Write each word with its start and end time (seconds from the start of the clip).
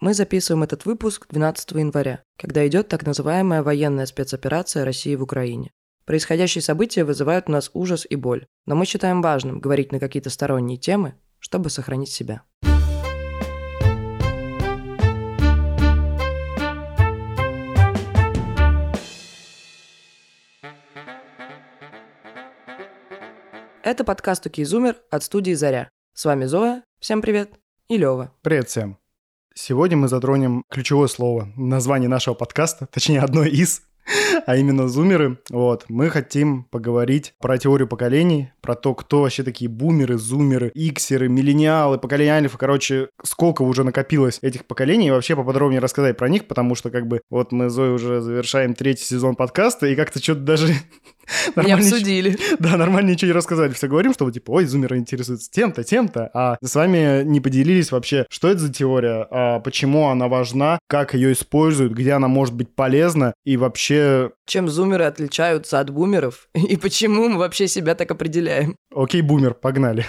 Мы 0.00 0.14
записываем 0.14 0.62
этот 0.62 0.86
выпуск 0.86 1.26
12 1.28 1.72
января, 1.72 2.22
когда 2.38 2.66
идет 2.66 2.88
так 2.88 3.04
называемая 3.04 3.62
военная 3.62 4.06
спецоперация 4.06 4.86
России 4.86 5.14
в 5.14 5.22
Украине. 5.22 5.72
Происходящие 6.06 6.62
события 6.62 7.04
вызывают 7.04 7.50
у 7.50 7.52
нас 7.52 7.70
ужас 7.74 8.06
и 8.08 8.16
боль, 8.16 8.46
но 8.64 8.74
мы 8.74 8.86
считаем 8.86 9.20
важным 9.20 9.60
говорить 9.60 9.92
на 9.92 10.00
какие-то 10.00 10.30
сторонние 10.30 10.78
темы, 10.78 11.16
чтобы 11.38 11.68
сохранить 11.68 12.08
себя. 12.08 12.44
Это 23.82 24.04
подкаст 24.04 24.46
«Окей, 24.46 24.64
Зумер» 24.64 24.96
от 25.10 25.24
студии 25.24 25.52
«Заря». 25.52 25.90
С 26.14 26.24
вами 26.24 26.46
Зоя, 26.46 26.84
всем 27.00 27.20
привет, 27.20 27.50
и 27.88 27.98
Лёва. 27.98 28.32
Привет 28.40 28.68
всем. 28.70 28.99
Сегодня 29.54 29.96
мы 29.96 30.06
затронем 30.06 30.64
ключевое 30.70 31.08
слово 31.08 31.48
название 31.56 32.08
нашего 32.08 32.34
подкаста, 32.34 32.86
точнее, 32.86 33.20
одно 33.20 33.42
из, 33.42 33.82
а 34.46 34.56
именно 34.56 34.88
зумеры. 34.88 35.38
Вот, 35.50 35.86
мы 35.88 36.08
хотим 36.08 36.64
поговорить 36.64 37.34
про 37.40 37.58
теорию 37.58 37.88
поколений, 37.88 38.52
про 38.60 38.76
то, 38.76 38.94
кто 38.94 39.22
вообще 39.22 39.42
такие 39.42 39.68
бумеры, 39.68 40.18
зумеры, 40.18 40.70
иксеры, 40.72 41.28
миллениалы, 41.28 41.98
поколение 41.98 42.34
альфа, 42.34 42.58
короче, 42.58 43.08
сколько 43.24 43.62
уже 43.62 43.82
накопилось 43.82 44.38
этих 44.40 44.66
поколений, 44.66 45.08
и 45.08 45.10
вообще 45.10 45.34
поподробнее 45.34 45.80
рассказать 45.80 46.16
про 46.16 46.28
них, 46.28 46.46
потому 46.46 46.76
что, 46.76 46.90
как 46.90 47.08
бы, 47.08 47.20
вот 47.28 47.50
мы, 47.50 47.70
Зоя, 47.70 47.90
уже 47.90 48.20
завершаем 48.20 48.74
третий 48.74 49.04
сезон 49.04 49.34
подкаста, 49.34 49.86
и 49.86 49.96
как-то 49.96 50.22
что-то 50.22 50.42
даже 50.42 50.74
Не 51.56 51.72
обсудили. 51.72 52.36
Да, 52.58 52.76
нормально 52.76 53.10
ничего 53.10 53.28
не 53.28 53.32
рассказали. 53.32 53.72
Все 53.72 53.88
говорим, 53.88 54.12
что, 54.12 54.30
типа, 54.30 54.50
ой, 54.50 54.64
зумеры 54.64 54.98
интересуются 54.98 55.50
тем-то, 55.50 55.82
тем-то, 55.84 56.30
а 56.34 56.56
с 56.62 56.74
вами 56.74 57.22
не 57.24 57.40
поделились 57.40 57.90
вообще, 57.90 58.26
что 58.28 58.48
это 58.48 58.60
за 58.60 58.72
теория, 58.72 59.26
а 59.30 59.60
почему 59.60 60.08
она 60.08 60.28
важна, 60.28 60.78
как 60.88 61.14
ее 61.14 61.32
используют, 61.32 61.92
где 61.92 62.12
она 62.12 62.28
может 62.28 62.54
быть 62.54 62.74
полезна, 62.74 63.34
и 63.44 63.56
вообще... 63.56 64.30
Чем 64.46 64.68
зумеры 64.68 65.04
отличаются 65.04 65.80
от 65.80 65.90
бумеров, 65.90 66.48
и 66.54 66.76
почему 66.76 67.28
мы 67.28 67.38
вообще 67.38 67.68
себя 67.68 67.94
так 67.94 68.10
определяем. 68.10 68.76
Окей, 68.94 69.22
бумер, 69.22 69.54
погнали. 69.54 70.04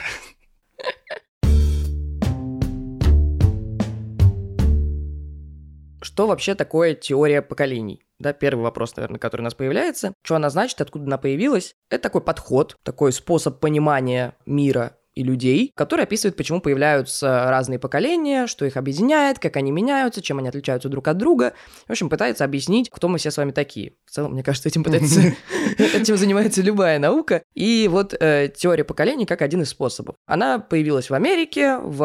Что 6.22 6.27
вообще 6.27 6.53
такое 6.53 6.94
теория 6.94 7.41
поколений? 7.41 8.05
Да, 8.19 8.31
первый 8.31 8.61
вопрос, 8.61 8.95
наверное, 8.95 9.17
который 9.17 9.41
у 9.41 9.44
нас 9.45 9.55
появляется. 9.55 10.14
Что 10.22 10.36
она 10.36 10.52
значит, 10.52 10.80
откуда 10.80 11.05
она 11.05 11.17
появилась? 11.17 11.73
Это 11.89 12.03
такой 12.03 12.22
подход, 12.22 12.77
такой 12.83 13.11
способ 13.11 13.59
понимания 13.59 14.36
мира 14.45 14.97
и 15.14 15.23
людей, 15.23 15.72
который 15.76 16.04
описывает, 16.04 16.38
почему 16.38 16.62
появляются 16.62 17.45
разные 17.50 17.80
поколения, 17.80 18.48
что 18.48 18.66
их 18.66 18.78
объединяет, 18.78 19.40
как 19.40 19.58
они 19.58 19.72
меняются, 19.72 20.22
чем 20.22 20.40
они 20.40 20.48
отличаются 20.48 20.90
друг 20.90 21.08
от 21.08 21.17
друга. 21.17 21.54
В 21.88 21.92
общем, 21.92 22.09
пытается 22.09 22.45
объяснить, 22.45 22.90
кто 22.90 23.08
мы 23.08 23.17
все 23.17 23.32
с 23.32 23.38
вами 23.38 23.52
такие. 23.52 23.94
В 24.06 24.12
целом, 24.12 24.34
мне 24.34 24.44
кажется, 24.44 24.70
этим 24.70 24.84
пытается, 24.84 25.22
этим 25.78 26.17
занимается 26.17 26.62
любая 26.62 27.00
наука. 27.00 27.44
И 27.54 27.89
вот 27.92 28.14
э, 28.20 28.50
теория 28.56 28.84
поколений 28.84 29.26
как 29.26 29.42
один 29.42 29.62
из 29.62 29.70
способов. 29.70 30.16
Она 30.26 30.59
появилась 30.59 31.09
в 31.09 31.14
Америке, 31.14 31.78
в 31.78 32.02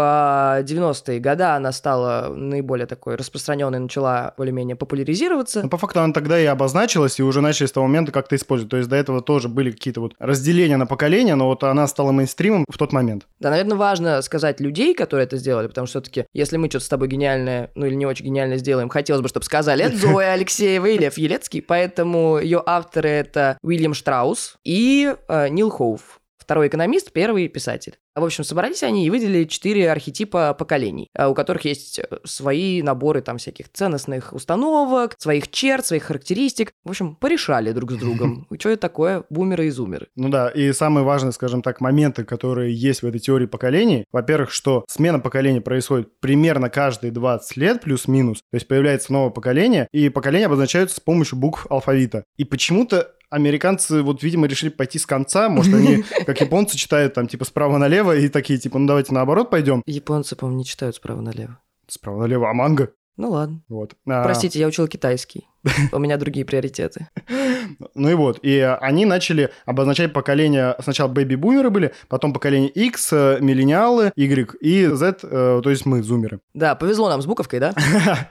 90-е 0.63 1.21
годы 1.21 1.45
она 1.45 1.73
стала 1.73 2.35
наиболее 2.35 2.87
такой 2.87 3.15
распространенной, 3.15 3.79
начала 3.79 4.35
более-менее 4.37 4.77
популяризироваться. 4.77 5.63
Ну, 5.63 5.69
по 5.69 5.79
факту 5.79 6.01
она 6.01 6.13
тогда 6.13 6.41
и 6.41 6.45
обозначилась, 6.45 7.19
и 7.19 7.23
уже 7.23 7.41
начали 7.41 7.67
с 7.67 7.73
того 7.73 7.87
момента 7.87 8.13
как-то 8.13 8.37
использовать. 8.37 8.71
То 8.71 8.77
есть 8.77 8.89
до 8.89 8.97
этого 8.97 9.23
тоже 9.23 9.49
были 9.49 9.71
какие-то 9.71 10.01
вот 10.01 10.15
разделения 10.19 10.77
на 10.77 10.87
поколения, 10.87 11.35
но 11.37 11.47
вот 11.47 11.63
она 11.65 11.87
стала 11.87 12.13
мейнстримом 12.13 12.65
в 12.69 12.77
тот 12.79 12.93
момент. 12.93 12.96
Да, 13.41 13.51
наверное, 13.51 13.77
важно 13.77 14.23
сказать 14.23 14.61
людей, 14.61 14.95
которые 14.95 15.27
это 15.27 15.37
сделали, 15.37 15.67
потому 15.67 15.87
что 15.87 16.01
все-таки, 16.01 16.27
если 16.33 16.57
мы 16.57 16.69
что-то 16.69 16.85
с 16.85 16.89
тобой 16.89 17.09
гениальное, 17.09 17.71
ну 17.75 17.87
или 17.87 17.95
не 17.95 18.07
очень 18.07 18.27
гениальное 18.27 18.59
сделаем, 18.59 18.89
хотелось 18.89 19.23
бы, 19.23 19.29
чтобы 19.29 19.45
сказали, 19.45 19.85
это 19.85 19.97
Зоя 19.97 20.33
Алексеева 20.33 20.87
и 20.87 20.97
Елецкий, 20.97 21.63
поэтому 21.63 22.39
ее 22.39 22.63
авторы 22.65 23.11
это 23.11 23.59
Уильям 23.63 23.95
Штраус 23.95 24.57
и 24.65 25.15
э, 25.29 25.49
Нил 25.49 25.71
Хоуф. 25.71 26.21
Второй 26.47 26.69
экономист, 26.69 27.11
первый 27.11 27.49
писатель. 27.49 27.95
В 28.15 28.25
общем, 28.25 28.45
собрались 28.45 28.85
они 28.85 29.05
и 29.05 29.11
выделили 29.11 29.47
четыре 29.47 29.91
архетипа 29.91 30.55
поколений, 30.55 31.09
э, 31.13 31.27
у 31.27 31.35
которых 31.35 31.65
есть 31.65 31.99
э, 31.99 32.05
свои 32.23 32.83
наборы 32.83 33.21
там 33.21 33.39
всяких 33.39 33.69
ценностных 33.73 34.33
установок, 34.33 35.17
своих 35.19 35.51
черт, 35.51 35.85
своих 35.85 36.05
характеристик. 36.05 36.71
В 36.85 36.91
общем, 36.91 37.17
порешали 37.17 37.73
друг 37.73 37.91
с 37.91 37.97
другом. 37.97 38.47
Что 38.61 38.69
это 38.69 38.81
такое 38.81 39.25
бумеры 39.29 39.67
и 39.67 39.71
зумеры? 39.71 40.07
Ну 40.15 40.29
да, 40.29 40.49
и 40.49 40.73
самые 40.73 41.03
важные, 41.03 41.33
скажем 41.33 41.63
так, 41.63 41.81
моменты, 41.81 42.23
которые 42.23 42.73
есть 42.73 43.03
в 43.03 43.07
этой 43.07 43.19
теории 43.19 43.47
поколений, 43.47 44.05
во-первых, 44.13 44.53
что 44.53 44.85
смена 44.89 45.19
поколения 45.19 45.61
происходит 45.61 46.21
примерно 46.21 46.71
каждые 46.71 47.11
20 47.11 47.57
лет, 47.57 47.81
плюс-минус, 47.81 48.39
то 48.39 48.55
есть 48.55 48.69
появляется 48.69 49.13
новое 49.13 49.31
поколение, 49.31 49.89
и 49.93 50.11
поколения 50.11 50.47
обозначаются 50.47 50.99
с 50.99 51.01
помощью 51.01 51.39
букв 51.39 51.67
алфавита. 51.69 52.23
И 52.37 52.45
почему-то 52.45 53.17
американцы 53.37 54.03
вот, 54.03 54.23
видимо, 54.23 54.47
решили 54.47 54.71
пойти 54.71 54.99
с 54.99 55.07
конца. 55.07 55.49
Может, 55.49 55.75
они, 55.75 56.05
как 56.27 56.41
японцы, 56.41 56.77
читают 56.77 57.15
там, 57.15 57.29
типа, 57.29 57.45
справа 57.45 57.79
налево 57.79 58.17
и 58.17 58.29
такие, 58.29 58.59
типа, 58.59 58.79
ну, 58.79 58.87
давайте 58.87 59.13
наоборот 59.13 59.51
пойдем. 59.51 59.83
Японцы, 59.87 60.35
по-моему, 60.37 60.59
не 60.59 60.65
читают 60.65 60.97
справа 60.97 61.21
налево. 61.21 61.59
Справа 61.87 62.21
налево, 62.21 62.51
а 62.51 62.55
манго? 62.55 62.91
Ну 63.17 63.31
ладно. 63.31 63.63
Вот. 63.69 63.95
А... 64.07 64.25
Простите, 64.25 64.59
я 64.59 64.67
учил 64.67 64.87
китайский. 64.89 65.49
У 65.93 65.99
меня 65.99 66.17
другие 66.17 66.45
приоритеты. 66.45 67.09
Ну 67.95 68.09
и 68.09 68.15
вот, 68.15 68.39
и 68.43 68.61
они 68.81 69.07
начали 69.07 69.51
обозначать 69.65 70.13
поколение, 70.13 70.77
сначала 70.83 71.09
бэби-бумеры 71.09 71.69
были, 71.71 71.93
потом 72.09 72.33
поколение 72.33 72.71
X, 72.71 73.13
э, 73.13 73.39
миллениалы, 73.41 74.13
Y 74.15 74.57
и 74.61 74.87
Z, 74.87 75.19
э, 75.23 75.61
то 75.63 75.71
есть 75.71 75.85
мы, 75.85 76.03
зумеры. 76.03 76.41
Да, 76.55 76.77
повезло 76.77 77.09
нам 77.09 77.21
с 77.21 77.27
буковкой, 77.27 77.59
да? 77.59 77.75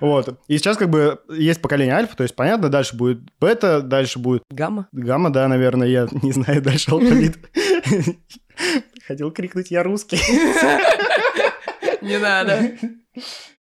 Вот. 0.00 0.38
И 0.48 0.58
сейчас 0.58 0.76
как 0.76 0.90
бы 0.90 1.20
есть 1.28 1.60
поколение 1.60 1.94
альфа, 1.94 2.16
то 2.16 2.22
есть 2.22 2.34
понятно, 2.34 2.68
дальше 2.68 2.96
будет 2.96 3.20
бета, 3.40 3.80
дальше 3.80 4.18
будет... 4.18 4.42
Гамма? 4.50 4.88
Гамма, 4.92 5.30
да, 5.30 5.48
наверное, 5.48 5.88
я 5.88 6.08
не 6.22 6.32
знаю 6.32 6.62
дальше 6.62 6.90
алфавит. 6.90 7.38
Хотел 9.06 9.30
крикнуть 9.30 9.70
«Я 9.70 9.82
русский». 9.82 10.18
Не 12.02 12.18
надо. 12.18 12.72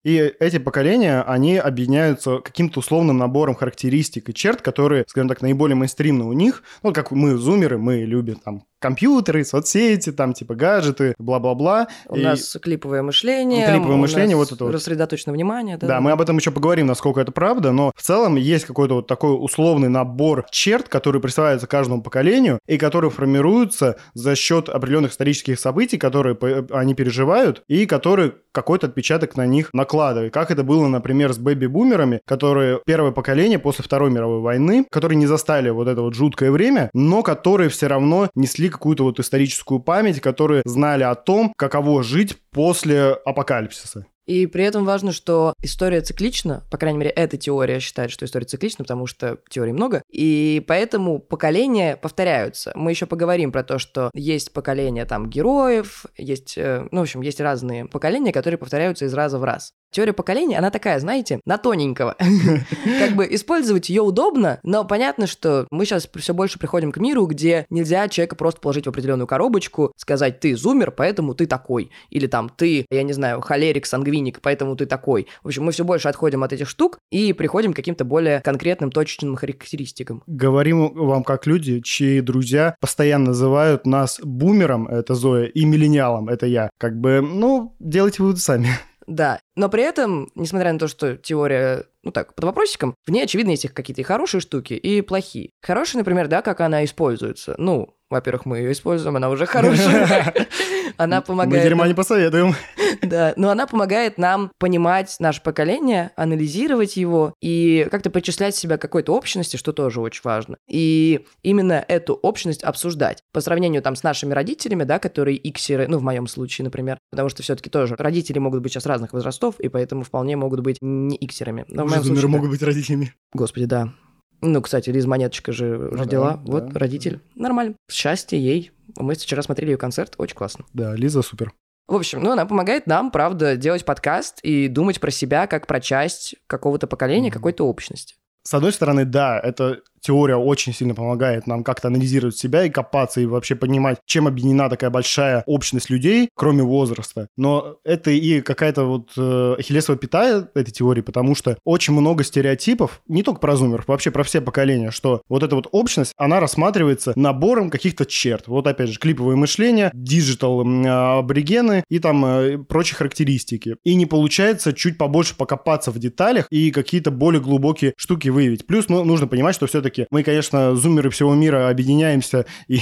И 0.04 0.34
эти 0.40 0.58
поколения, 0.58 1.22
они 1.22 1.58
объединяются 1.58 2.38
каким-то 2.38 2.80
условным 2.80 3.18
набором 3.18 3.56
характеристик 3.56 4.30
и 4.30 4.34
черт, 4.34 4.62
которые, 4.62 5.04
скажем 5.08 5.28
так, 5.28 5.42
наиболее 5.42 5.76
мейнстримны 5.76 6.24
у 6.24 6.34
них. 6.34 6.64
Ну, 6.82 6.94
как 6.94 7.12
мы, 7.12 7.36
зумеры, 7.36 7.78
мы 7.78 7.98
любим 8.06 8.36
там 8.36 8.64
компьютеры, 8.88 9.44
соцсети, 9.44 10.14
там 10.14 10.32
типа 10.32 10.56
гаджеты, 10.56 11.14
бла-бла-бла. 11.20 11.88
У 12.08 12.16
и... 12.16 12.24
нас 12.24 12.58
клиповое 12.62 13.02
мышление. 13.02 13.68
Клиповое 13.68 13.98
мышление, 13.98 14.38
вот 14.38 14.54
это 14.54 14.64
вот. 14.64 14.74
Рассредоточено 14.74 15.34
внимание. 15.34 15.76
Да, 15.78 15.88
да, 15.88 16.02
мы 16.02 16.12
об 16.12 16.22
этом 16.22 16.38
еще 16.38 16.52
поговорим, 16.52 16.88
насколько 16.88 17.20
это 17.20 17.34
правда, 17.34 17.74
но 17.74 17.92
в 17.94 18.02
целом 18.02 18.38
есть 18.38 18.64
какой-то 18.64 18.96
вот 18.96 19.08
такой 19.08 19.32
условный 19.32 19.90
набор 19.90 20.46
черт, 20.52 20.88
которые 20.88 21.22
представляются 21.22 21.68
каждому 21.68 22.02
поколению 22.02 22.60
и 22.66 22.78
которые 22.78 23.12
формируются 23.12 23.98
за 24.14 24.36
счет 24.36 24.70
определенных 24.70 25.12
исторических 25.12 25.60
событий, 25.60 25.98
которые 25.98 26.38
они 26.72 26.96
переживают 26.96 27.64
и 27.68 27.86
которые 27.86 28.36
какой-то 28.54 28.88
отпечаток 28.88 29.36
на 29.36 29.46
них 29.46 29.70
накладывают. 29.74 30.34
Как 30.34 30.50
это 30.50 30.64
было, 30.64 30.88
например, 30.88 31.32
с 31.32 31.38
бэби-бумерами, 31.38 32.22
которые 32.26 32.80
первое 32.86 33.12
поколение 33.12 33.60
после 33.60 33.84
Второй 33.84 34.10
мировой 34.10 34.40
войны, 34.40 34.86
которые 34.90 35.18
не 35.18 35.28
застали 35.28 35.70
вот 35.70 35.88
это 35.88 36.02
вот 36.02 36.16
жуткое 36.16 36.52
время, 36.52 36.90
но 36.94 37.22
которые 37.22 37.70
все 37.70 37.86
равно 37.86 38.30
несли 38.34 38.70
какую-то 38.78 39.04
вот 39.04 39.20
историческую 39.20 39.80
память, 39.80 40.22
которые 40.22 40.62
знали 40.66 41.04
о 41.04 41.16
том, 41.16 41.54
каково 41.58 42.04
жить 42.04 42.38
после 42.52 43.12
апокалипсиса. 43.26 44.06
И 44.28 44.46
при 44.46 44.64
этом 44.66 44.86
важно, 44.86 45.14
что 45.14 45.54
история 45.62 46.02
циклична, 46.02 46.64
по 46.70 46.78
крайней 46.78 47.00
мере, 47.00 47.12
эта 47.12 47.38
теория 47.38 47.80
считает, 47.80 48.12
что 48.12 48.26
история 48.26 48.46
циклична, 48.46 48.84
потому 48.84 49.08
что 49.08 49.40
теорий 49.50 49.72
много, 49.72 50.04
и 50.12 50.64
поэтому 50.68 51.20
поколения 51.20 51.96
повторяются. 51.96 52.72
Мы 52.76 52.92
еще 52.92 53.06
поговорим 53.06 53.52
про 53.52 53.64
то, 53.64 53.80
что 53.80 54.12
есть 54.14 54.52
поколения 54.52 55.06
там 55.06 55.30
героев, 55.30 56.06
есть, 56.18 56.58
э, 56.58 56.88
ну, 56.92 57.00
в 57.00 57.04
общем, 57.04 57.22
есть 57.22 57.40
разные 57.40 57.86
поколения, 57.86 58.34
которые 58.34 58.58
повторяются 58.58 59.06
из 59.06 59.14
раза 59.14 59.40
в 59.40 59.44
раз. 59.46 59.74
Теория 59.90 60.14
поколений, 60.14 60.56
она 60.56 60.70
такая, 60.70 61.00
знаете, 61.00 61.40
на 61.46 61.58
тоненького. 61.58 62.18
Как 63.00 63.16
бы 63.16 63.26
использовать 63.30 63.90
ее 63.90 64.02
удобно, 64.02 64.60
но 64.64 64.84
понятно, 64.84 65.28
что 65.28 65.66
мы 65.72 65.86
сейчас 65.86 66.10
все 66.14 66.34
больше 66.34 66.60
приходим 66.60 66.92
к 66.92 66.98
миру, 66.98 67.26
где 67.26 67.66
нельзя 67.70 68.10
человека 68.10 68.36
просто 68.36 68.60
положить 68.60 68.86
в 68.86 68.90
определенную 68.90 69.28
коробочку, 69.28 69.94
сказать, 69.96 70.42
ты 70.42 70.56
зумер, 70.58 70.92
поэтому 70.92 71.34
ты 71.34 71.46
такой. 71.46 71.90
Или 72.10 72.28
там, 72.28 72.50
ты, 72.50 72.86
я 72.90 73.04
не 73.04 73.14
знаю, 73.14 73.40
холерик, 73.40 73.86
сангвиник, 74.18 74.42
поэтому 74.42 74.76
ты 74.76 74.86
такой. 74.86 75.28
В 75.44 75.48
общем, 75.48 75.64
мы 75.64 75.72
все 75.72 75.84
больше 75.84 76.10
отходим 76.10 76.44
от 76.44 76.54
этих 76.54 76.70
штук 76.70 77.00
и 77.12 77.34
приходим 77.34 77.74
к 77.74 77.76
каким-то 77.76 78.06
более 78.06 78.42
конкретным, 78.42 78.92
точечным 78.92 79.36
характеристикам. 79.36 80.24
Говорим 80.28 80.94
вам 80.94 81.24
как 81.24 81.48
люди, 81.48 81.82
чьи 81.82 82.22
друзья 82.22 82.76
постоянно 82.80 83.28
называют 83.28 83.86
нас 83.86 84.20
бумером, 84.24 84.88
это 84.88 85.16
Зоя, 85.16 85.46
и 85.46 85.66
миллениалом, 85.66 86.30
это 86.30 86.46
я. 86.46 86.70
Как 86.78 87.00
бы, 87.00 87.22
ну, 87.22 87.76
делайте 87.80 88.22
выводы 88.24 88.40
сами. 88.40 88.70
Да, 89.08 89.40
но 89.56 89.70
при 89.70 89.84
этом, 89.84 90.30
несмотря 90.36 90.74
на 90.74 90.80
то, 90.80 90.90
что 90.90 91.16
теория, 91.16 91.86
ну 92.04 92.12
так, 92.12 92.36
под 92.36 92.44
вопросиком, 92.44 92.94
в 93.06 93.12
ней, 93.12 93.24
очевидно, 93.24 93.52
есть 93.52 93.70
какие-то 93.70 94.02
и 94.02 94.04
хорошие 94.04 94.42
штуки, 94.42 94.74
и 94.74 95.00
плохие. 95.00 95.52
Хорошие, 95.62 96.00
например, 96.00 96.28
да, 96.28 96.42
как 96.42 96.60
она 96.60 96.84
используется. 96.84 97.56
Ну, 97.58 97.97
Во-первых, 98.10 98.46
мы 98.46 98.60
ее 98.60 98.72
используем, 98.72 99.16
она 99.18 99.30
уже 99.30 99.46
хорошая. 99.46 100.34
Она 100.98 101.18
Мы 101.18 101.22
помогает... 101.24 101.64
дерьма 101.64 101.80
нам- 101.84 101.90
не 101.90 101.94
посоветуем. 101.94 102.56
Да, 103.04 103.34
но 103.36 103.50
она 103.52 103.68
помогает 103.68 104.18
нам 104.18 104.52
понимать 104.58 105.16
наше 105.20 105.44
поколение, 105.44 106.12
анализировать 106.16 106.98
его 106.98 107.36
и 107.40 107.88
как-то 107.92 108.10
причислять 108.10 108.56
себя 108.56 108.78
к 108.78 108.82
какой-то 108.82 109.14
общности, 109.14 109.58
что 109.58 109.74
тоже 109.74 110.02
очень 110.02 110.22
важно. 110.24 110.58
И 110.68 111.26
именно 111.44 111.84
эту 111.88 112.16
общность 112.16 112.64
обсуждать. 112.64 113.22
По 113.32 113.42
сравнению 113.42 113.84
там 113.84 113.96
с 113.96 114.02
нашими 114.02 114.34
родителями, 114.34 114.86
да, 114.86 114.98
которые 114.98 115.38
иксеры, 115.38 115.88
ну, 115.88 116.00
в 116.00 116.04
моем 116.04 116.26
случае, 116.26 116.66
например, 116.66 116.98
потому 117.12 117.30
что 117.30 117.44
все-таки 117.44 117.70
тоже 117.70 117.96
родители 117.96 118.40
могут 118.40 118.62
быть 118.62 118.72
сейчас 118.72 118.86
разных 118.86 119.14
возрастов, 119.14 119.60
и 119.60 119.68
поэтому 119.68 120.04
вполне 120.04 120.36
могут 120.36 120.62
быть 120.62 120.78
не 120.82 121.16
иксерами. 121.18 121.66
Но 121.68 121.86
в 121.86 121.90
моем 121.90 122.04
случае, 122.04 122.28
могут 122.28 122.50
быть 122.50 122.64
родителями. 122.64 123.14
Господи, 123.34 123.66
да. 123.66 123.94
Ну, 124.42 124.62
кстати, 124.62 124.90
Лиза 124.90 125.06
Монеточка 125.06 125.52
же 125.52 125.78
Ну 125.92 125.98
родила. 125.98 126.32
да, 126.34 126.42
вот, 126.52 126.70
да, 126.70 126.80
родитель. 126.80 127.20
Нормально. 127.36 127.76
Счастье 127.92 128.40
ей. 128.40 128.72
Мы 128.96 129.16
вчера 129.16 129.42
смотрели 129.42 129.72
ее 129.72 129.78
концерт. 129.78 130.16
Очень 130.18 130.36
классно. 130.36 130.66
Да, 130.74 130.96
Лиза 130.96 131.22
супер. 131.22 131.54
В 131.88 131.96
общем, 131.96 132.22
ну, 132.22 132.32
она 132.32 132.46
помогает 132.46 132.86
нам, 132.86 133.12
правда, 133.12 133.56
делать 133.56 133.86
подкаст 133.86 134.40
и 134.44 134.68
думать 134.68 135.00
про 135.00 135.10
себя 135.10 135.48
как 135.48 135.68
про 135.68 135.80
часть 135.80 136.36
какого-то 136.48 136.86
поколения, 136.88 137.30
Мгм. 137.30 137.34
какой-то 137.34 137.66
общности. 137.68 138.16
С 138.44 138.54
одной 138.54 138.72
стороны, 138.74 139.06
да, 139.06 139.40
эта 139.40 139.82
теория 140.08 140.38
очень 140.38 140.74
сильно 140.74 140.96
помогает 140.96 141.48
нам 141.48 141.64
как-то 141.64 141.90
анализировать 141.90 142.38
себя 142.38 142.64
и 142.64 142.70
копаться, 142.70 143.20
и 143.20 143.26
вообще 143.26 143.56
понимать, 143.56 143.98
чем 144.06 144.28
объединена 144.28 144.70
такая 144.70 144.90
большая 144.90 145.44
общность 145.46 145.90
людей, 145.90 146.30
кроме 146.34 146.64
возраста. 146.64 147.28
Но 147.36 147.78
это 147.84 148.12
и 148.12 148.40
какая-то 148.40 148.86
вот 148.86 149.12
э, 149.18 149.56
ахиллесова 149.60 149.98
пята 149.98 150.50
этой 150.56 150.72
теории, 150.72 151.02
потому 151.02 151.36
что 151.36 151.58
очень 151.66 151.94
много 151.94 152.24
стереотипов, 152.24 153.02
не 153.08 153.22
только 153.22 153.42
про 153.42 153.58
зумеров, 153.58 153.88
вообще 153.88 154.12
про 154.12 154.24
все 154.24 154.40
поколения, 154.40 154.92
что 154.92 155.22
вот 155.28 155.44
эта 155.44 155.56
вот 155.56 155.68
общность, 155.72 156.14
она 156.16 156.40
рассматривается 156.40 157.12
набором 157.18 157.70
каких-то 157.70 158.06
черт. 158.06 158.48
Вот 158.48 158.66
опять 158.66 158.90
же, 158.90 159.00
клиповое 159.00 159.36
мышление, 159.36 159.92
digital 159.94 160.64
а, 160.66 161.20
аборигены 161.20 161.84
и 161.90 162.00
там 162.00 162.26
э, 162.26 162.58
прочие 162.60 162.96
характеристики. 162.96 163.76
И 163.84 163.96
не 163.96 164.06
получается 164.06 164.72
чуть 164.72 164.98
побольше 164.98 165.36
покопаться 165.36 165.92
в 165.92 166.00
деталях 166.00 166.48
и 166.50 166.72
какие-то 166.72 167.12
более 167.12 167.42
глубокие 167.42 167.94
штуки 167.98 168.30
выявить. 168.30 168.66
Плюс 168.66 168.88
ну, 168.88 169.04
нужно 169.04 169.28
понимать, 169.28 169.56
что 169.56 169.68
все-таки 169.68 169.97
мы, 170.12 170.24
конечно, 170.24 170.76
зумеры 170.76 171.10
всего 171.10 171.34
мира 171.34 171.70
объединяемся 171.70 172.46
и 172.68 172.82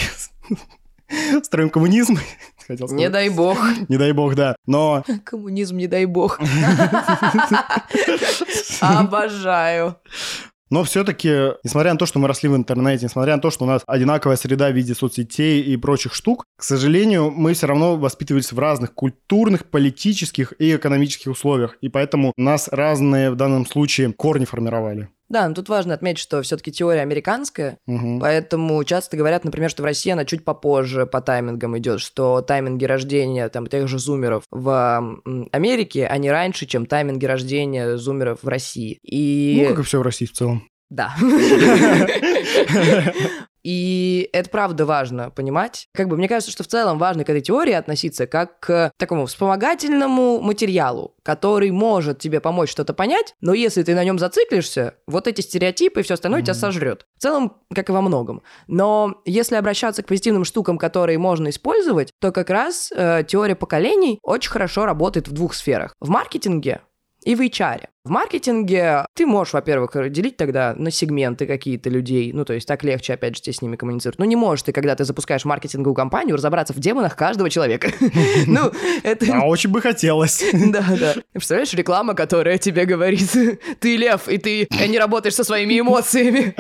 строим 1.44 1.70
коммунизм. 1.70 2.18
Хотел 2.68 2.88
сказать. 2.88 3.00
Не 3.00 3.10
дай 3.10 3.30
бог. 3.30 3.58
Не 3.90 3.98
дай 3.98 4.12
бог, 4.12 4.36
да. 4.36 4.56
Но 4.66 5.04
Коммунизм, 5.24 5.78
не 5.78 5.88
дай 5.88 6.06
бог. 6.06 6.40
Обожаю. 8.82 9.98
Но 10.72 10.84
все-таки, 10.84 11.30
несмотря 11.64 11.94
на 11.94 12.00
то, 12.00 12.08
что 12.08 12.18
мы 12.18 12.28
росли 12.28 12.50
в 12.50 12.56
интернете, 12.56 13.06
несмотря 13.06 13.36
на 13.36 13.42
то, 13.42 13.52
что 13.52 13.66
у 13.66 13.68
нас 13.68 13.84
одинаковая 13.86 14.36
среда 14.36 14.72
в 14.72 14.74
виде 14.74 14.96
соцсетей 14.96 15.62
и 15.62 15.78
прочих 15.78 16.16
штук, 16.16 16.46
к 16.58 16.64
сожалению, 16.64 17.30
мы 17.30 17.54
все 17.54 17.68
равно 17.68 17.98
воспитывались 17.98 18.52
в 18.52 18.58
разных 18.58 18.94
культурных, 18.94 19.66
политических 19.66 20.54
и 20.58 20.76
экономических 20.76 21.32
условиях. 21.32 21.78
И 21.82 21.90
поэтому 21.90 22.34
нас 22.36 22.68
разные 22.70 23.30
в 23.30 23.36
данном 23.36 23.68
случае 23.68 24.12
корни 24.12 24.46
формировали. 24.46 25.10
Да, 25.28 25.48
но 25.48 25.56
тут 25.56 25.70
важно 25.70 25.94
отметить, 25.94 26.22
что 26.22 26.42
все-таки 26.44 26.72
теория 26.72 27.02
американская, 27.02 27.78
Мгм. 27.88 28.20
поэтому 28.20 28.84
часто 28.84 29.18
говорят, 29.18 29.44
например, 29.44 29.70
что 29.70 29.82
в 29.82 29.86
России 29.86 30.12
она 30.12 30.24
чуть 30.26 30.46
попозже 30.46 31.06
по 31.08 31.20
таймингам 31.22 31.78
идет, 31.78 32.00
что 32.00 32.42
тайминги 32.42 32.86
рождения 32.86 33.50
там 33.50 33.68
тех 33.68 33.88
же 33.88 33.98
зумеров 34.00 34.44
в 34.52 35.18
Америке, 35.52 36.06
они 36.08 36.30
раньше, 36.30 36.66
чем 36.68 36.86
тайминги 36.86 37.26
рождения 37.26 37.98
зумеров 37.98 38.40
в 38.44 38.48
России. 38.48 39.00
И 39.02 39.62
Ну, 39.64 39.70
как 39.70 39.80
и 39.80 39.84
все 39.84 40.00
в 40.00 40.04
России 40.04 40.26
в 40.26 40.34
целом. 40.34 40.70
Да. 40.90 41.14
И 43.66 44.30
это 44.32 44.48
правда 44.52 44.86
важно 44.86 45.32
понимать. 45.32 45.88
Как 45.96 46.08
бы 46.08 46.18
мне 46.18 46.28
кажется, 46.28 46.52
что 46.52 46.64
в 46.64 46.68
целом 46.68 47.00
важно 47.00 47.24
к 47.24 47.30
этой 47.32 47.42
теории 47.42 47.74
относиться 47.74 48.28
как 48.28 48.60
к 48.60 48.92
такому 48.98 49.26
вспомогательному 49.26 50.40
материалу, 50.40 51.16
который 51.24 51.72
может 51.72 52.20
тебе 52.20 52.40
помочь 52.42 52.70
что-то 52.70 52.94
понять, 52.94 53.34
но 53.42 53.56
если 53.56 53.82
ты 53.82 53.96
на 53.96 54.04
нем 54.04 54.20
зациклишься, 54.20 54.94
вот 55.08 55.28
эти 55.28 55.42
стереотипы 55.42 56.02
и 56.02 56.04
все 56.04 56.14
остальное 56.14 56.44
тебя 56.44 56.54
Мгм. 56.54 56.60
сожрет. 56.60 57.08
В 57.18 57.22
целом, 57.24 57.58
как 57.74 57.90
и 57.90 57.92
во 57.92 58.02
многом. 58.02 58.44
Но 58.68 59.16
если 59.26 59.56
обращаться 59.56 60.04
к 60.04 60.08
позитивным 60.08 60.46
штукам, 60.46 60.78
которые 60.78 61.18
можно 61.18 61.50
использовать, 61.50 62.12
то 62.22 62.32
как 62.32 62.52
раз 62.52 62.94
э, 62.96 63.24
теория 63.28 63.56
поколений 63.56 64.20
очень 64.22 64.52
хорошо 64.52 64.86
работает 64.86 65.28
в 65.28 65.32
двух 65.32 65.56
сферах. 65.56 65.96
В 66.00 66.10
маркетинге 66.10 66.82
и 67.24 67.34
в 67.34 67.42
HR. 67.42 67.88
В 68.06 68.10
маркетинге 68.12 69.08
ты 69.16 69.26
можешь, 69.26 69.54
во-первых, 69.54 70.12
делить 70.12 70.38
тогда 70.38 70.76
на 70.78 70.92
сегменты 70.92 71.48
какие-то 71.48 71.90
людей, 71.90 72.32
ну, 72.34 72.46
то 72.46 72.54
есть 72.54 72.68
так 72.68 72.84
легче, 72.84 73.14
опять 73.16 73.36
же, 73.36 73.42
тебе 73.42 73.54
с 73.54 73.64
ними 73.64 73.78
коммуницировать. 73.78 74.20
Но 74.20 74.26
не 74.26 74.36
можешь 74.36 74.62
ты, 74.62 74.72
когда 74.74 74.96
ты 74.96 75.06
запускаешь 75.06 75.44
маркетинговую 75.44 75.96
компанию, 75.96 76.36
разобраться 76.36 76.72
в 76.74 76.78
демонах 76.80 77.16
каждого 77.16 77.50
человека. 77.50 77.90
Ну, 78.48 78.72
это... 79.02 79.26
А 79.34 79.46
очень 79.48 79.72
бы 79.72 79.82
хотелось. 79.82 80.44
Да, 80.54 80.86
да. 81.00 81.16
Представляешь, 81.34 81.74
реклама, 81.74 82.14
которая 82.14 82.60
тебе 82.60 82.86
говорит, 82.86 83.28
ты 83.80 83.98
лев, 83.98 84.30
и 84.30 84.38
ты 84.38 84.68
не 84.88 85.00
работаешь 85.00 85.34
со 85.34 85.44
своими 85.44 85.80
эмоциями. 85.80 86.54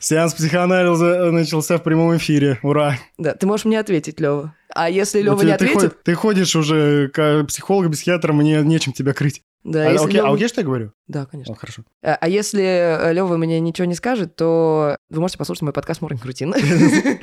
Сеанс 0.00 0.32
психоанализа 0.32 1.30
начался 1.30 1.76
в 1.76 1.82
прямом 1.82 2.16
эфире. 2.16 2.58
Ура. 2.62 2.96
Да, 3.18 3.34
ты 3.34 3.46
можешь 3.46 3.66
мне 3.66 3.78
ответить, 3.78 4.18
Лева. 4.18 4.54
А 4.74 4.88
если 4.88 5.18
Ну, 5.18 5.24
Лева 5.32 5.40
ты- 5.40 5.46
не 5.46 5.50
ты 5.50 5.64
ответит, 5.64 5.80
ход- 5.82 6.02
Ты 6.04 6.14
ходишь 6.14 6.56
уже 6.56 7.08
к 7.08 7.44
психологу, 7.44 7.90
психиатру, 7.92 8.32
мне 8.32 8.62
нечем 8.62 8.92
тебя 8.92 9.12
крыть. 9.12 9.42
Да, 9.64 9.88
А, 9.88 9.92
если 9.92 10.06
окей, 10.06 10.20
а 10.20 10.24
Лёва- 10.24 10.34
окей, 10.34 10.48
что 10.48 10.60
я 10.60 10.66
говорю? 10.66 10.92
Да, 11.06 11.26
конечно. 11.26 11.54
О, 11.54 11.56
хорошо. 11.56 11.82
А 12.02 12.16
а 12.20 12.28
если 12.28 13.12
Лева 13.12 13.36
мне 13.36 13.60
ничего 13.60 13.86
не 13.86 13.94
скажет, 13.94 14.36
то 14.36 14.96
вы 15.10 15.20
можете 15.20 15.38
послушать 15.38 15.62
мой 15.62 15.72
подкаст 15.72 16.00
Morning 16.00 16.20
Routine. 16.24 17.18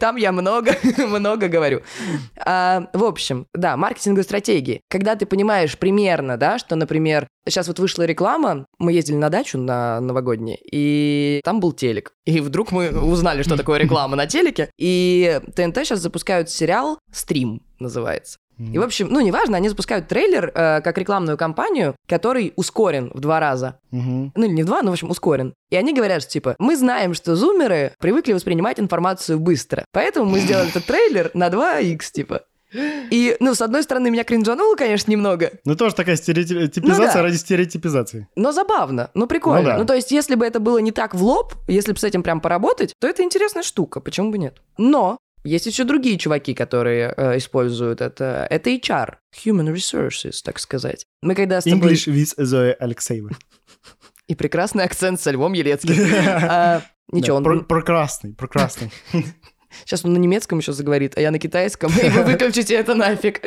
Там 0.00 0.16
я 0.16 0.32
много, 0.32 0.72
много 0.98 1.48
говорю. 1.48 1.82
А, 2.44 2.88
в 2.94 3.04
общем, 3.04 3.46
да, 3.54 3.76
маркетинговые 3.76 4.24
стратегии. 4.24 4.80
Когда 4.88 5.14
ты 5.14 5.26
понимаешь 5.26 5.76
примерно, 5.78 6.38
да, 6.38 6.58
что, 6.58 6.74
например, 6.74 7.28
сейчас 7.46 7.68
вот 7.68 7.78
вышла 7.78 8.04
реклама, 8.04 8.64
мы 8.78 8.92
ездили 8.94 9.16
на 9.16 9.28
дачу 9.28 9.58
на 9.58 10.00
новогодние, 10.00 10.58
и 10.72 11.40
там 11.44 11.60
был 11.60 11.72
телек. 11.72 12.12
И 12.24 12.40
вдруг 12.40 12.72
мы 12.72 12.90
узнали, 12.90 13.42
что 13.42 13.56
такое 13.58 13.78
реклама 13.78 14.16
на 14.16 14.26
телеке. 14.26 14.70
И 14.78 15.38
ТНТ 15.54 15.76
сейчас 15.84 16.00
запускают 16.00 16.48
сериал 16.50 16.98
«Стрим» 17.12 17.62
называется. 17.78 18.38
И, 18.60 18.78
в 18.78 18.82
общем, 18.82 19.08
ну, 19.10 19.20
неважно, 19.20 19.56
они 19.56 19.68
запускают 19.68 20.08
трейлер 20.08 20.52
э, 20.54 20.80
как 20.82 20.98
рекламную 20.98 21.38
кампанию, 21.38 21.96
который 22.08 22.52
ускорен 22.56 23.10
в 23.14 23.20
два 23.20 23.40
раза. 23.40 23.80
Мгм. 23.90 24.32
Ну, 24.34 24.44
или 24.44 24.52
не 24.52 24.62
в 24.62 24.66
два, 24.66 24.82
но, 24.82 24.90
в 24.90 24.92
общем, 24.92 25.10
ускорен. 25.10 25.54
И 25.70 25.76
они 25.76 25.94
говорят, 25.94 26.22
что, 26.22 26.30
типа, 26.32 26.56
мы 26.58 26.76
знаем, 26.76 27.14
что 27.14 27.36
зумеры 27.36 27.92
привыкли 27.98 28.32
воспринимать 28.34 28.78
информацию 28.78 29.38
быстро. 29.40 29.84
Поэтому 29.92 30.30
мы 30.30 30.40
сделали 30.40 30.68
этот 30.68 30.84
трейлер 30.84 31.30
на 31.34 31.48
2х, 31.48 31.98
типа. 32.12 32.42
И, 32.72 33.36
ну, 33.40 33.54
с 33.54 33.62
одной 33.62 33.82
стороны, 33.82 34.10
меня 34.10 34.22
кринжануло, 34.22 34.76
конечно, 34.76 35.10
немного, 35.10 35.50
Ну, 35.64 35.74
тоже 35.74 35.94
такая 35.96 36.14
стереотипизация 36.16 37.06
Ну 37.06 37.12
да. 37.14 37.22
ради 37.22 37.36
стереотипизации. 37.36 38.28
но 38.36 38.52
забавно, 38.52 39.10
ну, 39.14 39.26
прикольно. 39.26 39.60
Ну 39.62 39.66
да. 39.68 39.78
Ну, 39.78 39.84
то 39.86 39.94
есть, 39.94 40.12
если 40.12 40.36
бы 40.36 40.46
это 40.46 40.60
было 40.60 40.78
не 40.78 40.92
так 40.92 41.14
в 41.14 41.22
лоб, 41.24 41.54
если 41.66 41.92
бы 41.92 41.98
с 41.98 42.04
этим 42.04 42.22
прям 42.22 42.40
поработать, 42.40 42.94
то 43.00 43.08
это 43.08 43.22
интересная 43.24 43.62
штука, 43.64 44.00
почему 44.00 44.30
бы 44.30 44.38
нет? 44.38 44.58
Но 44.78 45.18
есть 45.44 45.66
еще 45.66 45.84
другие 45.84 46.18
чуваки, 46.18 46.54
которые 46.54 47.14
э, 47.16 47.38
используют 47.38 48.00
это. 48.00 48.46
Это 48.50 48.70
HR, 48.70 49.16
Human 49.44 49.72
Resources, 49.72 50.42
так 50.44 50.58
сказать. 50.58 51.06
Мы 51.22 51.34
когда 51.34 51.60
с 51.60 51.64
тобой... 51.64 51.92
English 51.92 52.06
with 52.12 52.34
Зоя 52.44 52.74
Алексеева. 52.74 53.30
И 54.26 54.34
прекрасный 54.34 54.84
акцент 54.84 55.20
со 55.20 55.30
Львом 55.30 55.52
Елецким. 55.54 55.94
А, 56.48 56.82
Ничего, 57.12 57.38
он 57.38 57.44
Про- 57.44 57.62
Прекрасный, 57.62 58.34
прекрасный. 58.34 58.90
Сейчас 59.84 60.04
он 60.04 60.12
на 60.12 60.18
немецком 60.18 60.58
еще 60.58 60.72
заговорит, 60.72 61.16
а 61.16 61.20
я 61.20 61.30
на 61.30 61.38
китайском, 61.38 61.90
и 62.02 62.08
вы 62.10 62.22
выключите 62.22 62.74
это 62.74 62.94
нафиг. 62.94 63.40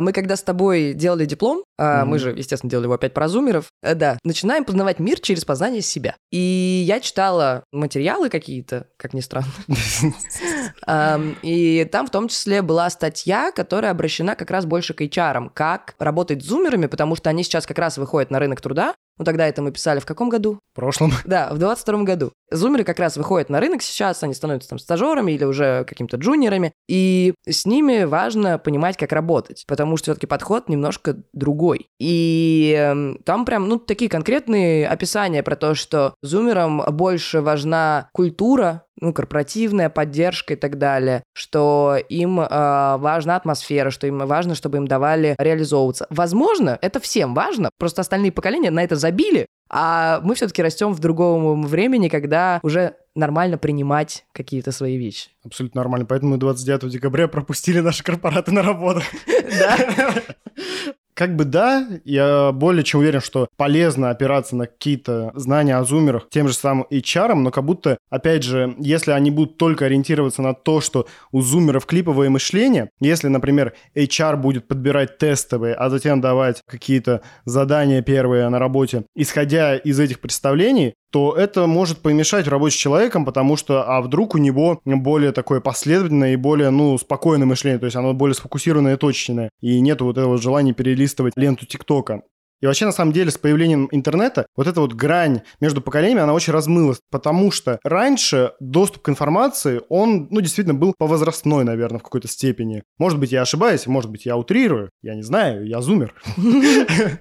Мы 0.00 0.12
когда 0.12 0.34
с 0.36 0.42
тобой 0.42 0.94
делали 0.94 1.26
диплом, 1.26 1.62
Мгм. 1.78 2.08
мы 2.08 2.18
же, 2.18 2.30
естественно, 2.30 2.70
делали 2.70 2.86
его 2.86 2.94
опять 2.94 3.14
про 3.14 3.28
зумеров, 3.28 3.66
э, 3.82 3.94
да, 3.94 4.18
начинаем 4.24 4.64
познавать 4.64 4.98
мир 4.98 5.20
через 5.20 5.44
познание 5.44 5.82
себя. 5.82 6.16
И 6.30 6.82
я 6.86 7.00
читала 7.00 7.64
материалы 7.72 8.28
какие-то, 8.30 8.88
как 8.96 9.14
ни 9.14 9.20
странно, 9.20 9.48
И 11.42 11.88
там 11.90 12.06
в 12.06 12.10
том 12.10 12.28
числе 12.28 12.62
была 12.62 12.88
статья, 12.90 13.52
которая 13.52 13.90
обращена 13.92 14.34
как 14.34 14.50
раз 14.50 14.64
больше 14.64 14.94
к 14.94 15.00
HR, 15.02 15.50
как 15.54 15.94
работать 15.98 16.42
с 16.42 16.46
зумерами, 16.46 16.86
потому 16.86 17.16
что 17.16 17.30
они 17.30 17.42
сейчас 17.44 17.66
как 17.66 17.78
раз 17.78 17.98
выходят 17.98 18.30
на 18.30 18.38
рынок 18.38 18.60
труда. 18.60 18.94
Ну, 19.20 19.24
тогда 19.24 19.46
это 19.46 19.60
мы 19.60 19.70
писали 19.70 20.00
в 20.00 20.06
каком 20.06 20.30
году? 20.30 20.60
В 20.72 20.76
прошлом. 20.76 21.12
Да, 21.26 21.50
в 21.52 21.58
22 21.58 22.04
году. 22.04 22.32
Зумеры 22.50 22.84
как 22.84 22.98
раз 22.98 23.18
выходят 23.18 23.50
на 23.50 23.60
рынок 23.60 23.82
сейчас, 23.82 24.22
они 24.22 24.32
становятся 24.32 24.70
там 24.70 24.78
стажерами 24.78 25.32
или 25.32 25.44
уже 25.44 25.84
какими-то 25.84 26.16
джуниорами, 26.16 26.72
и 26.88 27.34
с 27.46 27.66
ними 27.66 28.04
важно 28.04 28.58
понимать, 28.58 28.96
как 28.96 29.12
работать, 29.12 29.64
потому 29.68 29.98
что 29.98 30.04
все-таки 30.04 30.26
подход 30.26 30.70
немножко 30.70 31.18
другой. 31.34 31.88
И 32.00 32.74
эм, 32.76 33.20
там 33.24 33.44
прям, 33.44 33.68
ну, 33.68 33.78
такие 33.78 34.10
конкретные 34.10 34.88
описания 34.88 35.42
про 35.42 35.54
то, 35.54 35.74
что 35.74 36.14
зумерам 36.22 36.82
больше 36.90 37.42
важна 37.42 38.08
культура, 38.14 38.86
ну, 39.00 39.12
корпоративная 39.12 39.88
поддержка 39.90 40.54
и 40.54 40.56
так 40.56 40.78
далее, 40.78 41.22
что 41.32 41.96
им 42.08 42.40
э, 42.40 42.46
важна 42.48 43.36
атмосфера, 43.36 43.90
что 43.90 44.06
им 44.06 44.18
важно, 44.18 44.54
чтобы 44.54 44.78
им 44.78 44.86
давали 44.86 45.34
реализовываться. 45.38 46.06
Возможно, 46.10 46.78
это 46.80 47.00
всем 47.00 47.34
важно, 47.34 47.70
просто 47.78 48.00
остальные 48.02 48.32
поколения 48.32 48.70
на 48.70 48.82
это 48.82 48.96
забили, 48.96 49.46
а 49.70 50.20
мы 50.22 50.34
все-таки 50.34 50.62
растем 50.62 50.92
в 50.92 50.98
другом 50.98 51.64
времени, 51.64 52.08
когда 52.08 52.58
уже 52.62 52.96
нормально 53.14 53.56
принимать 53.56 54.24
какие-то 54.32 54.72
свои 54.72 54.96
вещи. 54.96 55.30
Абсолютно 55.44 55.80
нормально. 55.80 56.06
Поэтому 56.06 56.32
мы 56.32 56.38
29 56.38 56.90
декабря 56.90 57.28
пропустили 57.28 57.80
наши 57.80 58.02
корпораты 58.02 58.52
на 58.52 58.62
работу. 58.62 59.02
Да? 59.50 59.76
Как 61.20 61.36
бы 61.36 61.44
да, 61.44 61.86
я 62.06 62.50
более 62.50 62.82
чем 62.82 63.00
уверен, 63.00 63.20
что 63.20 63.50
полезно 63.58 64.08
опираться 64.08 64.56
на 64.56 64.66
какие-то 64.66 65.32
знания 65.34 65.76
о 65.76 65.84
зумерах 65.84 66.30
тем 66.30 66.48
же 66.48 66.54
самым 66.54 66.86
HR, 66.90 67.34
но 67.34 67.50
как 67.50 67.62
будто, 67.62 67.98
опять 68.08 68.42
же, 68.42 68.74
если 68.78 69.10
они 69.10 69.30
будут 69.30 69.58
только 69.58 69.84
ориентироваться 69.84 70.40
на 70.40 70.54
то, 70.54 70.80
что 70.80 71.06
у 71.30 71.42
зумеров 71.42 71.84
клиповое 71.84 72.30
мышление, 72.30 72.88
если, 73.00 73.28
например, 73.28 73.74
HR 73.94 74.36
будет 74.36 74.66
подбирать 74.66 75.18
тестовые, 75.18 75.74
а 75.74 75.90
затем 75.90 76.22
давать 76.22 76.62
какие-то 76.66 77.20
задания 77.44 78.00
первые 78.00 78.48
на 78.48 78.58
работе, 78.58 79.04
исходя 79.14 79.76
из 79.76 80.00
этих 80.00 80.20
представлений, 80.20 80.94
то 81.10 81.34
это 81.36 81.66
может 81.66 81.98
помешать 81.98 82.46
работе 82.46 82.74
с 82.74 82.78
человеком, 82.78 83.24
потому 83.24 83.56
что, 83.56 83.84
а 83.84 84.00
вдруг 84.00 84.34
у 84.34 84.38
него 84.38 84.80
более 84.84 85.32
такое 85.32 85.60
последовательное 85.60 86.32
и 86.32 86.36
более, 86.36 86.70
ну, 86.70 86.96
спокойное 86.98 87.46
мышление, 87.46 87.78
то 87.78 87.86
есть 87.86 87.96
оно 87.96 88.14
более 88.14 88.34
сфокусированное 88.34 88.94
и 88.94 88.98
точечное, 88.98 89.50
и 89.60 89.80
нет 89.80 90.00
вот 90.00 90.18
этого 90.18 90.38
желания 90.38 90.72
перелистывать 90.72 91.32
ленту 91.36 91.66
ТикТока. 91.66 92.22
И 92.60 92.66
вообще, 92.66 92.86
на 92.86 92.92
самом 92.92 93.12
деле, 93.12 93.30
с 93.30 93.38
появлением 93.38 93.88
интернета 93.90 94.46
вот 94.56 94.66
эта 94.66 94.80
вот 94.80 94.92
грань 94.92 95.42
между 95.60 95.80
поколениями, 95.80 96.22
она 96.22 96.34
очень 96.34 96.52
размылась, 96.52 97.00
потому 97.10 97.50
что 97.50 97.78
раньше 97.84 98.52
доступ 98.60 99.02
к 99.02 99.08
информации, 99.08 99.80
он, 99.88 100.28
ну, 100.30 100.40
действительно 100.40 100.74
был 100.74 100.94
по 100.96 101.06
возрастной, 101.06 101.64
наверное, 101.64 101.98
в 101.98 102.02
какой-то 102.02 102.28
степени. 102.28 102.82
Может 102.98 103.18
быть, 103.18 103.32
я 103.32 103.42
ошибаюсь, 103.42 103.86
может 103.86 104.10
быть, 104.10 104.26
я 104.26 104.36
утрирую, 104.36 104.90
я 105.02 105.14
не 105.14 105.22
знаю, 105.22 105.66
я 105.66 105.80
зумер. 105.80 106.14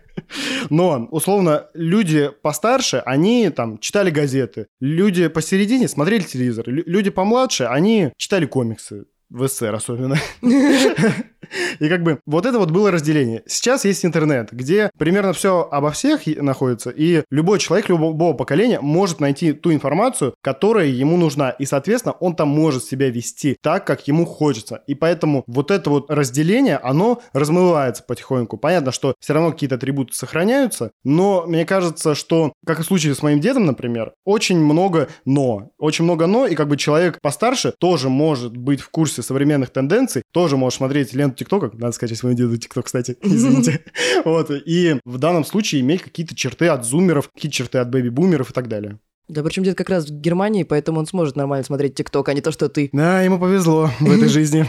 Но, 0.70 1.08
условно, 1.12 1.68
люди 1.74 2.30
постарше, 2.42 3.02
они 3.06 3.50
там 3.50 3.78
читали 3.78 4.10
газеты, 4.10 4.68
люди 4.80 5.28
посередине 5.28 5.88
смотрели 5.88 6.24
телевизор, 6.24 6.66
люди 6.68 7.10
помладше, 7.10 7.64
они 7.64 8.12
читали 8.18 8.46
комиксы, 8.46 9.06
в 9.30 9.48
СССР 9.48 9.76
особенно. 9.76 10.18
И 11.80 11.90
как 11.90 12.04
бы 12.04 12.20
вот 12.26 12.46
это 12.46 12.60
вот 12.60 12.72
было 12.72 12.92
разделение. 12.92 13.44
Сейчас 13.48 13.86
есть 13.86 14.06
интернет, 14.06 14.50
где 14.52 14.92
примерно 14.98 15.34
все 15.34 15.68
обо 15.72 15.92
всех 15.92 16.26
находится, 16.26 16.90
и 16.90 17.24
любой 17.32 17.60
человек 17.60 17.90
любого 17.90 18.34
поколения 18.34 18.80
может 18.82 19.20
найти 19.20 19.54
ту 19.54 19.74
информацию, 19.74 20.36
которая 20.42 20.88
ему 20.88 21.18
нужна, 21.18 21.52
и, 21.52 21.66
соответственно, 21.66 22.14
он 22.20 22.36
там 22.36 22.50
может 22.50 22.84
себя 22.84 23.10
вести 23.10 23.58
так, 23.62 23.86
как 23.86 24.08
ему 24.08 24.26
хочется. 24.26 24.84
И 24.88 24.96
поэтому 24.96 25.44
вот 25.48 25.72
это 25.72 25.90
вот 25.90 26.10
разделение, 26.10 26.78
оно 26.78 27.22
размывается 27.34 28.04
потихоньку. 28.04 28.58
Понятно, 28.58 28.92
что 28.92 29.16
все 29.20 29.34
равно 29.34 29.52
какие-то 29.52 29.76
атрибуты 29.76 30.14
сохраняются, 30.14 30.92
но 31.04 31.46
мне 31.48 31.66
кажется, 31.66 32.16
что, 32.16 32.54
как 32.66 32.80
и 32.80 32.84
в 32.84 32.86
случае 32.86 33.16
с 33.16 33.24
моим 33.24 33.40
дедом, 33.40 33.66
например, 33.66 34.14
очень 34.26 34.60
много 34.60 35.10
«но». 35.26 35.72
Очень 35.78 36.06
много 36.06 36.28
«но», 36.28 36.46
и 36.46 36.56
как 36.56 36.68
бы 36.68 36.78
человек 36.78 37.20
постарше 37.22 37.74
тоже 37.78 38.10
может 38.10 38.56
быть 38.56 38.82
в 38.82 38.90
курсе 38.90 39.19
современных 39.24 39.70
тенденций, 39.70 40.24
тоже 40.32 40.58
может 40.58 40.78
смотреть 40.78 41.14
ленту 41.14 41.38
ТикТока, 41.38 41.72
надо 41.74 41.92
сказать, 41.94 42.18
своему 42.18 42.38
деду 42.38 42.58
ТикТок, 42.58 42.86
кстати, 42.86 43.18
извините. 43.22 43.84
Вот, 44.26 44.52
и 44.52 45.00
в 45.06 45.18
данном 45.18 45.46
случае 45.46 45.82
иметь 45.82 46.02
какие-то 46.02 46.36
черты 46.36 46.68
от 46.68 46.86
зумеров, 46.86 47.30
какие-то 47.30 47.56
черты 47.56 47.78
от 47.78 47.90
бэби-бумеров 47.90 48.52
и 48.52 48.54
так 48.54 48.68
далее. 48.68 49.00
Да, 49.28 49.44
причем 49.44 49.64
дед 49.64 49.78
как 49.78 49.90
раз 49.90 50.06
в 50.06 50.12
Германии, 50.12 50.64
поэтому 50.64 51.00
он 51.00 51.06
сможет 51.06 51.36
нормально 51.36 51.64
смотреть 51.64 51.96
ТикТок, 51.96 52.28
а 52.30 52.34
не 52.34 52.42
то, 52.42 52.52
что 52.52 52.68
ты. 52.68 52.90
Да, 52.92 53.22
ему 53.22 53.40
повезло 53.40 53.92
в 54.00 54.12
этой 54.12 54.28
жизни. 54.28 54.66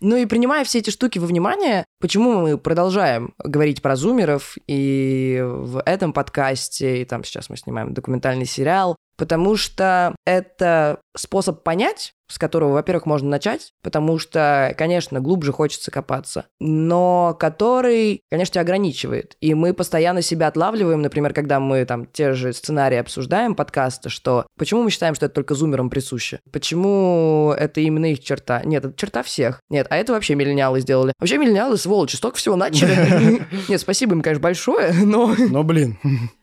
Ну 0.00 0.16
и 0.16 0.26
принимая 0.26 0.64
все 0.64 0.80
эти 0.80 0.90
штуки 0.90 1.20
во 1.20 1.26
внимание, 1.28 1.84
почему 2.00 2.40
мы 2.40 2.58
продолжаем 2.58 3.34
говорить 3.38 3.80
про 3.80 3.94
зумеров 3.94 4.56
и 4.66 5.40
в 5.40 5.80
этом 5.86 6.12
подкасте, 6.12 7.02
и 7.02 7.04
там 7.04 7.22
сейчас 7.22 7.48
мы 7.48 7.56
снимаем 7.56 7.94
документальный 7.94 8.44
сериал, 8.44 8.96
потому 9.16 9.56
что 9.56 10.16
это 10.26 10.98
способ 11.16 11.62
понять, 11.62 12.14
с 12.32 12.38
которого, 12.38 12.72
во-первых, 12.72 13.04
можно 13.04 13.28
начать, 13.28 13.74
потому 13.82 14.18
что, 14.18 14.74
конечно, 14.78 15.20
глубже 15.20 15.52
хочется 15.52 15.90
копаться, 15.90 16.46
но 16.60 17.36
который, 17.38 18.22
конечно, 18.30 18.54
тебя 18.54 18.62
ограничивает. 18.62 19.36
И 19.42 19.52
мы 19.52 19.74
постоянно 19.74 20.22
себя 20.22 20.46
отлавливаем, 20.46 21.02
например, 21.02 21.34
когда 21.34 21.60
мы 21.60 21.84
там 21.84 22.06
те 22.06 22.32
же 22.32 22.54
сценарии 22.54 22.96
обсуждаем 22.96 23.54
подкаста, 23.54 24.08
что 24.08 24.46
почему 24.56 24.82
мы 24.82 24.90
считаем, 24.90 25.14
что 25.14 25.26
это 25.26 25.34
только 25.34 25.54
зумерам 25.54 25.90
присуще? 25.90 26.40
Почему 26.50 27.54
это 27.56 27.82
именно 27.82 28.06
их 28.06 28.20
черта? 28.20 28.62
Нет, 28.64 28.86
это 28.86 28.96
черта 28.96 29.22
всех. 29.22 29.60
Нет, 29.68 29.86
а 29.90 29.96
это 29.98 30.14
вообще 30.14 30.34
миллениалы 30.34 30.80
сделали. 30.80 31.12
Вообще 31.18 31.36
миллениалы, 31.36 31.76
сволочи, 31.76 32.16
столько 32.16 32.38
всего 32.38 32.56
начали. 32.56 33.42
Нет, 33.68 33.80
спасибо 33.80 34.14
им, 34.14 34.22
конечно, 34.22 34.42
большое, 34.42 34.94
но... 34.94 35.34
Но, 35.36 35.62
блин. 35.64 35.98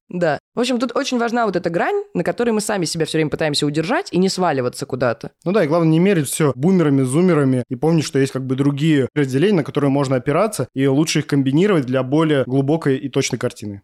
Да. 0.10 0.40
В 0.56 0.60
общем, 0.60 0.80
тут 0.80 0.96
очень 0.96 1.20
важна 1.20 1.46
вот 1.46 1.56
эта 1.56 1.70
грань, 1.70 2.04
на 2.14 2.24
которой 2.24 2.50
мы 2.52 2.62
сами 2.62 2.86
себя 2.86 3.06
все 3.06 3.18
время 3.18 3.30
пытаемся 3.30 3.66
удержать 3.66 4.12
и 4.12 4.18
не 4.18 4.28
сваливаться 4.28 4.86
куда-то. 4.86 5.32
Ну 5.46 5.52
да, 5.52 5.64
и 5.64 5.68
главное 5.68 5.90
не 5.90 6.00
мерить 6.00 6.28
все 6.28 6.52
бумерами, 6.56 7.04
зумерами 7.04 7.64
и 7.70 7.76
помнить, 7.76 8.06
что 8.06 8.20
есть 8.20 8.34
как 8.34 8.46
бы 8.46 8.56
другие 8.56 9.08
разделения, 9.16 9.58
на 9.58 9.64
которые 9.64 9.92
можно 9.92 10.16
опираться, 10.16 10.68
и 10.74 10.86
лучше 10.88 11.20
их 11.20 11.28
комбинировать 11.28 11.86
для 11.86 12.04
более 12.04 12.44
глубокой 12.46 12.98
и 12.98 13.10
точной 13.10 13.38
картины. 13.38 13.84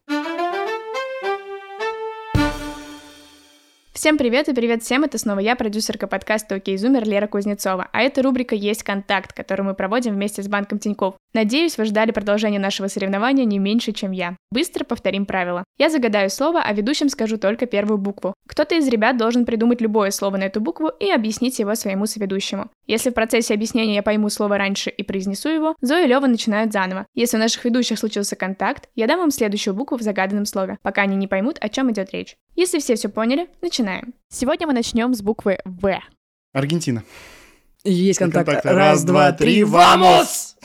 Всем 4.06 4.20
привет 4.20 4.48
и 4.48 4.54
привет 4.54 4.84
всем, 4.84 5.04
это 5.04 5.18
снова 5.18 5.40
я, 5.40 5.56
продюсерка 5.56 6.06
подкаста 6.06 6.54
«Окей, 6.54 6.78
Зумер» 6.78 7.10
Лера 7.10 7.26
Кузнецова, 7.26 7.88
а 7.92 8.04
эта 8.04 8.22
рубрика 8.22 8.54
«Есть 8.54 8.84
контакт», 8.84 9.34
которую 9.34 9.66
мы 9.66 9.74
проводим 9.74 10.14
вместе 10.14 10.44
с 10.44 10.48
Банком 10.48 10.78
Тиньков. 10.78 11.16
Надеюсь, 11.34 11.80
вы 11.80 11.86
ждали 11.86 12.12
продолжения 12.12 12.60
нашего 12.60 12.88
соревнования 12.88 13.46
не 13.46 13.58
меньше, 13.58 13.94
чем 13.94 14.12
я. 14.12 14.38
Быстро 14.52 14.84
повторим 14.84 15.26
правила. 15.26 15.64
Я 15.80 15.90
загадаю 15.90 16.30
слово, 16.30 16.62
а 16.62 16.72
ведущим 16.72 17.10
скажу 17.10 17.40
только 17.40 17.66
первую 17.66 17.98
букву. 17.98 18.36
Кто-то 18.48 18.76
из 18.76 18.88
ребят 18.88 19.18
должен 19.18 19.44
придумать 19.44 19.82
любое 19.82 20.12
слово 20.12 20.38
на 20.38 20.44
эту 20.44 20.62
букву 20.62 20.92
и 21.00 21.10
объяснить 21.10 21.58
его 21.58 21.74
своему 21.74 22.06
соведущему. 22.06 22.70
Если 22.86 23.10
в 23.10 23.16
процессе 23.16 23.56
объяснения 23.56 23.96
я 23.96 24.04
пойму 24.04 24.30
слово 24.30 24.60
раньше 24.60 24.92
и 24.92 25.02
произнесу 25.02 25.50
его, 25.50 25.76
Зоя 25.82 26.06
и 26.06 26.08
Лева 26.08 26.28
начинают 26.28 26.72
заново. 26.72 27.08
Если 27.16 27.38
у 27.38 27.40
наших 27.40 27.66
ведущих 27.66 27.98
случился 27.98 28.36
контакт, 28.36 28.88
я 28.94 29.08
дам 29.08 29.24
им 29.24 29.32
следующую 29.32 29.74
букву 29.74 29.98
в 29.98 30.04
загаданном 30.04 30.46
слове, 30.46 30.78
пока 30.84 31.02
они 31.02 31.16
не 31.16 31.26
поймут, 31.26 31.58
о 31.60 31.70
чем 31.70 31.92
идет 31.92 32.12
речь. 32.12 32.38
Если 32.56 32.80
все 32.80 32.96
все 32.96 33.10
поняли, 33.10 33.50
начинаем. 33.62 34.14
Сегодня 34.30 34.66
мы 34.66 34.74
начнем 34.74 35.14
с 35.14 35.22
буквы 35.22 35.60
В. 35.66 36.00
Аргентина. 36.54 37.04
Есть 37.84 38.20
контакт. 38.20 38.46
контакт. 38.46 38.66
Раз, 38.66 39.04
два, 39.04 39.34
три, 39.34 39.64
вамос! 39.66 40.56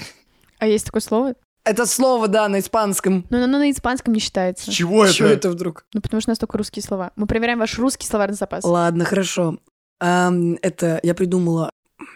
А 0.59 0.67
есть 0.67 0.87
такое 0.87 1.03
слово? 1.03 1.35
Это 1.65 1.87
слово, 1.87 2.29
да, 2.29 2.49
на 2.49 2.61
испанском. 2.61 3.27
Но 3.29 3.43
оно 3.43 3.59
на 3.59 3.71
испанском 3.71 4.15
не 4.15 4.21
считается. 4.21 4.71
С 4.71 4.75
чего 4.75 5.05
это? 5.05 5.15
Чего 5.15 5.29
это 5.29 5.51
вдруг? 5.51 5.85
Ну, 5.93 6.01
потому 6.01 6.21
что 6.21 6.31
у 6.31 6.33
нас 6.33 6.39
только 6.39 6.57
русские 6.59 6.83
слова. 6.83 7.11
Мы 7.17 7.27
проверяем 7.27 7.59
ваш 7.59 7.77
русский 7.79 8.07
словарный 8.07 8.37
запас. 8.37 8.65
Ладно, 8.65 9.05
хорошо. 9.05 9.59
Ам, 9.99 10.55
это 10.63 11.01
я 11.03 11.15
придумала... 11.15 11.71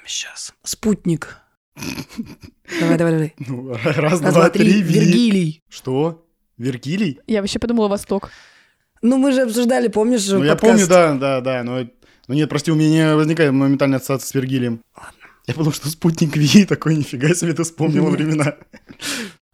Сейчас. 0.06 0.54
Спутник. 0.62 1.38
Давай, 2.80 2.96
давай, 2.96 3.12
давай. 3.12 3.34
Ну, 3.38 3.72
раз, 3.84 4.20
Раз, 4.20 4.20
два, 4.20 4.48
три, 4.50 4.80
Вергилий. 4.82 5.62
Что? 5.68 6.26
Вергилий? 6.56 7.20
Я 7.26 7.40
вообще 7.40 7.58
подумала 7.58 7.88
Восток. 7.88 8.30
Ну, 9.04 9.18
мы 9.18 9.32
же 9.32 9.42
обсуждали, 9.42 9.88
помнишь, 9.88 10.26
Ну, 10.28 10.42
я 10.42 10.56
помню, 10.56 10.86
да, 10.88 11.12
да, 11.12 11.40
да, 11.42 11.62
но... 11.62 11.80
Ну 12.26 12.34
нет, 12.34 12.48
прости, 12.48 12.72
у 12.72 12.74
меня 12.74 12.88
не 12.88 13.14
возникает 13.14 13.52
моментальная 13.52 13.98
ассоциация 13.98 14.26
с 14.28 14.34
Вергилием. 14.34 14.80
Ладно. 14.96 15.12
Я 15.46 15.52
подумал, 15.52 15.74
что 15.74 15.90
спутник 15.90 16.34
Ви 16.38 16.64
такой, 16.68 16.96
нифига 16.96 17.34
себе, 17.34 17.52
ты 17.52 17.64
вспомнила 17.64 18.08
времена. 18.08 18.54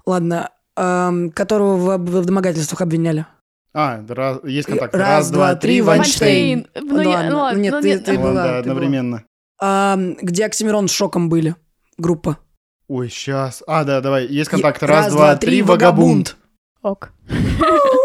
Ладно, 0.07 0.51
ам, 0.77 1.31
которого 1.31 1.99
в, 1.99 1.99
в 1.99 2.25
домогательствах 2.25 2.81
обвиняли. 2.81 3.27
А, 3.75 4.05
раз- 4.09 4.39
есть 4.45 4.69
контакт. 4.69 4.95
Раз, 4.95 5.33
два, 5.33 5.57
три, 5.57 5.83
Вайнштейн. 5.83 6.69
Ну, 6.81 7.01
я- 7.01 7.09
ладно. 7.09 7.31
ну 7.31 7.39
ладно, 7.39 7.59
Нет, 7.61 7.73
ну 7.75 7.81
ты- 7.83 7.89
нет. 7.89 8.05
ты 8.05 8.19
была, 8.19 8.33
да, 8.35 8.43
ты 8.45 8.49
была. 8.49 8.59
одновременно. 8.61 9.25
Ам, 9.59 10.15
где 10.23 10.47
Оксимирон 10.47 10.87
с 10.87 10.93
шоком 10.93 11.29
были? 11.29 11.57
Группа. 11.99 12.39
Ой, 12.87 13.09
сейчас. 13.11 13.65
А, 13.67 13.83
да, 13.83 14.01
давай, 14.01 14.29
есть 14.29 14.49
контакт. 14.49 14.81
Е- 14.81 14.87
Раз, 14.87 15.13
два, 15.13 15.35
три, 15.35 15.63
вагабунд. 15.63 16.37
Ок. 16.83 17.11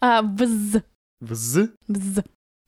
А, 0.00 0.22
вз. 0.22 0.82
Вз. 1.20 1.58
Вз. 1.88 2.18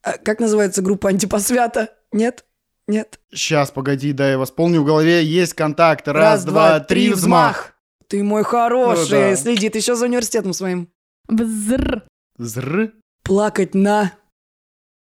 А 0.05 0.19
как 0.19 0.41
называется 0.41 0.83
группа 0.83 1.09
антипосвята? 1.09 1.91
Нет? 2.13 2.45
Нет? 2.89 3.21
Сейчас, 3.33 3.71
погоди, 3.71 4.13
дай 4.13 4.33
я 4.33 4.39
восполню 4.39 4.83
в 4.83 4.85
голове. 4.85 5.25
Есть 5.25 5.55
контакт. 5.55 6.09
Раз, 6.09 6.45
два, 6.45 6.81
три, 6.81 7.11
взмах. 7.13 7.75
Ты 8.09 8.23
мой 8.23 8.43
хороший, 8.43 9.31
Ну 9.31 9.31
да. 9.31 9.37
следит 9.37 9.75
еще 9.77 9.95
за 9.95 10.05
университетом 10.07 10.53
своим. 10.53 10.91
Взр. 11.29 12.03
Зр. 12.37 12.93
Плакать 13.23 13.75
на... 13.75 14.13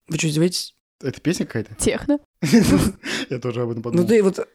Вы 0.07 0.17
что, 0.17 0.27
издеваетесь? 0.29 0.75
Это 1.03 1.19
песня 1.19 1.45
какая-то? 1.45 1.75
Техно. 1.75 2.19
Я 3.29 3.39
тоже 3.39 3.61
об 3.61 3.71
этом 3.71 3.81
Ну 3.83 3.83
подумал. 3.83 4.07
ты 4.07 4.23
вот... 4.23 4.47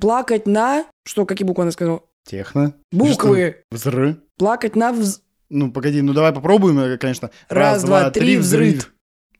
Плакать 0.00 0.46
на... 0.46 0.86
Что, 1.04 1.26
какие 1.26 1.46
буквы 1.46 1.62
она 1.64 1.72
сказала? 1.72 2.02
Техно. 2.24 2.74
Буквы. 2.92 3.64
Взры. 3.70 4.16
Плакать 4.38 4.76
на... 4.76 4.92
вз- 4.92 5.20
Ну, 5.50 5.70
погоди, 5.70 6.02
ну 6.02 6.12
давай 6.12 6.32
попробуем, 6.32 6.78
э, 6.80 6.96
конечно. 6.98 7.30
Раз, 7.48 7.84
два, 7.84 8.10
три, 8.10 8.36
взрыв. 8.38 8.90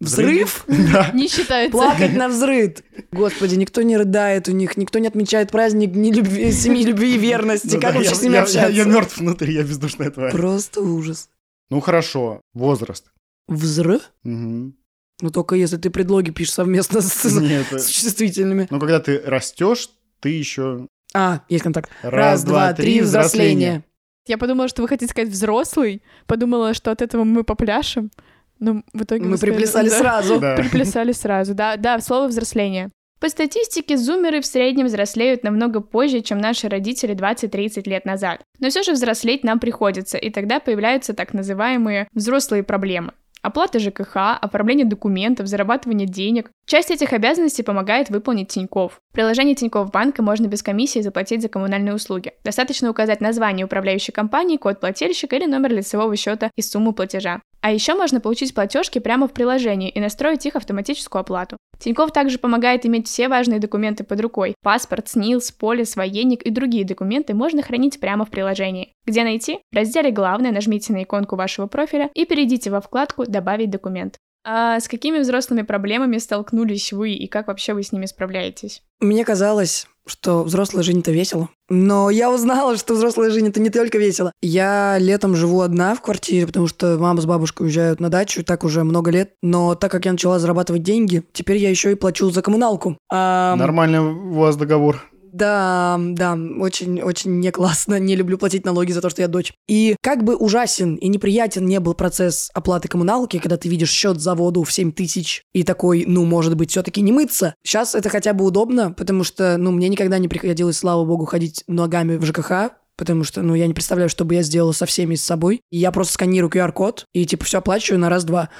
Взрыв? 0.00 0.64
Да. 0.92 1.10
Не 1.14 1.28
считается. 1.28 1.72
Плакать 1.72 2.12
на 2.16 2.28
взрыв. 2.28 2.78
Господи, 3.12 3.54
никто 3.54 3.82
не 3.82 3.96
рыдает 3.96 4.48
у 4.48 4.52
них, 4.52 4.76
никто 4.76 4.98
не 4.98 5.08
отмечает 5.08 5.50
праздник 5.50 5.94
ни 5.94 6.12
любви, 6.12 6.52
семьи, 6.52 6.84
любви 6.84 7.14
и 7.14 7.18
верности. 7.18 7.74
Ну 7.76 7.80
Как 7.80 7.92
да, 7.92 7.98
вообще 7.98 8.10
я- 8.10 8.16
с 8.16 8.22
ними 8.22 8.34
я- 8.34 8.42
общаться? 8.42 8.72
Я 8.72 8.84
мертв 8.84 9.18
внутри, 9.18 9.54
я 9.54 9.62
бездушная 9.62 10.10
тварь. 10.10 10.32
Просто 10.32 10.80
ужас. 10.82 11.30
Ну 11.70 11.80
хорошо, 11.80 12.40
возраст. 12.52 13.06
Взрыв? 13.48 14.02
Ну, 14.24 15.30
только 15.32 15.54
если 15.54 15.76
ты 15.76 15.90
предлоги 15.90 16.30
пишешь 16.30 16.54
совместно 16.54 17.00
с, 17.00 17.24
Нет, 17.40 17.66
с 17.72 17.84
существительными. 17.86 18.66
но 18.70 18.78
когда 18.80 18.98
ты 19.00 19.20
растешь, 19.24 19.88
ты 20.20 20.30
еще 20.30 20.86
А, 21.14 21.42
есть 21.48 21.62
контакт. 21.62 21.88
Раз, 22.02 22.42
два, 22.42 22.72
три, 22.72 23.00
взросление. 23.00 23.84
Я 24.26 24.38
подумала, 24.38 24.68
что 24.68 24.82
вы 24.82 24.88
хотите 24.88 25.10
сказать 25.10 25.30
взрослый. 25.30 26.02
Подумала, 26.26 26.74
что 26.74 26.90
от 26.90 27.02
этого 27.02 27.24
мы 27.24 27.44
попляшем. 27.44 28.10
Но 28.58 28.82
в 28.92 29.02
итоге 29.02 29.24
Мы 29.24 29.36
сказали- 29.36 29.52
приплясали 29.56 29.88
Да. 29.90 29.98
сразу. 29.98 30.40
Да. 30.40 30.56
Приплясали 30.58 31.12
сразу, 31.12 31.54
да, 31.54 31.76
да, 31.76 31.98
слово 32.00 32.28
взросление. 32.28 32.90
По 33.20 33.28
статистике, 33.28 33.96
зумеры 33.96 34.40
в 34.40 34.46
среднем 34.46 34.86
взрослеют 34.86 35.44
намного 35.44 35.80
позже, 35.80 36.20
чем 36.20 36.38
наши 36.38 36.68
родители 36.68 37.14
20-30 37.14 37.88
лет 37.88 38.04
назад. 38.04 38.42
Но 38.60 38.68
все 38.68 38.82
же 38.82 38.92
взрослеть 38.92 39.44
нам 39.44 39.58
приходится, 39.60 40.18
и 40.18 40.30
тогда 40.30 40.60
появляются 40.60 41.14
так 41.14 41.32
называемые 41.32 42.08
взрослые 42.12 42.62
проблемы. 42.62 43.12
Оплата 43.44 43.78
ЖКХ, 43.78 44.38
оформление 44.40 44.86
документов, 44.86 45.48
зарабатывание 45.48 46.08
денег. 46.08 46.50
Часть 46.64 46.90
этих 46.90 47.12
обязанностей 47.12 47.62
помогает 47.62 48.08
выполнить 48.08 48.48
Тиньков. 48.48 49.02
В 49.12 49.14
приложении 49.14 49.52
Тинькофф 49.52 49.90
банка 49.90 50.22
можно 50.22 50.46
без 50.46 50.62
комиссии 50.62 51.00
заплатить 51.00 51.42
за 51.42 51.50
коммунальные 51.50 51.94
услуги. 51.94 52.32
Достаточно 52.42 52.88
указать 52.88 53.20
название 53.20 53.66
управляющей 53.66 54.14
компании, 54.14 54.56
код 54.56 54.80
плательщика 54.80 55.36
или 55.36 55.44
номер 55.44 55.72
лицевого 55.72 56.16
счета 56.16 56.50
и 56.56 56.62
сумму 56.62 56.94
платежа. 56.94 57.42
А 57.64 57.72
еще 57.72 57.94
можно 57.94 58.20
получить 58.20 58.54
платежки 58.54 58.98
прямо 58.98 59.26
в 59.26 59.32
приложении 59.32 59.88
и 59.88 59.98
настроить 59.98 60.44
их 60.44 60.54
автоматическую 60.54 61.20
оплату. 61.20 61.56
Тинькофф 61.78 62.12
также 62.12 62.36
помогает 62.36 62.84
иметь 62.84 63.08
все 63.08 63.26
важные 63.26 63.58
документы 63.58 64.04
под 64.04 64.20
рукой. 64.20 64.54
Паспорт, 64.62 65.08
СНИЛС, 65.08 65.50
полис, 65.52 65.96
военник 65.96 66.42
и 66.42 66.50
другие 66.50 66.84
документы 66.84 67.32
можно 67.32 67.62
хранить 67.62 67.98
прямо 68.00 68.26
в 68.26 68.30
приложении. 68.30 68.92
Где 69.06 69.24
найти? 69.24 69.60
В 69.72 69.76
разделе 69.76 70.10
«Главное» 70.10 70.52
нажмите 70.52 70.92
на 70.92 71.04
иконку 71.04 71.36
вашего 71.36 71.66
профиля 71.66 72.10
и 72.12 72.26
перейдите 72.26 72.68
во 72.68 72.82
вкладку 72.82 73.24
«Добавить 73.24 73.70
документ». 73.70 74.18
А 74.44 74.78
с 74.78 74.88
какими 74.88 75.18
взрослыми 75.18 75.62
проблемами 75.62 76.18
столкнулись 76.18 76.92
вы 76.92 77.12
и 77.12 77.26
как 77.26 77.48
вообще 77.48 77.72
вы 77.72 77.82
с 77.82 77.92
ними 77.92 78.06
справляетесь? 78.06 78.82
Мне 79.00 79.24
казалось, 79.24 79.86
что 80.06 80.44
взрослая 80.44 80.82
жизнь 80.82 81.00
это 81.00 81.12
весело. 81.12 81.48
Но 81.70 82.10
я 82.10 82.30
узнала, 82.30 82.76
что 82.76 82.94
взрослая 82.94 83.30
жизнь 83.30 83.48
это 83.48 83.60
не 83.60 83.70
только 83.70 83.98
весело. 83.98 84.32
Я 84.42 84.98
летом 84.98 85.34
живу 85.34 85.62
одна 85.62 85.94
в 85.94 86.02
квартире, 86.02 86.46
потому 86.46 86.66
что 86.66 86.98
мама 86.98 87.20
с 87.22 87.26
бабушкой 87.26 87.66
уезжают 87.66 88.00
на 88.00 88.10
дачу, 88.10 88.40
и 88.40 88.44
так 88.44 88.64
уже 88.64 88.84
много 88.84 89.10
лет. 89.10 89.32
Но 89.42 89.74
так 89.74 89.90
как 89.90 90.04
я 90.04 90.12
начала 90.12 90.38
зарабатывать 90.38 90.82
деньги, 90.82 91.22
теперь 91.32 91.56
я 91.56 91.70
еще 91.70 91.92
и 91.92 91.96
плачу 91.96 92.30
за 92.30 92.42
коммуналку. 92.42 92.98
А, 93.10 93.56
Нормальный 93.56 94.00
у 94.00 94.34
вас 94.34 94.56
договор. 94.56 95.02
Да, 95.34 95.98
да, 95.98 96.38
очень, 96.60 97.02
очень 97.02 97.40
не 97.40 97.50
классно. 97.50 97.98
Не 97.98 98.14
люблю 98.14 98.38
платить 98.38 98.64
налоги 98.64 98.92
за 98.92 99.00
то, 99.00 99.10
что 99.10 99.20
я 99.20 99.26
дочь. 99.26 99.52
И 99.66 99.96
как 100.00 100.22
бы 100.22 100.36
ужасен 100.36 100.94
и 100.94 101.08
неприятен 101.08 101.66
не 101.66 101.80
был 101.80 101.94
процесс 101.94 102.52
оплаты 102.54 102.86
коммуналки, 102.86 103.40
когда 103.40 103.56
ты 103.56 103.68
видишь 103.68 103.90
счет 103.90 104.20
за 104.20 104.36
воду 104.36 104.62
в 104.62 104.72
7 104.72 104.92
тысяч 104.92 105.42
и 105.52 105.64
такой, 105.64 106.04
ну, 106.06 106.24
может 106.24 106.56
быть, 106.56 106.70
все-таки 106.70 107.00
не 107.00 107.10
мыться. 107.10 107.56
Сейчас 107.64 107.96
это 107.96 108.10
хотя 108.10 108.32
бы 108.32 108.44
удобно, 108.44 108.92
потому 108.92 109.24
что, 109.24 109.56
ну, 109.58 109.72
мне 109.72 109.88
никогда 109.88 110.18
не 110.18 110.28
приходилось, 110.28 110.78
слава 110.78 111.04
богу, 111.04 111.24
ходить 111.24 111.64
ногами 111.66 112.16
в 112.16 112.24
ЖКХ, 112.24 112.70
Потому 112.96 113.24
что, 113.24 113.42
ну, 113.42 113.56
я 113.56 113.66
не 113.66 113.74
представляю, 113.74 114.08
что 114.08 114.24
бы 114.24 114.36
я 114.36 114.42
сделала 114.42 114.70
со 114.70 114.86
всеми 114.86 115.16
с 115.16 115.24
собой. 115.24 115.62
И 115.72 115.78
я 115.78 115.90
просто 115.90 116.14
сканирую 116.14 116.48
QR-код 116.48 117.06
и, 117.12 117.26
типа, 117.26 117.44
все 117.44 117.58
оплачиваю 117.58 117.98
на 117.98 118.08
раз-два. 118.08 118.50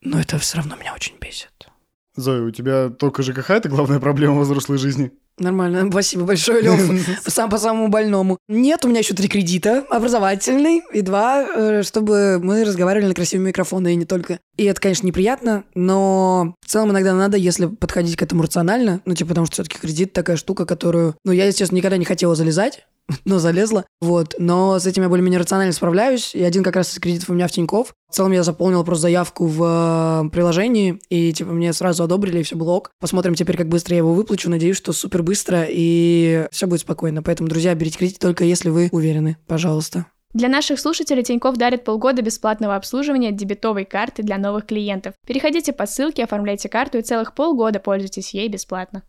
Но 0.00 0.18
это 0.18 0.38
все 0.38 0.56
равно 0.56 0.74
меня 0.74 0.92
очень 0.92 1.14
бесит. 1.20 1.68
Зоя, 2.16 2.42
у 2.42 2.50
тебя 2.50 2.88
только 2.90 3.22
ЖКХ 3.22 3.50
это 3.50 3.68
главная 3.68 4.00
проблема 4.00 4.40
взрослой 4.40 4.78
жизни? 4.78 5.12
Нормально, 5.38 5.88
спасибо 5.90 6.24
большое, 6.24 6.62
Лев. 6.62 6.80
Сам 7.26 7.50
по 7.50 7.58
самому 7.58 7.88
больному. 7.88 8.38
Нет, 8.48 8.84
у 8.84 8.88
меня 8.88 9.00
еще 9.00 9.14
три 9.14 9.28
кредита. 9.28 9.84
Образовательный 9.90 10.82
и 10.92 11.00
два, 11.00 11.42
э, 11.42 11.82
чтобы 11.82 12.38
мы 12.42 12.64
разговаривали 12.64 13.08
на 13.08 13.14
красивые 13.14 13.48
микрофоны 13.48 13.92
и 13.92 13.96
не 13.96 14.04
только. 14.04 14.38
И 14.56 14.64
это, 14.64 14.80
конечно, 14.80 15.06
неприятно, 15.06 15.64
но 15.74 16.54
в 16.60 16.68
целом 16.70 16.90
иногда 16.90 17.14
надо, 17.14 17.38
если 17.38 17.66
подходить 17.66 18.16
к 18.16 18.22
этому 18.22 18.42
рационально, 18.42 19.00
ну, 19.06 19.14
типа, 19.14 19.30
потому 19.30 19.46
что 19.46 19.54
все-таки 19.54 19.78
кредит 19.78 20.12
такая 20.12 20.36
штука, 20.36 20.66
которую, 20.66 21.14
ну, 21.24 21.32
я, 21.32 21.46
естественно, 21.46 21.78
никогда 21.78 21.96
не 21.96 22.04
хотела 22.04 22.34
залезать, 22.34 22.84
но 23.24 23.38
залезла, 23.38 23.84
вот, 24.00 24.34
но 24.38 24.78
с 24.78 24.86
этим 24.86 25.02
я 25.02 25.08
более-менее 25.08 25.40
рационально 25.40 25.72
справляюсь, 25.72 26.34
и 26.34 26.42
один 26.42 26.62
как 26.62 26.76
раз 26.76 26.92
из 26.92 26.98
кредитов 26.98 27.30
у 27.30 27.34
меня 27.34 27.48
в 27.48 27.52
Тинькофф. 27.52 27.92
В 28.10 28.14
целом 28.14 28.32
я 28.32 28.42
заполнил 28.42 28.84
просто 28.84 29.02
заявку 29.02 29.46
в 29.46 30.24
э, 30.24 30.30
приложении, 30.30 31.00
и, 31.08 31.32
типа, 31.32 31.52
мне 31.52 31.72
сразу 31.72 32.02
одобрили, 32.04 32.40
и 32.40 32.42
все 32.42 32.56
было 32.56 32.72
ок. 32.72 32.90
Посмотрим 33.00 33.34
теперь, 33.34 33.56
как 33.56 33.68
быстро 33.68 33.94
я 33.94 33.98
его 33.98 34.14
выплачу, 34.14 34.50
надеюсь, 34.50 34.76
что 34.76 34.92
супер 34.92 35.22
быстро, 35.22 35.66
и 35.68 36.46
все 36.50 36.66
будет 36.66 36.80
спокойно. 36.80 37.22
Поэтому, 37.22 37.48
друзья, 37.48 37.74
берите 37.74 37.98
кредит 37.98 38.18
только 38.18 38.44
если 38.44 38.70
вы 38.70 38.88
уверены, 38.92 39.36
пожалуйста. 39.46 40.06
Для 40.32 40.48
наших 40.48 40.78
слушателей 40.78 41.24
Тинькофф 41.24 41.56
дарит 41.56 41.82
полгода 41.82 42.22
бесплатного 42.22 42.76
обслуживания 42.76 43.32
дебетовой 43.32 43.84
карты 43.84 44.22
для 44.22 44.38
новых 44.38 44.66
клиентов. 44.66 45.14
Переходите 45.26 45.72
по 45.72 45.86
ссылке, 45.86 46.22
оформляйте 46.22 46.68
карту 46.68 46.98
и 46.98 47.02
целых 47.02 47.34
полгода 47.34 47.80
пользуйтесь 47.80 48.32
ей 48.32 48.48
бесплатно. 48.48 49.02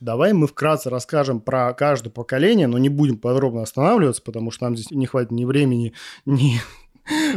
Давай 0.00 0.32
мы 0.32 0.46
вкратце 0.46 0.90
расскажем 0.90 1.40
про 1.40 1.72
каждое 1.74 2.10
поколение, 2.10 2.68
но 2.68 2.78
не 2.78 2.88
будем 2.88 3.18
подробно 3.18 3.62
останавливаться, 3.62 4.22
потому 4.22 4.52
что 4.52 4.64
нам 4.64 4.76
здесь 4.76 4.90
не 4.92 5.06
хватит 5.06 5.32
ни 5.32 5.44
времени, 5.44 5.92
ни 6.24 6.60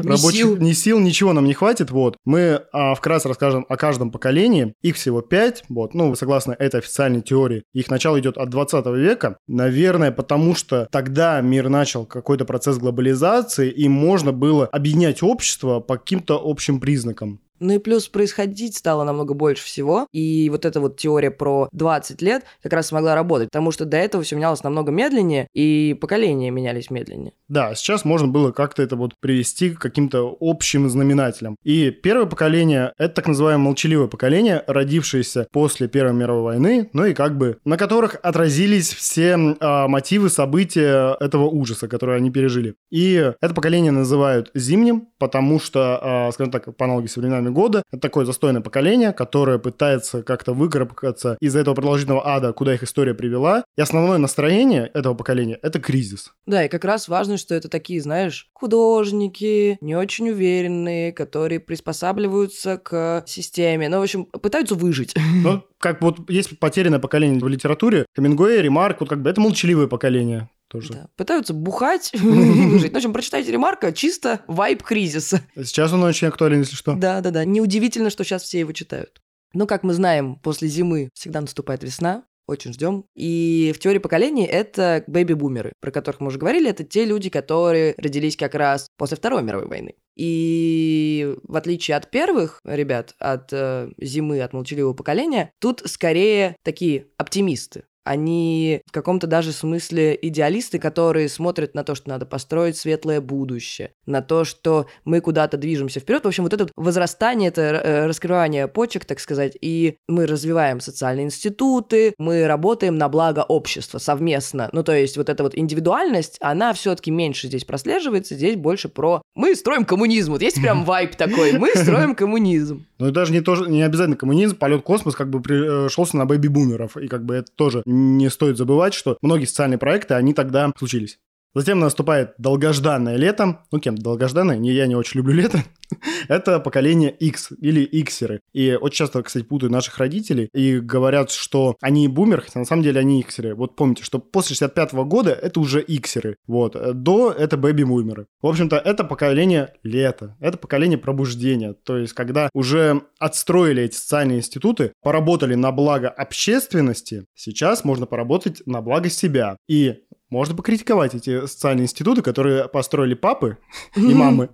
рабочих, 0.04 0.46
сил. 0.46 0.58
ни 0.58 0.74
сил, 0.74 1.00
ничего 1.00 1.34
нам 1.34 1.46
не 1.46 1.54
хватит. 1.54 1.92
Вот 1.92 2.18
мы 2.26 2.64
а, 2.72 2.94
вкратце 2.94 3.30
расскажем 3.30 3.66
о 3.68 3.78
каждом 3.78 4.12
поколении. 4.12 4.74
Их 4.82 4.96
всего 4.96 5.22
пять. 5.22 5.64
Вот, 5.70 5.94
ну 5.94 6.14
согласно 6.16 6.52
этой 6.54 6.80
официальной 6.80 7.22
теории, 7.22 7.64
их 7.74 7.90
начало 7.90 8.20
идет 8.20 8.38
от 8.38 8.50
20 8.50 8.86
века. 8.88 9.38
Наверное, 9.48 10.12
потому 10.12 10.56
что 10.56 10.88
тогда 10.92 11.42
мир 11.42 11.70
начал 11.70 12.06
какой-то 12.06 12.46
процесс 12.46 12.78
глобализации, 12.78 13.70
и 13.70 13.88
можно 13.88 14.32
было 14.32 14.68
объединять 14.68 15.24
общество 15.24 15.80
по 15.80 15.98
каким-то 15.98 16.40
общим 16.44 16.80
признакам. 16.80 17.40
Ну 17.62 17.74
и 17.74 17.78
плюс 17.78 18.08
происходить 18.08 18.76
стало 18.76 19.04
намного 19.04 19.36
больше 19.36 19.64
всего, 19.64 20.08
и 20.12 20.50
вот 20.50 20.66
эта 20.66 20.80
вот 20.80 20.98
теория 20.98 21.30
про 21.30 21.70
20 21.72 22.22
лет 22.24 22.44
как 22.64 22.74
раз 22.74 22.88
смогла 22.88 23.14
работать, 23.14 23.50
потому 23.50 23.72
что 23.72 23.86
до 23.86 23.98
этого 23.98 24.24
все 24.24 24.36
менялось 24.36 24.64
намного 24.64 24.92
медленнее, 24.92 25.48
и 25.54 25.96
поколения 26.02 26.50
менялись 26.50 26.90
медленнее. 26.90 27.34
Да, 27.48 27.76
сейчас 27.76 28.04
можно 28.04 28.28
было 28.28 28.52
как-то 28.52 28.82
это 28.82 28.96
вот 28.96 29.14
привести 29.20 29.70
к 29.70 29.80
каким-то 29.80 30.36
общим 30.40 30.90
знаменателям. 30.90 31.56
И 31.64 31.92
первое 31.92 32.26
поколение— 32.26 32.94
это 32.98 33.14
так 33.14 33.28
называемое 33.28 33.66
молчаливое 33.66 34.08
поколение, 34.08 34.64
родившееся 34.66 35.48
после 35.52 35.88
Первой 35.88 36.14
мировой 36.14 36.44
войны, 36.44 36.90
ну 36.94 37.06
и 37.06 37.14
как 37.14 37.38
бы 37.38 37.58
на 37.64 37.78
которых 37.78 38.16
отразились 38.24 38.92
все 38.92 39.38
а, 39.60 39.88
мотивы, 39.88 40.30
события 40.30 41.16
этого 41.20 41.46
ужаса, 41.46 41.88
которые 41.88 42.18
они 42.18 42.32
пережили. 42.32 42.74
И 42.90 43.34
это 43.40 43.54
поколение 43.54 43.92
называют 43.92 44.50
зимним, 44.56 45.10
потому 45.20 45.60
что, 45.60 46.00
а, 46.02 46.32
скажем 46.32 46.52
так, 46.52 46.76
по 46.76 46.86
аналогии 46.86 47.08
с 47.08 47.18
временами 47.18 47.51
года, 47.52 47.84
это 47.92 48.02
такое 48.02 48.26
застойное 48.26 48.62
поколение, 48.62 49.14
которое 49.14 49.60
пытается 49.60 50.24
как-то 50.24 50.54
выкарабкаться 50.54 51.38
из 51.40 51.56
этого 51.56 51.76
продолжительного 51.76 52.28
ада, 52.28 52.54
куда 52.54 52.74
их 52.74 52.84
история 52.84 53.14
привела. 53.14 53.64
И 53.78 53.82
основное 53.82 54.18
настроение 54.18 54.90
этого 54.94 55.14
поколения— 55.14 55.60
это 55.62 55.80
кризис. 55.80 56.34
Да, 56.46 56.66
и 56.66 56.70
как 56.70 56.86
раз 56.86 57.08
важно, 57.08 57.38
что 57.38 57.56
это 57.56 57.70
такие, 57.70 58.02
знаешь, 58.02 58.50
художники, 58.54 59.78
не 59.82 59.96
очень 59.96 60.30
уверенные, 60.30 61.12
которые 61.12 61.60
приспосабливаются 61.60 62.78
к 62.78 63.24
системе, 63.28 63.90
ну, 63.90 64.00
в 64.00 64.04
общем, 64.04 64.26
пытаются 64.26 64.76
выжить. 64.76 65.16
Ну, 65.44 65.64
как 65.80 66.02
вот 66.02 66.30
есть 66.30 66.60
потерянное 66.60 67.00
поколение 67.00 67.40
в 67.40 67.48
литературе, 67.48 68.06
Камингуэй, 68.16 68.62
Ремарк, 68.62 69.00
вот 69.00 69.10
как 69.10 69.22
бы 69.22 69.30
это 69.30 69.42
молчаливое 69.42 69.88
поколение 69.88 70.50
тоже. 70.72 70.94
Да, 70.94 71.08
Пытаются 71.18 71.54
бухать 71.54 72.12
и 72.14 72.18
выжить. 72.18 72.92
Ну, 72.92 72.94
в 72.94 72.98
общем, 72.98 73.14
прочитайте 73.14 73.52
ремарка, 73.52 73.92
чисто 73.92 74.42
вайп 74.48 74.84
кризиса. 74.84 75.42
Сейчас 75.56 75.92
он 75.92 76.04
очень 76.04 76.28
актуален, 76.28 76.60
если 76.60 76.76
что. 76.76 76.94
Да-да-да, 76.94 77.44
неудивительно, 77.46 78.10
что 78.10 78.24
сейчас 78.24 78.44
все 78.44 78.60
его 78.60 78.72
читают. 78.72 79.22
Ну, 79.54 79.68
как 79.68 79.84
мы 79.84 79.94
знаем, 79.94 80.36
после 80.36 80.70
зимы 80.70 81.10
всегда 81.14 81.42
наступает 81.42 81.84
весна, 81.84 82.24
очень 82.48 82.74
ждем. 82.74 83.06
И 83.16 83.74
в 83.76 83.80
теории 83.80 84.00
поколений 84.00 84.46
это 84.46 85.04
бэби-бумеры, 85.08 85.74
про 85.80 85.92
которых 85.92 86.22
мы 86.22 86.28
уже 86.28 86.40
говорили. 86.40 86.70
Это 86.70 86.84
те 86.84 87.06
люди, 87.06 87.30
которые 87.30 87.96
родились 87.98 88.38
как 88.38 88.56
раз 88.56 88.88
после 88.98 89.18
Второй 89.18 89.44
мировой 89.44 89.68
войны. 89.68 89.96
И 90.16 91.36
в 91.44 91.56
отличие 91.56 91.98
от 91.98 92.10
первых 92.12 92.60
ребят, 92.64 93.16
от 93.20 93.52
э, 93.54 93.90
зимы, 93.98 94.42
от 94.42 94.54
молчаливого 94.54 94.94
поколения, 94.94 95.52
тут 95.60 95.82
скорее 95.86 96.56
такие 96.64 97.08
оптимисты. 97.18 97.86
Они 98.04 98.82
в 98.88 98.92
каком-то 98.92 99.28
даже 99.28 99.52
смысле 99.52 100.18
идеалисты, 100.22 100.80
которые 100.80 101.30
смотрят 101.30 101.76
на 101.76 101.84
то, 101.84 101.96
что 101.96 102.10
надо 102.10 102.26
построить 102.26 102.78
светлое 102.78 103.22
будущее, 103.22 103.92
на 104.06 104.22
то, 104.22 104.44
что 104.44 104.88
мы 105.06 105.22
куда-то 105.22 105.58
движемся 105.58 106.00
вперед. 106.00 106.24
В 106.24 106.28
общем, 106.28 106.44
вот 106.44 106.54
это 106.54 106.68
возрастание, 106.76 107.50
это 107.50 107.62
э, 107.62 108.06
раскрывание 108.08 108.68
почек, 108.68 109.06
так 109.06 109.20
сказать, 109.20 109.58
и 109.62 109.98
мы 110.08 110.26
развиваем 110.26 110.80
социальные 110.80 111.26
институты, 111.26 112.14
мы 112.18 112.48
работаем 112.48 112.96
на 112.98 113.10
благо 113.10 113.42
общества 113.42 114.00
совместно. 114.00 114.70
Ну, 114.74 114.84
то 114.84 114.96
есть 114.96 115.18
вот 115.18 115.30
эта 115.30 115.44
вот 115.44 115.58
индивидуальность, 115.58 116.38
она 116.42 116.74
все-таки 116.74 117.12
меньше 117.12 117.48
здесь 117.48 117.66
прослеживается, 117.66 118.36
здесь 118.36 118.56
больше 118.56 118.90
про 118.90 119.22
«мы 119.36 119.56
строим 119.56 119.86
коммунизм». 119.86 120.32
Вот 120.32 120.42
есть 120.42 120.62
прям 120.62 120.86
вайп 120.86 121.16
такой 121.16 121.58
«мы 121.58 121.76
строим 121.76 122.16
коммунизм». 122.16 122.86
Ну 123.00 123.08
и 123.08 123.12
даже 123.12 123.32
не, 123.32 123.42
тоже, 123.42 123.70
не 123.70 123.82
обязательно 123.82 124.16
коммунизм, 124.16 124.56
полет 124.56 124.84
космос 124.84 125.16
как 125.16 125.30
бы 125.30 125.42
пришелся 125.42 126.18
на 126.18 126.26
бэби-бумеров. 126.26 126.98
И 126.98 127.08
как 127.08 127.26
бы 127.26 127.36
это 127.36 127.52
тоже 127.56 127.84
не 127.92 128.30
стоит 128.30 128.58
забывать, 128.58 128.94
что 128.94 129.18
многие 129.22 129.46
социальные 129.46 129.78
проекты, 129.78 130.14
они 130.16 130.34
тогда 130.34 130.72
случились. 130.78 131.20
Затем 131.54 131.80
наступает 131.80 132.34
долгожданное 132.38 133.18
лето. 133.18 133.60
Ну, 133.72 133.80
кем 133.80 133.98
долгожданное? 133.98 134.58
Не, 134.58 134.72
я 134.72 134.88
не 134.88 134.96
очень 134.96 135.18
люблю 135.18 135.34
лето. 135.34 135.64
Это 136.28 136.60
поколение 136.60 137.12
X 137.12 137.52
или 137.60 137.82
Иксеры. 137.82 138.42
И 138.54 138.74
очень 138.74 138.98
часто, 138.98 139.22
кстати, 139.24 139.44
путают 139.44 139.72
наших 139.72 139.98
родителей 139.98 140.50
и 140.54 140.80
говорят, 140.80 141.32
что 141.32 141.76
они 141.82 142.08
бумеры, 142.08 142.42
хотя 142.44 142.60
на 142.60 142.66
самом 142.66 142.84
деле 142.84 143.00
они 143.00 143.22
Иксеры. 143.22 143.56
Вот 143.56 143.76
помните, 143.76 144.04
что 144.04 144.20
после 144.20 144.56
65 144.56 144.94
-го 144.94 145.06
года 145.06 145.32
это 145.32 145.60
уже 145.60 145.82
Иксеры. 145.82 146.36
Вот. 146.48 146.76
До 147.04 147.32
это 147.32 147.58
бэби-бумеры. 147.58 148.26
В 148.42 148.48
общем-то, 148.48 148.78
это 148.78 149.04
поколение 149.04 149.74
лета. 149.84 150.36
Это 150.40 150.58
поколение 150.58 150.98
пробуждения. 150.98 151.74
То 151.74 151.98
есть, 151.98 152.14
когда 152.14 152.50
уже 152.54 153.02
отстроили 153.20 153.84
эти 153.84 153.96
социальные 153.96 154.40
институты, 154.40 154.94
поработали 155.02 155.56
на 155.56 155.72
благо 155.72 156.10
общественности, 156.10 157.26
сейчас 157.36 157.84
можно 157.84 158.06
поработать 158.06 158.62
на 158.66 158.82
благо 158.82 159.10
себя. 159.10 159.58
И 159.68 159.96
можно 160.32 160.56
покритиковать 160.56 161.14
эти 161.14 161.46
социальные 161.46 161.84
институты, 161.84 162.24
которые 162.24 162.68
построили 162.68 163.14
папы 163.14 163.58
и 163.96 164.14
мамы, 164.14 164.50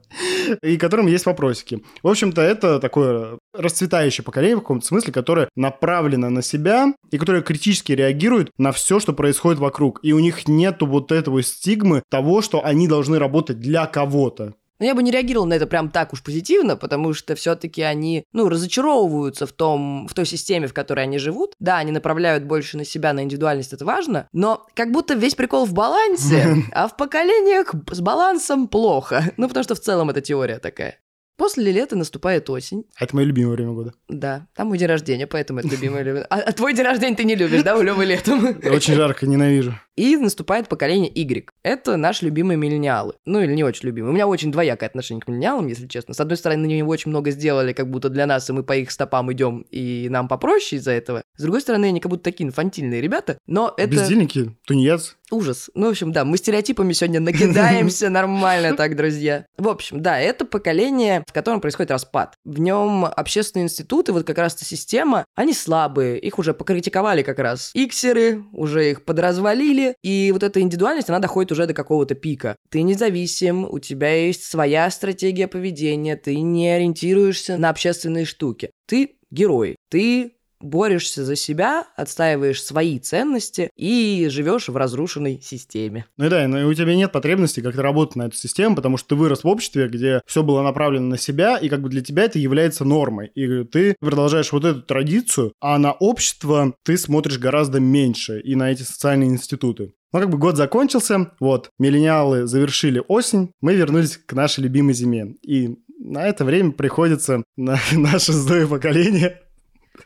и 0.62 0.78
которым 0.78 1.08
есть 1.08 1.26
вопросики. 1.26 1.84
В 2.04 2.10
общем-то, 2.10 2.42
это 2.42 2.80
такое 2.80 3.38
расцветающее 3.54 4.26
поколение 4.26 4.58
в 4.58 4.62
каком-то 4.62 4.86
смысле, 4.86 5.14
которое 5.14 5.50
направлено 5.56 6.30
на 6.30 6.42
себя 6.42 6.94
и 7.12 7.18
которое 7.18 7.42
критически 7.42 7.92
реагирует 7.94 8.52
на 8.58 8.72
все, 8.72 9.00
что 9.00 9.14
происходит 9.14 9.60
вокруг. 9.60 10.00
И 10.04 10.12
у 10.14 10.20
них 10.20 10.48
нету 10.48 10.88
вот 10.88 11.12
этого 11.12 11.42
стигмы 11.44 12.02
того, 12.10 12.42
что 12.42 12.66
они 12.66 12.88
должны 12.88 13.20
работать 13.20 13.60
для 13.60 13.86
кого-то. 13.86 14.56
Но 14.80 14.86
я 14.86 14.96
бы 14.96 15.04
не 15.04 15.12
реагировал 15.12 15.46
на 15.46 15.54
это 15.54 15.68
прям 15.68 15.90
так 15.90 16.14
уж 16.14 16.24
позитивно, 16.24 16.76
потому 16.76 17.14
что 17.14 17.36
все-таки 17.36 17.82
они, 17.82 18.24
ну, 18.34 18.50
разочаровываются 18.50 19.48
в 19.48 19.52
том, 19.52 20.08
в 20.08 20.14
той 20.14 20.26
системе, 20.26 20.68
в 20.68 20.74
которой 20.74 21.02
они 21.02 21.18
живут. 21.18 21.54
Да, 21.60 21.78
они 21.78 21.92
направляют 21.92 22.44
больше 22.44 22.78
на 22.78 22.86
себя, 22.86 23.14
на 23.14 23.24
индивидуальность, 23.24 23.74
это 23.74 23.86
важно, 23.86 24.28
но 24.34 24.66
как 24.76 24.92
будто 24.92 25.14
весь 25.16 25.36
прикол 25.36 25.66
в 25.66 25.74
балансе, 25.74 26.64
а 26.72 26.88
в 26.88 26.98
поколениях 26.98 27.74
с 27.92 28.02
балансом 28.02 28.68
плохо. 28.68 29.32
Ну, 29.38 29.48
потому 29.48 29.64
что 29.64 29.76
в 29.76 29.80
целом 29.80 30.10
это 30.10 30.22
теория 30.22 30.60
такая. 30.60 31.00
После 31.38 31.72
лета 31.72 31.96
наступает 31.96 32.50
осень. 32.50 32.86
А 32.96 33.04
это 33.04 33.16
мое 33.16 33.26
любимое 33.26 33.54
время 33.54 33.72
года. 33.72 33.94
Да, 34.10 34.48
там 34.56 34.70
мой 34.70 34.80
день 34.80 34.88
рождения, 34.88 35.28
поэтому 35.28 35.60
это 35.60 35.70
любимое 35.70 36.04
время. 36.04 36.26
А, 36.30 36.40
а 36.40 36.52
твой 36.52 36.74
день 36.74 36.86
рождения 36.86 37.16
ты 37.16 37.24
не 37.26 37.36
любишь, 37.36 37.62
да, 37.62 37.78
у 37.78 37.82
Лёвы 37.82 38.06
летом? 38.06 38.44
Очень 38.64 38.96
жарко, 38.96 39.28
ненавижу. 39.28 39.80
И 39.98 40.16
наступает 40.16 40.70
поколение 40.70 41.12
Y. 41.14 41.50
Это 41.64 41.98
наши 41.98 42.26
любимые 42.26 42.58
миллениалы. 42.58 43.16
Ну, 43.26 43.42
или 43.42 43.54
не 43.54 43.64
очень 43.64 43.88
любимые. 43.88 44.12
У 44.12 44.14
меня 44.14 44.28
очень 44.28 44.52
двоякое 44.52 44.88
отношение 44.88 45.22
к 45.22 45.28
миллениалам, 45.28 45.68
если 45.68 45.88
честно. 45.88 46.14
С 46.14 46.20
одной 46.20 46.38
стороны, 46.38 46.66
они 46.66 46.84
очень 46.84 47.10
много 47.10 47.32
сделали, 47.32 47.74
как 47.74 47.90
будто 47.90 48.10
для 48.10 48.28
нас, 48.28 48.50
и 48.50 48.54
мы 48.54 48.64
по 48.64 48.76
их 48.78 48.92
стопам 48.92 49.34
идем, 49.34 49.66
и 49.72 50.08
нам 50.10 50.28
попроще 50.28 50.80
из-за 50.80 50.92
этого. 50.92 51.24
С 51.36 51.42
другой 51.42 51.62
стороны, 51.62 51.86
они 51.86 52.00
как 52.00 52.12
будто 52.12 52.24
такие 52.24 52.48
инфантильные 52.48 53.02
ребята, 53.02 53.40
но 53.48 53.74
это... 53.76 53.90
Бездельники, 53.90 54.56
тунеядцы. 54.66 55.16
Ужас. 55.30 55.70
Ну, 55.74 55.88
в 55.88 55.90
общем, 55.90 56.14
да, 56.14 56.24
мы 56.24 56.38
стереотипами 56.38 56.94
сегодня 56.94 57.20
накидаемся 57.20 58.10
нормально 58.12 58.78
так, 58.78 58.96
друзья. 58.96 59.46
В 59.58 59.68
общем, 59.68 60.02
да, 60.02 60.18
это 60.18 60.46
поколение, 60.46 61.24
в 61.28 61.34
котором 61.34 61.60
происходит 61.60 61.92
распад. 61.92 62.36
В 62.46 62.60
нем 62.60 63.04
общественные 63.06 63.66
институты, 63.66 64.14
вот 64.14 64.26
как 64.26 64.38
раз 64.38 64.56
эта 64.56 64.64
система, 64.64 65.26
они 65.36 65.54
слабые. 65.54 66.18
Их 66.20 66.40
уже 66.40 66.54
покритиковали 66.54 67.24
как 67.24 67.40
раз 67.40 67.72
иксеры, 67.74 68.44
уже 68.54 68.90
их 68.90 69.04
подразвалили, 69.04 69.87
и 70.04 70.32
вот 70.32 70.44
эта 70.44 70.62
индивидуальность, 70.62 71.10
она 71.10 71.20
доходит 71.20 71.52
уже 71.52 71.68
до 71.68 71.74
какого-то 71.74 72.16
пика. 72.16 72.56
Ты 72.70 72.82
независим, 72.82 73.66
у 73.66 73.80
тебя 73.80 74.14
есть 74.14 74.44
своя 74.44 74.90
стратегия 74.90 75.48
поведения, 75.48 76.16
ты 76.16 76.40
не 76.40 76.70
ориентируешься 76.70 77.58
на 77.58 77.70
общественные 77.70 78.26
штуки. 78.26 78.72
Ты 78.88 79.18
герой, 79.32 79.76
ты 79.90 80.37
борешься 80.60 81.24
за 81.24 81.36
себя, 81.36 81.88
отстаиваешь 81.96 82.64
свои 82.64 83.00
ценности 83.00 83.70
и 83.76 84.28
живешь 84.30 84.70
в 84.70 84.78
разрушенной 84.78 85.40
системе. 85.42 86.06
Ну 86.18 86.26
и 86.26 86.30
да, 86.30 86.48
но 86.48 86.68
у 86.68 86.74
тебя 86.74 86.96
нет 86.96 87.12
потребности 87.12 87.62
как-то 87.62 87.82
работать 87.82 88.16
на 88.16 88.24
эту 88.28 88.36
систему, 88.36 88.76
потому 88.76 88.98
что 88.98 89.10
ты 89.10 89.16
вырос 89.16 89.44
в 89.44 89.48
обществе, 89.48 89.88
где 89.88 90.22
все 90.26 90.44
было 90.44 90.62
направлено 90.62 91.08
на 91.08 91.18
себя, 91.18 91.58
и 91.58 91.70
как 91.70 91.82
бы 91.82 91.90
для 91.90 92.02
тебя 92.02 92.24
это 92.24 92.40
является 92.40 92.86
нормой. 92.86 93.32
И 93.36 93.64
ты 93.64 93.96
продолжаешь 94.00 94.52
вот 94.52 94.66
эту 94.66 94.82
традицию, 94.82 95.54
а 95.60 95.78
на 95.78 95.92
общество 95.92 96.74
ты 96.84 96.98
смотришь 96.98 97.40
гораздо 97.40 97.80
меньше 97.80 98.40
и 98.40 98.56
на 98.56 98.72
эти 98.72 98.84
социальные 98.84 99.30
институты. 99.30 99.94
Ну, 100.14 100.20
как 100.20 100.30
бы 100.30 100.38
год 100.38 100.56
закончился, 100.56 101.32
вот, 101.40 101.70
миллениалы 101.78 102.48
завершили 102.48 103.04
осень, 103.08 103.52
мы 103.62 103.76
вернулись 103.76 104.18
к 104.18 104.34
нашей 104.34 104.62
любимой 104.62 104.94
зиме. 104.94 105.36
И 105.42 105.76
на 106.00 106.26
это 106.28 106.46
время 106.46 106.72
приходится 106.72 107.44
на 107.56 107.78
наше 107.92 108.32
злое 108.32 108.68
поколение 108.68 109.42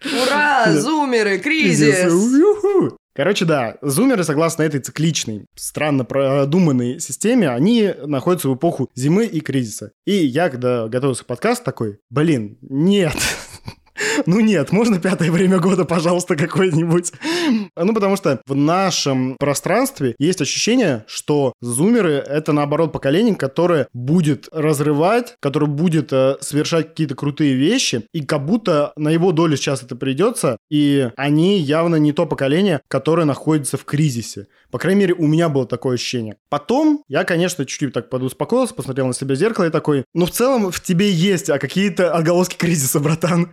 Ура! 0.04 0.72
Зумеры! 0.74 1.40
Кризис! 1.40 2.12
Короче, 3.14 3.44
да, 3.44 3.78
зумеры, 3.82 4.24
согласно 4.24 4.64
этой 4.64 4.80
цикличной, 4.80 5.46
странно 5.56 6.06
продуманной 6.06 7.00
системе, 7.02 7.50
они 7.50 7.94
находятся 8.06 8.48
в 8.48 8.56
эпоху 8.56 8.90
зимы 8.96 9.26
и 9.26 9.42
кризиса. 9.42 9.92
И 10.06 10.14
я, 10.14 10.50
когда 10.50 10.88
готовился 10.88 11.26
к 11.26 11.28
подкасту, 11.28 11.66
такой, 11.66 12.00
блин, 12.10 12.58
нет, 12.62 13.14
ну 14.26 14.40
нет, 14.40 14.72
можно 14.72 15.00
пятое 15.00 15.32
время 15.32 15.60
года, 15.60 15.86
пожалуйста, 15.86 16.36
какое-нибудь. 16.36 17.12
Ну, 17.76 17.94
потому 17.94 18.16
что 18.16 18.42
в 18.46 18.56
нашем 18.56 19.36
пространстве 19.38 20.16
есть 20.20 20.42
ощущение, 20.42 21.06
что 21.08 21.54
зумеры— 21.62 22.14
это, 22.28 22.54
наоборот, 22.54 22.92
поколение, 22.92 23.36
которое 23.36 23.88
будет 23.94 24.48
разрывать, 24.52 25.36
которое 25.40 25.68
будет 25.68 26.12
э, 26.14 26.38
совершать 26.42 26.90
какие-то 26.90 27.16
крутые 27.16 27.56
вещи, 27.56 28.04
и 28.14 28.24
как 28.24 28.46
будто 28.46 28.94
на 28.96 29.10
его 29.10 29.32
долю 29.32 29.58
сейчас 29.58 29.84
это 29.84 29.96
придется, 29.96 30.58
и 30.70 31.10
они 31.18 31.60
явно 31.60 31.96
не 31.98 32.14
то 32.14 32.26
поколение, 32.26 32.82
которое 32.88 33.26
находится 33.26 33.78
в 33.78 33.86
кризисе. 33.86 34.48
По 34.72 34.80
крайней 34.80 35.02
мере, 35.02 35.14
у 35.14 35.28
меня 35.28 35.50
было 35.50 35.68
такое 35.68 35.96
ощущение. 35.96 36.38
Потом 36.50 37.04
я, 37.08 37.24
конечно, 37.24 37.66
чуть-чуть 37.66 37.94
так 37.94 38.10
подуспокоился, 38.10 38.74
посмотрел 38.74 39.08
на 39.08 39.14
себя 39.14 39.36
в 39.36 39.38
зеркало 39.38 39.66
и 39.66 39.70
такой, 39.70 40.06
ну, 40.14 40.26
в 40.26 40.32
целом, 40.32 40.72
в 40.72 40.80
тебе 40.82 41.12
есть 41.12 41.50
а 41.50 41.60
какие-то 41.60 42.14
отголоски 42.14 42.56
кризиса, 42.56 43.00
братан. 43.00 43.52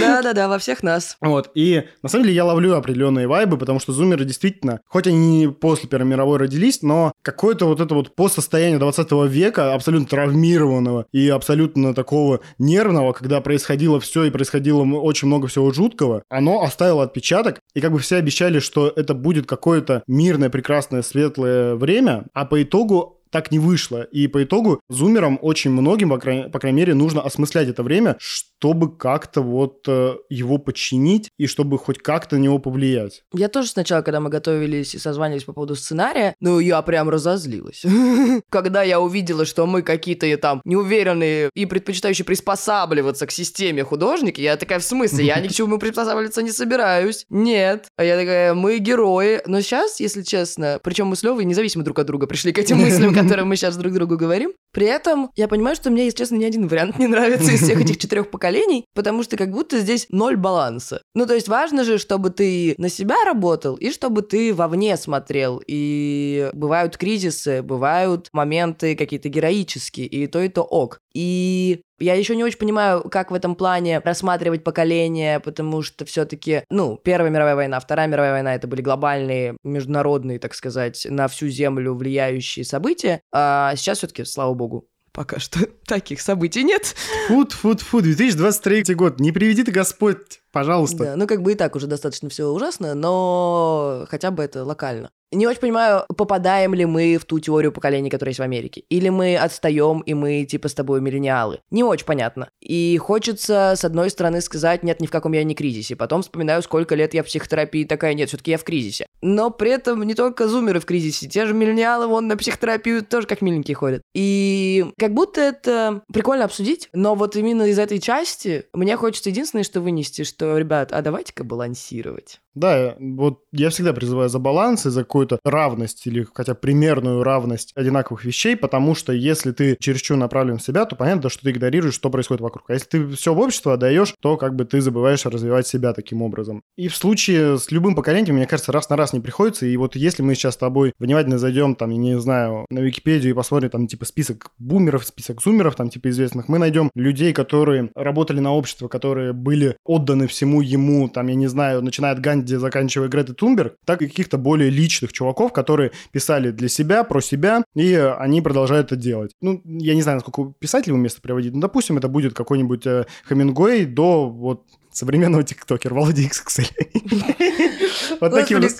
Да-да-да, 0.00 0.48
во 0.48 0.58
всех 0.58 0.82
нас. 0.82 1.16
Вот, 1.20 1.50
и 1.54 1.84
на 2.02 2.08
самом 2.08 2.24
деле 2.24 2.36
я 2.36 2.44
ловлю 2.44 2.74
определенные 2.74 3.26
вайбы, 3.26 3.56
потому 3.58 3.80
что 3.80 3.92
зумеры 3.92 4.24
действительно, 4.24 4.80
хоть 4.86 5.06
они 5.06 5.18
не 5.18 5.48
после 5.48 5.88
Первой 5.88 6.06
мировой 6.06 6.38
родились, 6.38 6.82
но 6.82 7.12
какое-то 7.22 7.66
вот 7.66 7.80
это 7.80 7.94
вот 7.94 8.14
постсостояние 8.14 8.78
20 8.78 9.12
века, 9.28 9.74
абсолютно 9.74 10.06
травмированного 10.06 11.06
и 11.12 11.28
абсолютно 11.28 11.94
такого 11.94 12.40
нервного, 12.58 13.12
когда 13.12 13.40
происходило 13.40 14.00
все 14.00 14.24
и 14.24 14.30
происходило 14.30 14.82
очень 14.82 15.28
много 15.28 15.48
всего 15.48 15.72
жуткого, 15.72 16.22
оно 16.28 16.62
оставило 16.62 17.04
отпечаток, 17.04 17.60
и 17.74 17.80
как 17.80 17.92
бы 17.92 17.98
все 17.98 18.16
обещали, 18.16 18.58
что 18.58 18.92
это 18.94 19.14
будет 19.14 19.46
какое-то 19.46 20.02
мирное, 20.06 20.50
прекрасное, 20.50 21.02
светлое 21.02 21.74
время, 21.74 22.26
а 22.32 22.44
по 22.44 22.62
итогу 22.62 23.22
так 23.32 23.50
не 23.50 23.58
вышло. 23.58 24.02
И 24.02 24.28
по 24.28 24.44
итогу 24.44 24.80
зумерам 24.88 25.38
очень 25.40 25.70
многим, 25.70 26.10
по 26.10 26.18
крайней, 26.18 26.50
по 26.50 26.64
мере, 26.66 26.94
нужно 26.94 27.22
осмыслять 27.22 27.68
это 27.68 27.82
время, 27.82 28.16
чтобы 28.62 28.96
как-то 28.96 29.42
вот 29.42 29.88
э, 29.88 30.14
его 30.30 30.56
подчинить 30.56 31.30
и 31.36 31.48
чтобы 31.48 31.78
хоть 31.78 31.98
как-то 31.98 32.36
на 32.36 32.42
него 32.42 32.60
повлиять. 32.60 33.24
Я 33.34 33.48
тоже 33.48 33.66
сначала, 33.66 34.02
когда 34.02 34.20
мы 34.20 34.30
готовились 34.30 34.94
и 34.94 34.98
созванивались 34.98 35.42
по 35.42 35.52
поводу 35.52 35.74
сценария, 35.74 36.36
ну, 36.38 36.60
я 36.60 36.80
прям 36.82 37.10
разозлилась. 37.10 37.84
Когда 38.50 38.84
я 38.84 39.00
увидела, 39.00 39.46
что 39.46 39.66
мы 39.66 39.82
какие-то 39.82 40.36
там 40.36 40.60
неуверенные 40.64 41.50
и 41.54 41.66
предпочитающие 41.66 42.24
приспосабливаться 42.24 43.26
к 43.26 43.32
системе 43.32 43.82
художники, 43.82 44.40
я 44.40 44.56
такая, 44.56 44.78
в 44.78 44.84
смысле? 44.84 45.24
Я 45.26 45.40
ни 45.40 45.48
к 45.48 45.52
чему 45.52 45.78
приспосабливаться 45.78 46.40
не 46.40 46.52
собираюсь. 46.52 47.26
Нет. 47.30 47.88
А 47.96 48.04
я 48.04 48.16
такая, 48.16 48.54
мы 48.54 48.78
герои. 48.78 49.42
Но 49.44 49.60
сейчас, 49.60 49.98
если 49.98 50.22
честно, 50.22 50.78
причем 50.84 51.08
мы 51.08 51.16
с 51.16 51.24
Левой 51.24 51.44
независимо 51.46 51.82
друг 51.82 51.98
от 51.98 52.06
друга 52.06 52.28
пришли 52.28 52.52
к 52.52 52.58
этим 52.58 52.76
мыслям, 52.76 53.12
котором 53.28 53.48
мы 53.48 53.56
сейчас 53.56 53.76
друг 53.76 53.92
другу 53.92 54.16
говорим. 54.16 54.52
При 54.72 54.86
этом 54.86 55.30
я 55.34 55.48
понимаю, 55.48 55.74
что 55.74 55.90
мне, 55.90 56.04
если 56.04 56.18
честно, 56.18 56.36
ни 56.36 56.44
один 56.44 56.68
вариант 56.68 57.00
не 57.00 57.08
нравится 57.08 57.50
из 57.50 57.60
всех 57.60 57.80
этих 57.80 57.98
четырех 57.98 58.30
поколений, 58.30 58.51
потому 58.94 59.22
что 59.22 59.36
как 59.36 59.50
будто 59.50 59.78
здесь 59.78 60.06
ноль 60.10 60.36
баланса. 60.36 61.02
Ну, 61.14 61.26
то 61.26 61.34
есть 61.34 61.48
важно 61.48 61.84
же, 61.84 61.98
чтобы 61.98 62.30
ты 62.30 62.74
на 62.78 62.88
себя 62.88 63.16
работал 63.24 63.74
и 63.76 63.90
чтобы 63.90 64.22
ты 64.22 64.54
вовне 64.54 64.96
смотрел. 64.96 65.62
И 65.66 66.50
бывают 66.52 66.96
кризисы, 66.96 67.62
бывают 67.62 68.28
моменты 68.32 68.96
какие-то 68.96 69.28
героические, 69.28 70.06
и 70.06 70.26
то, 70.26 70.40
и 70.40 70.48
то 70.48 70.62
ок. 70.62 70.98
И 71.14 71.82
я 71.98 72.14
еще 72.14 72.34
не 72.34 72.42
очень 72.42 72.58
понимаю, 72.58 73.02
как 73.02 73.30
в 73.30 73.34
этом 73.34 73.54
плане 73.54 74.00
рассматривать 74.00 74.64
поколение, 74.64 75.40
потому 75.40 75.82
что 75.82 76.04
все-таки, 76.04 76.64
ну, 76.70 76.96
Первая 76.96 77.30
мировая 77.30 77.54
война, 77.54 77.78
Вторая 77.80 78.08
мировая 78.08 78.32
война 78.32 78.54
это 78.54 78.66
были 78.66 78.82
глобальные, 78.82 79.56
международные, 79.62 80.38
так 80.38 80.54
сказать, 80.54 81.06
на 81.08 81.28
всю 81.28 81.48
землю 81.48 81.94
влияющие 81.94 82.64
события. 82.64 83.20
А 83.32 83.74
сейчас 83.76 83.98
все-таки, 83.98 84.24
слава 84.24 84.54
богу, 84.54 84.88
пока 85.12 85.38
что 85.38 85.66
таких 85.86 86.20
событий 86.20 86.64
нет. 86.64 86.94
Фуд, 87.28 87.52
фуд, 87.52 87.80
фуд, 87.80 88.04
2023 88.04 88.94
год, 88.94 89.20
не 89.20 89.32
приведи 89.32 89.64
ты 89.64 89.72
Господь 89.72 90.41
Пожалуйста. 90.52 91.04
Да, 91.04 91.16
ну 91.16 91.26
как 91.26 91.42
бы 91.42 91.52
и 91.52 91.54
так 91.54 91.74
уже 91.76 91.86
достаточно 91.86 92.28
все 92.28 92.46
ужасно, 92.46 92.94
но 92.94 94.06
хотя 94.08 94.30
бы 94.30 94.42
это 94.42 94.64
локально. 94.64 95.10
Не 95.32 95.46
очень 95.46 95.60
понимаю, 95.60 96.04
попадаем 96.14 96.74
ли 96.74 96.84
мы 96.84 97.16
в 97.16 97.24
ту 97.24 97.40
теорию 97.40 97.72
поколений, 97.72 98.10
которая 98.10 98.32
есть 98.32 98.38
в 98.38 98.42
Америке. 98.42 98.84
Или 98.90 99.08
мы 99.08 99.36
отстаем, 99.36 100.00
и 100.00 100.12
мы 100.12 100.44
типа 100.44 100.68
с 100.68 100.74
тобой 100.74 101.00
миллениалы. 101.00 101.60
Не 101.70 101.82
очень 101.82 102.04
понятно. 102.04 102.50
И 102.60 102.98
хочется, 102.98 103.72
с 103.74 103.82
одной 103.82 104.10
стороны, 104.10 104.42
сказать, 104.42 104.82
нет, 104.82 105.00
ни 105.00 105.06
в 105.06 105.10
каком 105.10 105.32
я 105.32 105.42
не 105.42 105.54
кризисе. 105.54 105.96
Потом 105.96 106.20
вспоминаю, 106.20 106.62
сколько 106.62 106.94
лет 106.94 107.14
я 107.14 107.22
в 107.22 107.26
психотерапии, 107.26 107.84
такая, 107.84 108.12
нет, 108.12 108.28
все-таки 108.28 108.50
я 108.50 108.58
в 108.58 108.64
кризисе. 108.64 109.06
Но 109.22 109.50
при 109.50 109.70
этом 109.70 110.02
не 110.02 110.14
только 110.14 110.48
зумеры 110.48 110.80
в 110.80 110.84
кризисе, 110.84 111.26
те 111.28 111.46
же 111.46 111.54
миллениалы, 111.54 112.08
вон 112.08 112.28
на 112.28 112.36
психотерапию 112.36 113.02
тоже 113.02 113.26
как 113.26 113.40
миленькие 113.40 113.74
ходят. 113.74 114.02
И 114.14 114.84
как 114.98 115.14
будто 115.14 115.40
это 115.40 116.02
прикольно 116.12 116.44
обсудить, 116.44 116.90
но 116.92 117.14
вот 117.14 117.36
именно 117.36 117.62
из 117.62 117.78
этой 117.78 118.00
части 118.00 118.66
мне 118.74 118.98
хочется 118.98 119.30
единственное, 119.30 119.64
что 119.64 119.80
вынести, 119.80 120.24
что, 120.24 120.41
ребят, 120.58 120.92
а 120.92 121.02
давайте-ка 121.02 121.44
балансировать. 121.44 122.40
Да, 122.54 122.96
вот 122.98 123.40
я 123.52 123.70
всегда 123.70 123.92
призываю 123.92 124.28
за 124.28 124.38
баланс 124.38 124.86
и 124.86 124.90
за 124.90 125.04
какую-то 125.04 125.38
равность 125.44 126.06
или 126.06 126.26
хотя 126.34 126.54
примерную 126.54 127.22
равность 127.22 127.72
одинаковых 127.74 128.24
вещей, 128.24 128.56
потому 128.56 128.94
что 128.94 129.12
если 129.12 129.52
ты 129.52 129.76
чересчур 129.80 130.16
направлен 130.16 130.58
в 130.58 130.62
себя, 130.62 130.84
то 130.84 130.96
понятно, 130.96 131.30
что 131.30 131.42
ты 131.42 131.50
игнорируешь, 131.50 131.94
что 131.94 132.10
происходит 132.10 132.42
вокруг. 132.42 132.68
А 132.68 132.74
если 132.74 132.86
ты 132.86 133.08
все 133.10 133.34
в 133.34 133.38
общество 133.38 133.74
отдаешь, 133.74 134.14
то 134.20 134.36
как 134.36 134.54
бы 134.54 134.64
ты 134.64 134.80
забываешь 134.80 135.24
развивать 135.24 135.66
себя 135.66 135.92
таким 135.92 136.22
образом. 136.22 136.62
И 136.76 136.88
в 136.88 136.96
случае 136.96 137.58
с 137.58 137.70
любым 137.70 137.94
поколением, 137.94 138.36
мне 138.36 138.46
кажется, 138.46 138.72
раз 138.72 138.88
на 138.90 138.96
раз 138.96 139.12
не 139.12 139.20
приходится. 139.20 139.66
И 139.66 139.76
вот 139.76 139.96
если 139.96 140.22
мы 140.22 140.34
сейчас 140.34 140.54
с 140.54 140.58
тобой 140.58 140.92
внимательно 140.98 141.38
зайдем, 141.38 141.74
там, 141.74 141.90
я 141.90 141.96
не 141.96 142.20
знаю, 142.20 142.66
на 142.70 142.80
Википедию 142.80 143.32
и 143.32 143.36
посмотрим 143.36 143.70
там 143.70 143.86
типа 143.86 144.04
список 144.04 144.50
бумеров, 144.58 145.06
список 145.06 145.42
зумеров, 145.42 145.74
там 145.74 145.88
типа 145.88 146.10
известных, 146.10 146.48
мы 146.48 146.58
найдем 146.58 146.90
людей, 146.94 147.32
которые 147.32 147.90
работали 147.94 148.40
на 148.40 148.52
общество, 148.52 148.88
которые 148.88 149.32
были 149.32 149.76
отданы 149.84 150.26
всему 150.26 150.60
ему, 150.60 151.08
там, 151.08 151.26
я 151.28 151.34
не 151.34 151.46
знаю, 151.46 151.82
начиная 151.82 152.12
от 152.12 152.20
Ганди, 152.42 152.56
заканчивая 152.56 153.08
Гретой 153.08 153.34
Тунберг, 153.34 153.74
так 153.84 154.02
и 154.02 154.08
каких-то 154.08 154.38
более 154.38 154.70
личных 154.70 155.12
чуваков, 155.12 155.52
которые 155.52 155.92
писали 156.10 156.50
для 156.50 156.68
себя, 156.68 157.04
про 157.04 157.20
себя, 157.20 157.64
и 157.74 157.94
они 157.94 158.42
продолжают 158.42 158.86
это 158.86 158.96
делать. 158.96 159.32
Ну, 159.40 159.60
я 159.64 159.94
не 159.94 160.02
знаю, 160.02 160.16
насколько 160.16 160.52
писателей 160.58 160.96
место 160.96 161.20
приводить, 161.20 161.54
но, 161.54 161.60
допустим, 161.60 161.98
это 161.98 162.08
будет 162.08 162.34
какой-нибудь 162.34 162.86
э, 162.86 163.06
Хемингуэй 163.28 163.86
до 163.86 164.28
вот 164.28 164.64
современного 164.92 165.42
тиктокера 165.42 165.94
Володя 165.94 166.22
XXL. 166.22 166.66
Вот 168.20 168.32
такие 168.32 168.58
у 168.58 168.62
нас... 168.62 168.78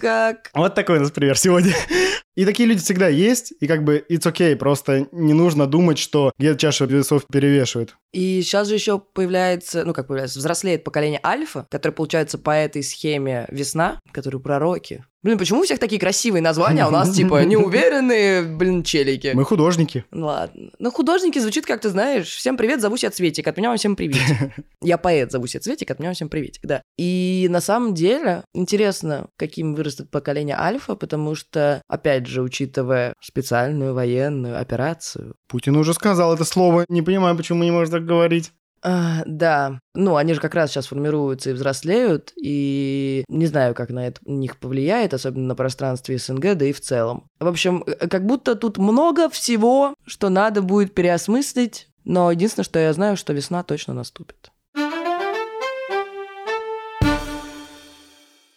Вот 0.55 0.75
такой 0.75 0.99
у 0.99 1.01
нас 1.01 1.11
пример 1.11 1.37
сегодня. 1.37 1.73
И 2.37 2.45
такие 2.45 2.69
люди 2.69 2.81
всегда 2.81 3.09
есть, 3.09 3.53
и 3.61 3.67
как 3.67 3.85
бы 3.85 4.05
it's 4.09 4.23
okay, 4.23 4.57
просто 4.57 5.07
не 5.13 5.35
нужно 5.35 5.67
думать, 5.67 5.99
что 5.99 6.33
где-то 6.39 6.59
чаша 6.59 6.87
весов 6.87 7.27
перевешивает. 7.31 7.95
И 8.13 8.43
сейчас 8.43 8.69
же 8.69 8.75
еще 8.75 8.99
появляется, 8.99 9.85
ну 9.85 9.95
как 9.95 10.07
появляется, 10.07 10.39
взрослеет 10.39 10.85
поколение 10.85 11.21
альфа, 11.25 11.67
которое 11.71 11.95
получается 11.95 12.39
по 12.39 12.51
этой 12.51 12.83
схеме 12.83 13.47
весна, 13.51 14.01
которые 14.13 14.41
пророки. 14.41 15.05
Блин, 15.23 15.39
почему 15.39 15.61
у 15.61 15.63
всех 15.63 15.79
такие 15.79 16.01
красивые 16.01 16.43
названия, 16.43 16.83
а 16.83 16.89
у 16.89 16.91
нас 16.91 17.11
типа 17.15 17.45
неуверенные, 17.45 18.43
блин, 18.43 18.83
челики? 18.83 19.31
Мы 19.35 19.45
художники. 19.45 20.05
Ладно. 20.11 20.71
Ну, 20.81 20.91
художники 20.91 21.39
звучит 21.39 21.65
как 21.65 21.81
ты 21.81 21.91
знаешь. 21.91 22.27
Всем 22.27 22.57
привет, 22.57 22.81
зовусь 22.81 23.05
я 23.05 23.11
Цветик, 23.11 23.47
от 23.47 23.57
меня 23.57 23.69
вам 23.69 23.79
всем 23.79 23.95
привет. 23.95 24.21
Я 24.83 24.99
поэт, 24.99 25.31
зовусь 25.31 25.55
я 25.55 25.61
Цветик, 25.61 25.93
от 25.93 26.01
меня 26.01 26.09
вам 26.09 26.17
всем 26.17 26.29
приветик, 26.29 26.63
да. 26.65 26.83
И 26.99 27.47
на 27.51 27.61
самом 27.61 27.95
деле 27.95 28.43
интересно, 28.53 29.29
каким 29.37 29.77
вырастет 29.77 30.11
поколение 30.11 30.57
альфа, 30.59 30.97
потому 30.97 31.37
что, 31.37 31.83
опять 31.87 32.27
же, 32.27 32.43
учитывая 32.43 33.15
специальную 33.21 33.95
военную 33.95 34.61
операцию. 34.61 35.37
Путин 35.47 35.77
уже 35.77 35.95
сказал 35.95 36.35
это 36.35 36.45
слово, 36.45 36.85
не 36.89 37.01
понимаю, 37.01 37.37
почему 37.37 37.63
не 37.63 37.71
может 37.71 37.93
так 37.93 38.02
говорить. 38.03 38.53
А, 38.85 39.23
да, 39.27 39.79
ну 39.95 40.17
они 40.17 40.35
же 40.35 40.41
как 40.41 40.57
раз 40.57 40.71
сейчас 40.71 40.89
формируются 40.89 41.51
и 41.51 41.53
взрослеют, 41.53 42.33
и 42.37 43.25
не 43.29 43.47
знаю, 43.47 43.75
как 43.75 43.91
на 43.91 44.09
это 44.09 44.21
них 44.27 44.59
повлияет, 44.59 45.15
особенно 45.15 45.47
на 45.47 45.55
пространстве 45.55 46.19
СНГ, 46.19 46.55
да 46.57 46.65
и 46.65 46.73
в 46.73 46.81
целом. 46.81 47.29
В 47.39 47.47
общем, 47.47 47.85
э, 47.87 48.09
как 48.09 48.27
будто 48.27 48.57
тут 48.57 48.79
много 48.79 49.31
всего, 49.31 49.95
что 50.05 50.31
надо 50.31 50.63
будет 50.63 50.95
переосмыслить, 50.95 51.89
но 52.05 52.33
единственное, 52.33 52.65
что 52.65 52.81
я 52.81 52.93
знаю, 52.93 53.17
что 53.17 53.33
весна 53.33 53.63
точно 53.63 53.95
наступит. 53.95 54.51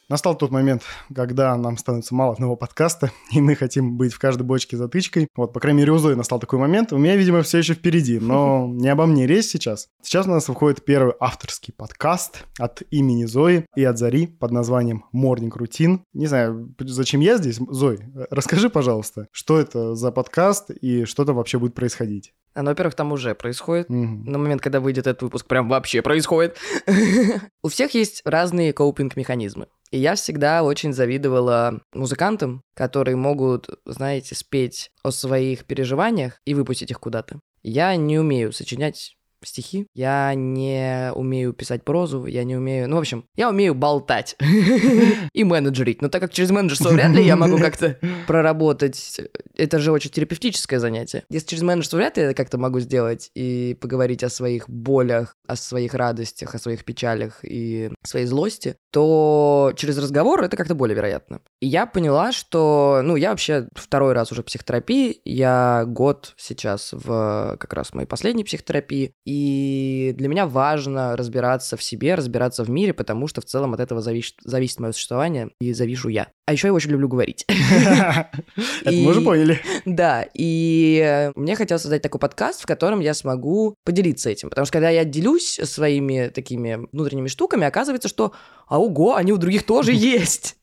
Настал 0.08 0.38
тот 0.38 0.52
момент, 0.52 0.84
когда 1.14 1.58
нам 1.58 1.78
становится 1.78 2.14
мало 2.14 2.34
одного 2.34 2.56
подкаста, 2.56 3.12
и 3.32 3.42
мы 3.42 3.56
хотим 3.56 3.98
быть 3.98 4.14
в 4.14 4.20
каждой 4.20 4.44
бочке 4.44 4.78
затычкой. 4.78 5.28
Вот, 5.36 5.52
по 5.52 5.60
крайней 5.60 5.80
мере, 5.80 5.94
у 5.94 5.98
Зои 5.98 6.14
настал 6.14 6.40
такой 6.40 6.60
момент. 6.60 6.94
У 6.94 6.98
меня, 6.98 7.16
видимо, 7.16 7.42
все 7.42 7.58
еще 7.58 7.74
впереди, 7.74 8.20
но 8.20 8.68
не 8.72 8.88
обо 8.88 9.08
мне 9.08 9.26
речь 9.26 9.46
сейчас. 9.46 9.88
Сейчас 10.04 10.28
у 10.28 10.30
нас 10.30 10.48
выходит 10.48 10.86
первый 10.86 11.16
авторский 11.20 11.74
подкаст 11.74 12.46
от 12.60 12.84
имени 12.92 13.26
Зои 13.26 13.66
и 13.76 13.84
от 13.84 13.98
Зари 13.98 14.28
под 14.28 14.52
названием 14.52 15.06
Morning 15.12 15.50
Routine. 15.50 16.02
Не 16.14 16.28
знаю, 16.28 16.76
зачем 16.80 17.22
я 17.22 17.38
здесь. 17.38 17.60
Зой, 17.70 18.00
расскажи, 18.30 18.70
пожалуйста, 18.70 19.28
что 19.32 19.60
это 19.60 19.96
за 19.96 20.12
подкаст 20.12 20.70
и 20.70 21.06
что 21.06 21.26
там 21.26 21.38
вообще 21.38 21.58
будет 21.58 21.74
происходить? 21.74 22.34
Ну, 22.56 22.70
во-первых, 22.70 22.96
там 22.96 23.12
уже 23.12 23.36
происходит. 23.36 23.90
Mm-hmm. 23.90 24.30
На 24.30 24.38
момент, 24.38 24.62
когда 24.62 24.80
выйдет 24.80 25.08
этот 25.08 25.24
выпуск, 25.24 25.46
прям 25.46 25.68
вообще 25.68 26.02
происходит. 26.02 26.58
У 27.64 27.68
всех 27.68 27.94
есть 27.94 28.22
разные 28.26 28.74
коупинг-механизмы. 28.74 29.68
И 29.92 30.00
я 30.00 30.16
всегда 30.16 30.64
очень 30.64 30.94
завидовала 30.94 31.82
музыкантам, 31.94 32.62
которые 32.74 33.16
могут, 33.16 33.70
знаете, 33.86 34.36
спеть 34.36 34.92
о 35.04 35.12
своих 35.12 35.66
переживаниях 35.66 36.40
и 36.46 36.54
выпустить 36.54 36.92
их 36.92 37.00
куда-то. 37.00 37.40
Я 37.62 37.96
не 37.96 38.20
умею 38.20 38.52
сочинять 38.52 39.16
стихи, 39.46 39.88
я 39.94 40.34
не 40.36 41.12
умею 41.14 41.54
писать 41.54 41.84
прозу, 41.84 42.26
я 42.26 42.44
не 42.44 42.56
умею... 42.56 42.90
Ну, 42.90 42.98
в 42.98 43.00
общем, 43.00 43.26
я 43.36 43.50
умею 43.50 43.76
болтать 43.76 44.36
и 45.34 45.44
менеджерить. 45.44 46.02
Но 46.02 46.10
так 46.10 46.22
как 46.22 46.34
через 46.34 46.52
менеджерство 46.52 46.90
вряд 46.90 47.12
ли 47.12 47.24
я 47.24 47.36
могу 47.36 47.58
как-то 47.58 48.00
проработать, 48.28 49.22
это 49.56 49.80
же 49.80 49.92
очень 49.92 50.12
терапевтическое 50.12 50.80
занятие. 50.80 51.24
Если 51.30 51.48
через 51.50 51.64
менеджерство 51.64 51.98
вряд 51.98 52.18
ли 52.18 52.24
я 52.24 52.34
как-то 52.34 52.58
могу 52.58 52.80
сделать 52.80 53.32
и 53.36 53.78
поговорить 53.80 54.24
о 54.24 54.30
своих 54.30 54.70
болях, 54.70 55.36
о 55.48 55.56
своих 55.56 55.94
радостях, 55.94 56.56
о 56.56 56.60
своих 56.60 56.84
печалях 56.84 57.40
и 57.44 57.92
своей 58.04 58.26
злости, 58.26 58.78
то 58.96 59.74
через 59.76 59.98
разговор 59.98 60.42
это 60.42 60.56
как-то 60.56 60.74
более 60.74 60.96
вероятно. 60.96 61.42
И 61.60 61.68
я 61.68 61.86
поняла, 61.86 62.32
что, 62.32 63.02
ну, 63.04 63.18
я 63.18 63.32
вообще 63.32 63.68
второй 63.76 64.14
раз 64.14 64.32
уже 64.32 64.42
в 64.42 64.46
психотерапии, 64.46 65.20
я 65.26 65.84
год 65.86 66.34
сейчас 66.38 66.94
в 66.94 67.58
как 67.60 67.74
раз 67.74 67.94
моей 67.94 68.08
последней 68.08 68.46
психотерапии, 68.46 69.12
и 69.26 70.14
для 70.18 70.30
меня 70.30 70.48
важно 70.48 71.18
разбираться 71.18 71.76
в 71.76 71.84
себе, 71.84 72.16
разбираться 72.16 72.64
в 72.64 72.70
мире, 72.70 72.94
потому 72.94 73.28
что 73.28 73.42
в 73.42 73.46
целом 73.46 73.74
от 73.74 73.82
этого 73.82 74.00
зависит, 74.00 74.36
зависит 74.46 74.80
мое 74.80 74.94
существование, 74.94 75.50
и 75.60 75.74
завишу 75.74 76.08
я. 76.08 76.30
А 76.48 76.54
еще 76.54 76.68
я 76.68 76.74
очень 76.74 76.92
люблю 76.92 77.10
говорить. 77.10 77.46
Это 77.50 78.96
мы 78.96 79.10
уже 79.10 79.20
поняли. 79.20 79.60
Да, 79.84 80.26
и 80.34 81.32
мне 81.36 81.58
хотелось 81.58 81.82
создать 81.82 82.02
такой 82.02 82.22
подкаст, 82.22 82.62
в 82.62 82.66
котором 82.66 83.02
я 83.02 83.14
смогу 83.14 83.76
поделиться 83.84 84.30
этим. 84.30 84.50
Потому 84.50 84.66
что 84.66 84.72
когда 84.72 84.90
я 84.90 85.04
делюсь 85.04 85.60
своими 85.64 86.30
такими 86.30 86.88
внутренними 86.94 87.28
штуками, 87.28 87.68
оказывается, 87.68 88.08
что 88.08 88.32
а 88.68 88.80
ого, 88.86 89.16
они 89.16 89.32
у 89.32 89.38
других 89.38 89.64
тоже 89.64 89.92
есть. 89.94 90.56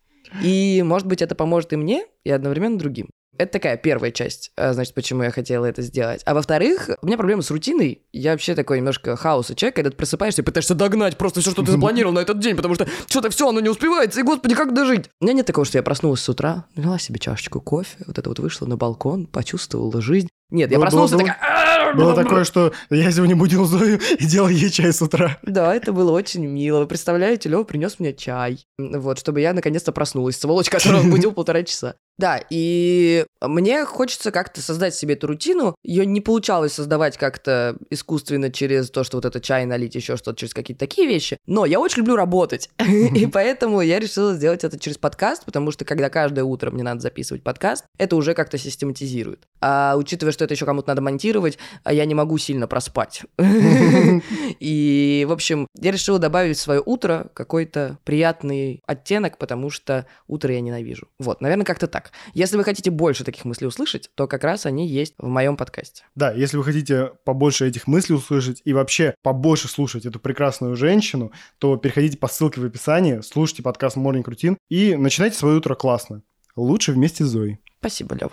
И, 0.43 0.83
может 0.85 1.07
быть, 1.07 1.23
это 1.23 1.35
поможет 1.35 1.73
и 1.73 1.77
мне, 1.77 2.07
и 2.25 2.31
одновременно 2.31 2.79
другим. 2.79 3.11
Это 3.39 3.53
такая 3.53 3.79
первая 3.79 4.11
часть, 4.11 4.53
а, 4.57 4.75
значит, 4.75 4.95
почему 4.95 5.23
я 5.23 5.31
хотела 5.31 5.65
это 5.65 5.81
сделать. 5.81 6.21
А 6.27 6.35
во-вторых, 6.35 6.91
у 7.01 7.07
меня 7.07 7.17
проблема 7.17 7.41
с 7.41 7.51
рутиной. 7.51 8.03
Я 8.13 8.33
вообще 8.33 8.55
такой 8.55 8.79
немножко 8.79 9.17
хаоса 9.17 9.55
человек, 9.55 9.77
когда 9.77 9.91
ты 9.91 9.97
просыпаешься 9.97 10.43
и 10.43 10.45
пытаешься 10.45 10.75
догнать 10.75 11.17
просто 11.17 11.41
все, 11.41 11.51
что 11.51 11.63
ты 11.63 11.73
запланировал 11.73 12.13
на 12.13 12.21
этот 12.21 12.41
день, 12.41 12.57
потому 12.57 12.75
что 12.75 12.87
что-то 13.07 13.31
все, 13.31 13.49
оно 13.49 13.61
не 13.61 13.71
успевается, 13.71 14.21
и, 14.21 14.23
господи, 14.23 14.55
как 14.55 14.75
дожить? 14.75 15.09
У 15.21 15.25
меня 15.25 15.35
нет 15.35 15.47
такого, 15.47 15.65
что 15.65 15.79
я 15.79 15.83
проснулась 15.83 16.21
с 16.21 16.29
утра, 16.29 16.67
налила 16.77 16.99
себе 16.99 17.19
чашечку 17.19 17.61
кофе, 17.61 17.97
вот 18.07 18.19
это 18.19 18.29
вот 18.29 18.39
вышла 18.39 18.67
на 18.67 18.77
балкон, 18.77 19.27
почувствовала 19.27 20.03
жизнь. 20.03 20.29
Нет, 20.53 20.71
я 20.71 20.79
проснулся 20.79 21.17
такая... 21.17 21.95
Было 21.95 22.15
такое, 22.15 22.45
что 22.45 22.73
я 22.91 23.11
сегодня 23.11 23.37
будил 23.37 23.65
Зою 23.65 23.99
и 24.19 24.25
делал 24.25 24.49
ей 24.49 24.71
чай 24.71 24.93
с 24.93 25.03
утра. 25.03 25.39
Да, 25.43 25.75
это 25.75 25.93
было 25.93 26.13
очень 26.13 26.47
мило. 26.47 26.81
Вы 26.81 26.87
представляете, 26.87 27.49
Лёва 27.49 27.65
принес 27.65 27.99
мне 27.99 28.15
чай. 28.15 28.65
Вот, 28.79 29.19
чтобы 29.19 29.41
я 29.41 29.53
наконец-то 29.53 29.93
проснулась. 29.93 30.39
Сволочь, 30.39 30.71
которого 30.71 31.03
будил 31.03 31.33
полтора 31.35 31.63
часа. 31.63 31.95
Да, 32.19 32.41
и 32.51 33.25
мне 33.41 33.85
хочется 33.85 34.31
как-то 34.31 34.61
создать 34.61 34.95
себе 34.95 35.15
эту 35.15 35.27
рутину. 35.27 35.75
Ее 35.83 36.05
не 36.05 36.21
получалось 36.21 36.75
создавать 36.75 37.17
как-то 37.17 37.77
искусственно 37.91 38.51
через 38.51 38.91
то, 38.91 39.03
что 39.03 39.17
вот 39.17 39.25
это 39.25 39.41
чай 39.41 39.65
налить, 39.65 39.95
еще 39.95 40.17
что-то, 40.17 40.39
через 40.39 40.55
какие-то 40.55 40.81
такие 40.81 41.09
вещи. 41.09 41.39
Но 41.47 41.65
я 41.65 41.81
очень 41.81 41.99
люблю 41.99 42.17
работать. 42.17 42.71
И 42.79 43.27
поэтому 43.27 43.81
я 43.81 43.99
решила 43.99 44.35
сделать 44.35 44.63
это 44.63 44.79
через 44.79 44.99
подкаст, 44.99 45.45
потому 45.45 45.71
что 45.73 45.85
когда 45.85 46.11
каждое 46.11 46.45
утро 46.45 46.71
мне 46.71 46.83
надо 46.83 47.01
записывать 47.01 47.43
подкаст, 47.43 47.87
это 47.99 48.15
уже 48.17 48.35
как-то 48.35 48.59
систематизирует. 48.59 49.49
А 49.61 49.95
учитывая, 49.97 50.33
что 50.33 50.42
это 50.45 50.55
еще 50.55 50.67
кому-то 50.67 50.89
надо 50.89 51.03
монтировать, 51.03 51.59
а 51.85 51.93
я 51.93 52.05
не 52.05 52.15
могу 52.15 52.39
сильно 52.39 52.67
проспать. 52.67 53.23
И, 54.61 55.25
в 55.29 55.33
общем, 55.33 55.67
я 55.79 55.91
решила 55.91 56.19
добавить 56.19 56.57
в 56.57 56.61
свое 56.61 56.83
утро 56.85 57.31
какой-то 57.35 57.99
приятный 58.05 58.83
оттенок, 58.87 59.39
потому 59.39 59.71
что 59.71 60.07
утро 60.27 60.53
я 60.53 60.61
ненавижу. 60.61 61.09
Вот, 61.19 61.41
наверное, 61.41 61.65
как-то 61.65 61.87
так. 61.87 62.13
Если 62.35 62.57
вы 62.57 62.65
хотите 62.65 62.91
больше 62.91 63.25
таких 63.25 63.45
мыслей 63.45 63.67
услышать, 63.67 64.11
то 64.15 64.27
как 64.27 64.45
раз 64.45 64.67
они 64.67 64.87
есть 64.87 65.15
в 65.19 65.27
моем 65.27 65.57
подкасте. 65.57 66.05
Да, 66.15 66.33
если 66.33 66.57
вы 66.57 66.65
хотите 66.65 67.13
побольше 67.25 67.67
этих 67.67 67.87
мыслей 67.87 68.17
услышать 68.17 68.63
и 68.65 68.73
вообще 68.73 69.15
побольше 69.23 69.69
слушать 69.69 70.07
эту 70.07 70.21
прекрасную 70.21 70.77
женщину, 70.77 71.33
то 71.59 71.77
переходите 71.77 72.19
по 72.19 72.29
ссылке 72.29 72.61
в 72.61 72.65
описании, 72.65 73.21
слушайте 73.21 73.63
подкаст 73.63 73.97
Morning 73.97 74.25
Routine 74.25 74.57
и 74.69 74.97
начинайте 74.97 75.37
свое 75.37 75.57
утро 75.57 75.75
классно. 75.75 76.23
Лучше 76.57 76.93
вместе 76.93 77.25
с 77.25 77.29
Зоей. 77.29 77.59
Спасибо, 77.79 78.15
Лева. 78.15 78.33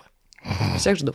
Всех 0.76 0.98
жду. 0.98 1.14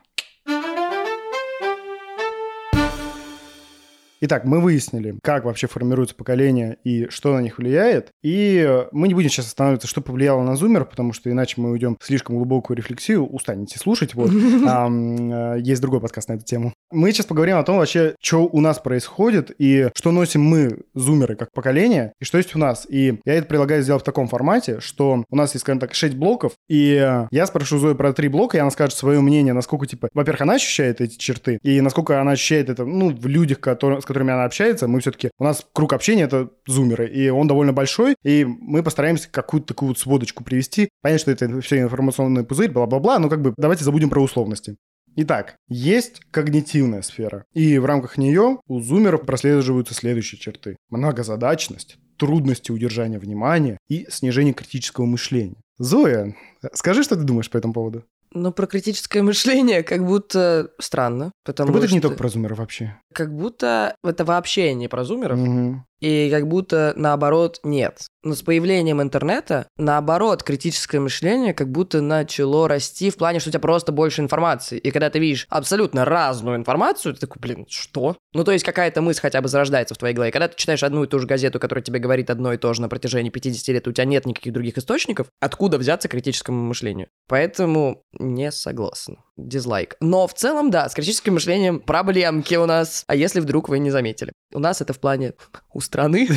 Итак, 4.23 4.45
мы 4.45 4.61
выяснили, 4.61 5.17
как 5.23 5.45
вообще 5.45 5.65
формируется 5.65 6.13
поколение 6.13 6.77
и 6.83 7.07
что 7.09 7.33
на 7.33 7.39
них 7.39 7.57
влияет. 7.57 8.11
И 8.21 8.85
мы 8.91 9.07
не 9.07 9.15
будем 9.15 9.31
сейчас 9.31 9.47
останавливаться, 9.47 9.87
что 9.87 10.01
повлияло 10.01 10.43
на 10.43 10.55
зумеров, 10.55 10.91
потому 10.91 11.11
что 11.11 11.31
иначе 11.31 11.59
мы 11.59 11.71
уйдем 11.71 11.97
в 11.99 12.05
слишком 12.05 12.35
глубокую 12.35 12.77
рефлексию. 12.77 13.25
Устанете 13.25 13.79
слушать, 13.79 14.13
вот. 14.13 14.31
А, 14.67 15.55
есть 15.57 15.81
другой 15.81 16.01
подкаст 16.01 16.29
на 16.29 16.33
эту 16.33 16.45
тему. 16.45 16.73
Мы 16.91 17.11
сейчас 17.11 17.25
поговорим 17.25 17.57
о 17.57 17.63
том 17.63 17.77
вообще, 17.77 18.15
что 18.21 18.45
у 18.45 18.61
нас 18.61 18.77
происходит 18.77 19.51
и 19.57 19.89
что 19.95 20.11
носим 20.11 20.43
мы, 20.43 20.81
зумеры, 20.93 21.35
как 21.35 21.51
поколение, 21.51 22.13
и 22.19 22.25
что 22.25 22.37
есть 22.37 22.55
у 22.55 22.59
нас. 22.59 22.85
И 22.87 23.19
я 23.25 23.33
это 23.33 23.47
предлагаю 23.47 23.81
сделать 23.81 24.03
в 24.03 24.05
таком 24.05 24.27
формате, 24.27 24.79
что 24.81 25.23
у 25.29 25.35
нас 25.35 25.53
есть, 25.53 25.61
скажем 25.61 25.79
так, 25.79 25.95
6 25.95 26.15
блоков, 26.15 26.53
и 26.69 27.25
я 27.31 27.45
спрошу 27.47 27.79
Зою 27.79 27.95
про 27.95 28.13
три 28.13 28.27
блока, 28.27 28.57
и 28.57 28.59
она 28.59 28.69
скажет 28.69 28.95
свое 28.95 29.19
мнение, 29.21 29.53
насколько, 29.53 29.87
типа, 29.87 30.09
во-первых, 30.13 30.41
она 30.41 30.55
ощущает 30.55 31.01
эти 31.01 31.17
черты, 31.17 31.57
и 31.63 31.81
насколько 31.81 32.21
она 32.21 32.31
ощущает 32.31 32.69
это, 32.69 32.85
ну, 32.85 33.09
в 33.09 33.25
людях, 33.25 33.59
которые, 33.59 34.01
с 34.01 34.05
которыми 34.11 34.33
она 34.33 34.45
общается, 34.45 34.87
мы 34.87 34.99
все-таки, 34.99 35.31
у 35.39 35.43
нас 35.43 35.65
круг 35.73 35.93
общения 35.93 36.23
это 36.23 36.49
зумеры, 36.67 37.07
и 37.07 37.29
он 37.29 37.47
довольно 37.47 37.73
большой, 37.73 38.15
и 38.23 38.45
мы 38.45 38.83
постараемся 38.83 39.29
какую-то 39.29 39.67
такую 39.67 39.89
вот 39.89 39.99
сводочку 39.99 40.43
привести. 40.43 40.89
Понятно, 41.01 41.21
что 41.21 41.31
это 41.31 41.61
все 41.61 41.79
информационный 41.81 42.43
пузырь, 42.43 42.71
бла-бла-бла, 42.71 43.19
но 43.19 43.29
как 43.29 43.41
бы 43.41 43.53
давайте 43.57 43.83
забудем 43.83 44.09
про 44.09 44.21
условности. 44.21 44.75
Итак, 45.15 45.55
есть 45.67 46.21
когнитивная 46.31 47.01
сфера, 47.01 47.43
и 47.53 47.77
в 47.77 47.85
рамках 47.85 48.17
нее 48.17 48.59
у 48.67 48.79
зумеров 48.79 49.25
прослеживаются 49.25 49.93
следующие 49.93 50.39
черты. 50.39 50.77
Многозадачность, 50.89 51.97
трудности 52.17 52.71
удержания 52.71 53.19
внимания 53.19 53.77
и 53.89 54.07
снижение 54.09 54.53
критического 54.53 55.05
мышления. 55.05 55.57
Зоя, 55.77 56.35
скажи, 56.73 57.03
что 57.03 57.15
ты 57.15 57.23
думаешь 57.23 57.49
по 57.49 57.57
этому 57.57 57.73
поводу? 57.73 58.05
Ну, 58.33 58.53
про 58.53 58.65
критическое 58.65 59.21
мышление 59.23 59.83
как 59.83 60.05
будто 60.05 60.71
странно, 60.79 61.33
потому 61.43 61.67
как 61.67 61.73
будто 61.73 61.87
что... 61.87 61.95
это 61.95 61.95
не 61.95 62.01
только 62.01 62.17
про 62.17 62.29
зумеров 62.29 62.59
вообще. 62.59 62.97
Как 63.13 63.33
будто 63.35 63.95
это 64.03 64.25
вообще 64.25 64.73
не 64.73 64.87
про 64.87 65.03
зумеров, 65.03 65.39
Угу. 65.39 65.83
и 66.01 66.29
как 66.31 66.47
будто 66.47 66.93
наоборот 66.95 67.59
нет. 67.63 68.07
Но 68.23 68.35
с 68.35 68.43
появлением 68.43 69.01
интернета, 69.01 69.67
наоборот, 69.77 70.43
критическое 70.43 70.99
мышление 70.99 71.55
как 71.55 71.71
будто 71.71 72.01
начало 72.01 72.67
расти 72.67 73.09
в 73.09 73.17
плане, 73.17 73.39
что 73.39 73.49
у 73.49 73.51
тебя 73.51 73.59
просто 73.59 73.91
больше 73.91 74.21
информации. 74.21 74.77
И 74.77 74.91
когда 74.91 75.09
ты 75.09 75.17
видишь 75.17 75.47
абсолютно 75.49 76.05
разную 76.05 76.55
информацию, 76.57 77.15
ты 77.15 77.21
такой, 77.21 77.39
блин, 77.39 77.65
что? 77.67 78.15
Ну, 78.33 78.43
то 78.43 78.51
есть 78.51 78.63
какая-то 78.63 79.01
мысль 79.01 79.21
хотя 79.21 79.41
бы 79.41 79.47
зарождается 79.47 79.95
в 79.95 79.97
твоей 79.97 80.13
голове. 80.13 80.31
Когда 80.31 80.47
ты 80.47 80.55
читаешь 80.55 80.83
одну 80.83 81.03
и 81.03 81.07
ту 81.07 81.17
же 81.19 81.25
газету, 81.25 81.59
которая 81.59 81.83
тебе 81.83 81.99
говорит 81.99 82.29
одно 82.29 82.53
и 82.53 82.57
то 82.57 82.73
же 82.75 82.81
на 82.81 82.89
протяжении 82.89 83.31
50 83.31 83.67
лет, 83.69 83.87
у 83.87 83.91
тебя 83.91 84.05
нет 84.05 84.27
никаких 84.27 84.53
других 84.53 84.77
источников, 84.77 85.27
откуда 85.39 85.79
взяться 85.79 86.07
критическому 86.07 86.61
мышлению? 86.63 87.07
Поэтому 87.27 88.03
не 88.19 88.51
согласна. 88.51 89.15
Дизлайк. 89.37 89.95
Но 89.99 90.27
в 90.27 90.35
целом, 90.35 90.69
да, 90.69 90.87
с 90.87 90.93
критическим 90.93 91.33
мышлением 91.33 91.79
проблемки 91.79 92.53
у 92.55 92.67
нас. 92.67 93.00
А 93.07 93.15
если 93.15 93.39
вдруг 93.39 93.69
вы 93.69 93.79
не 93.79 93.91
заметили? 93.91 94.31
У 94.53 94.59
нас 94.59 94.81
это 94.81 94.93
в 94.93 94.99
плане 94.99 95.33
у 95.73 95.79
страны, 95.81 96.27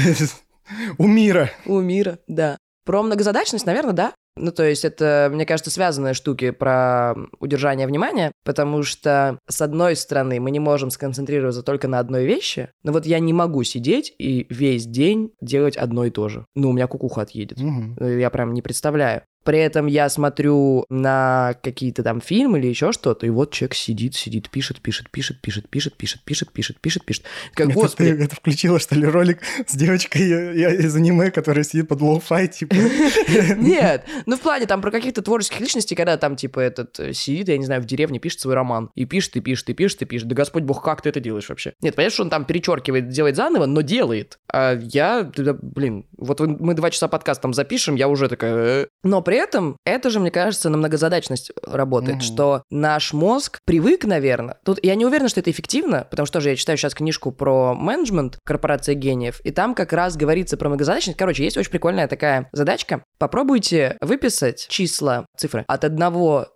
У 0.99 1.07
мира. 1.07 1.51
у 1.67 1.81
мира, 1.81 2.19
да. 2.27 2.57
Про 2.85 3.03
многозадачность, 3.03 3.67
наверное, 3.67 3.93
да. 3.93 4.13
Ну, 4.37 4.51
то 4.51 4.65
есть 4.65 4.85
это, 4.85 5.31
мне 5.33 5.47
кажется, 5.47 5.71
связанные 5.71 6.13
штуки 6.13 6.51
про 6.51 7.15
удержание 7.39 7.87
внимания, 7.87 8.33
потому 8.45 8.83
что, 8.83 9.39
с 9.49 9.63
одной 9.63 9.95
стороны, 9.95 10.41
мы 10.41 10.51
не 10.51 10.59
можем 10.59 10.91
сконцентрироваться 10.91 11.63
только 11.63 11.87
на 11.87 12.01
одной 12.01 12.25
вещи, 12.25 12.69
но 12.83 12.91
вот 12.93 13.07
я 13.07 13.21
не 13.21 13.33
могу 13.33 13.63
сидеть 13.63 14.13
и 14.19 14.47
весь 14.51 14.87
день 14.87 15.31
делать 15.41 15.77
одно 15.77 16.05
и 16.05 16.11
то 16.11 16.29
же. 16.29 16.47
Ну, 16.57 16.71
у 16.71 16.73
меня 16.73 16.89
кукуха 16.89 17.23
отъедет. 17.23 17.59
Э, 18.01 18.19
Я 18.21 18.29
прям 18.31 18.55
не 18.55 18.61
представляю. 18.63 19.23
При 19.45 19.59
этом 19.59 19.87
я 19.87 20.09
смотрю 20.09 20.87
на 20.89 21.55
какие-то 21.63 22.03
там 22.03 22.21
фильмы 22.21 22.59
или 22.59 22.67
еще 22.67 22.93
что-то, 22.93 23.27
и 23.27 23.31
вот 23.31 23.53
человек 23.53 23.75
сидит, 23.75 24.15
сидит, 24.15 24.51
пишет, 24.51 24.81
пишет, 24.81 25.11
пишет, 25.11 25.41
пишет, 25.41 25.69
пишет, 25.69 25.95
пишет, 25.97 26.23
пишет, 26.25 26.51
пишет, 26.53 26.81
пишет, 26.81 27.05
пишет. 27.05 27.25
Как, 27.55 27.67
Это 27.69 27.75
господи, 27.75 28.15
ты 28.15 28.25
это 28.25 28.37
включила, 28.37 28.79
что 28.79 28.95
ли, 28.95 29.07
ролик 29.07 29.41
с 29.67 29.77
девочкой 29.77 30.23
э, 30.23 30.59
я- 30.59 30.75
из 30.75 30.97
аниме, 30.97 31.31
которая 31.31 31.65
сидит 31.65 31.89
под 31.89 32.01
lo-fi, 32.01 32.49
типа. 32.49 32.75
Нет, 33.57 34.05
ну 34.27 34.37
в 34.37 34.41
плане 34.41 34.67
там 34.67 34.81
про 34.81 34.91
каких-то 34.91 35.23
творческих 35.23 35.61
личностей, 35.61 35.95
когда 35.95 36.17
там 36.17 36.37
типа 36.37 36.61
этот 36.61 36.99
э, 37.01 37.13
сидит, 37.13 37.49
я 37.49 37.59
не 37.59 37.67
знаю, 37.67 37.83
в 37.83 37.87
деревне 37.87 38.19
пишет 38.19 38.41
свой 38.41 38.55
роман. 38.55 38.91
И 38.95 39.05
пишет, 39.05 39.37
и 39.37 39.41
пишет, 39.41 39.69
и 39.71 39.75
пишет, 39.75 40.03
и 40.03 40.05
пишет. 40.05 40.29
Да 40.29 40.35
Господь 40.35 40.63
Бог, 40.63 40.83
как 40.83 41.03
ты 41.03 41.11
это 41.11 41.21
делаешь 41.21 41.49
вообще? 41.49 41.75
Нет, 41.83 41.95
понятно, 41.95 42.15
что 42.15 42.23
он 42.23 42.31
там 42.31 42.45
перечеркивает, 42.45 43.09
делает 43.09 43.37
заново, 43.37 43.67
но 43.67 43.83
делает. 43.83 44.39
А 44.53 44.79
я, 44.81 45.31
блин, 45.35 46.07
вот 46.17 46.41
мы 46.41 46.75
два 46.75 46.91
часа 46.91 47.09
подкаст 47.09 47.43
там 47.43 47.53
запишем, 47.55 47.95
я 47.97 48.09
уже 48.09 48.29
такая... 48.29 48.55
«Э». 48.55 48.87
Но 49.03 49.21
при 49.23 49.34
этом 49.37 49.77
это 49.85 50.11
же, 50.11 50.21
мне 50.21 50.31
кажется, 50.31 50.69
на 50.71 50.77
многозадачность 50.77 51.53
работает, 51.67 52.17
Мгм. 52.17 52.23
что 52.23 52.63
наш 52.71 53.13
мозг 53.13 53.59
привык, 53.65 54.05
наверное. 54.05 54.59
Тут 54.65 54.79
я 54.83 54.95
не 54.95 55.05
уверена, 55.07 55.29
что 55.29 55.41
это 55.41 55.51
эффективно, 55.51 56.07
потому 56.11 56.27
что 56.27 56.41
же 56.41 56.51
я 56.51 56.57
читаю 56.57 56.79
сейчас 56.79 56.95
книжку 56.95 57.33
про 57.33 57.75
менеджмент 57.75 58.39
корпорации 58.45 58.95
гениев, 58.95 59.41
и 59.45 59.51
там 59.51 59.75
как 59.75 59.93
раз 59.93 60.17
говорится 60.17 60.57
про 60.57 60.69
многозадачность. 60.69 61.19
Короче, 61.19 61.45
есть 61.45 61.57
очень 61.57 61.71
прикольная 61.71 62.09
такая 62.09 62.49
задачка. 62.53 63.03
Попробуйте 63.19 63.97
выписать 64.01 64.67
числа, 64.69 65.27
цифры 65.37 65.65
от 65.67 65.83
1 65.85 65.99